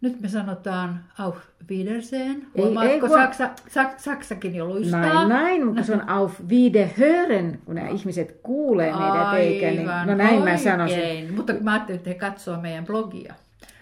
Nyt 0.00 0.20
me 0.20 0.28
sanotaan 0.28 1.04
auf 1.18 1.36
Wiedersehen. 1.70 2.46
Huomaatko 2.56 3.06
ei, 3.06 3.12
Saksa, 3.12 3.50
Saks, 3.68 4.04
Saksakin 4.04 4.54
jo 4.54 4.66
luistaa? 4.66 5.00
Näin, 5.00 5.28
näin, 5.28 5.66
mutta 5.66 5.82
se 5.82 5.92
on 5.92 6.08
auf 6.08 6.40
Wiederhören, 6.48 7.58
kun 7.64 7.74
nämä 7.74 7.88
ihmiset 7.88 8.40
kuulee 8.42 8.92
meidät, 8.92 9.34
eikä 9.34 9.70
niin. 9.70 9.86
No 9.86 10.14
näin 10.14 10.20
oikein. 10.20 10.44
mä 10.44 10.56
sanoisin. 10.56 11.34
Mutta 11.34 11.52
mä 11.60 11.72
ajattelin, 11.72 11.98
että 11.98 12.10
he 12.10 12.14
katsoo 12.14 12.60
meidän 12.60 12.86
blogia. 12.86 13.34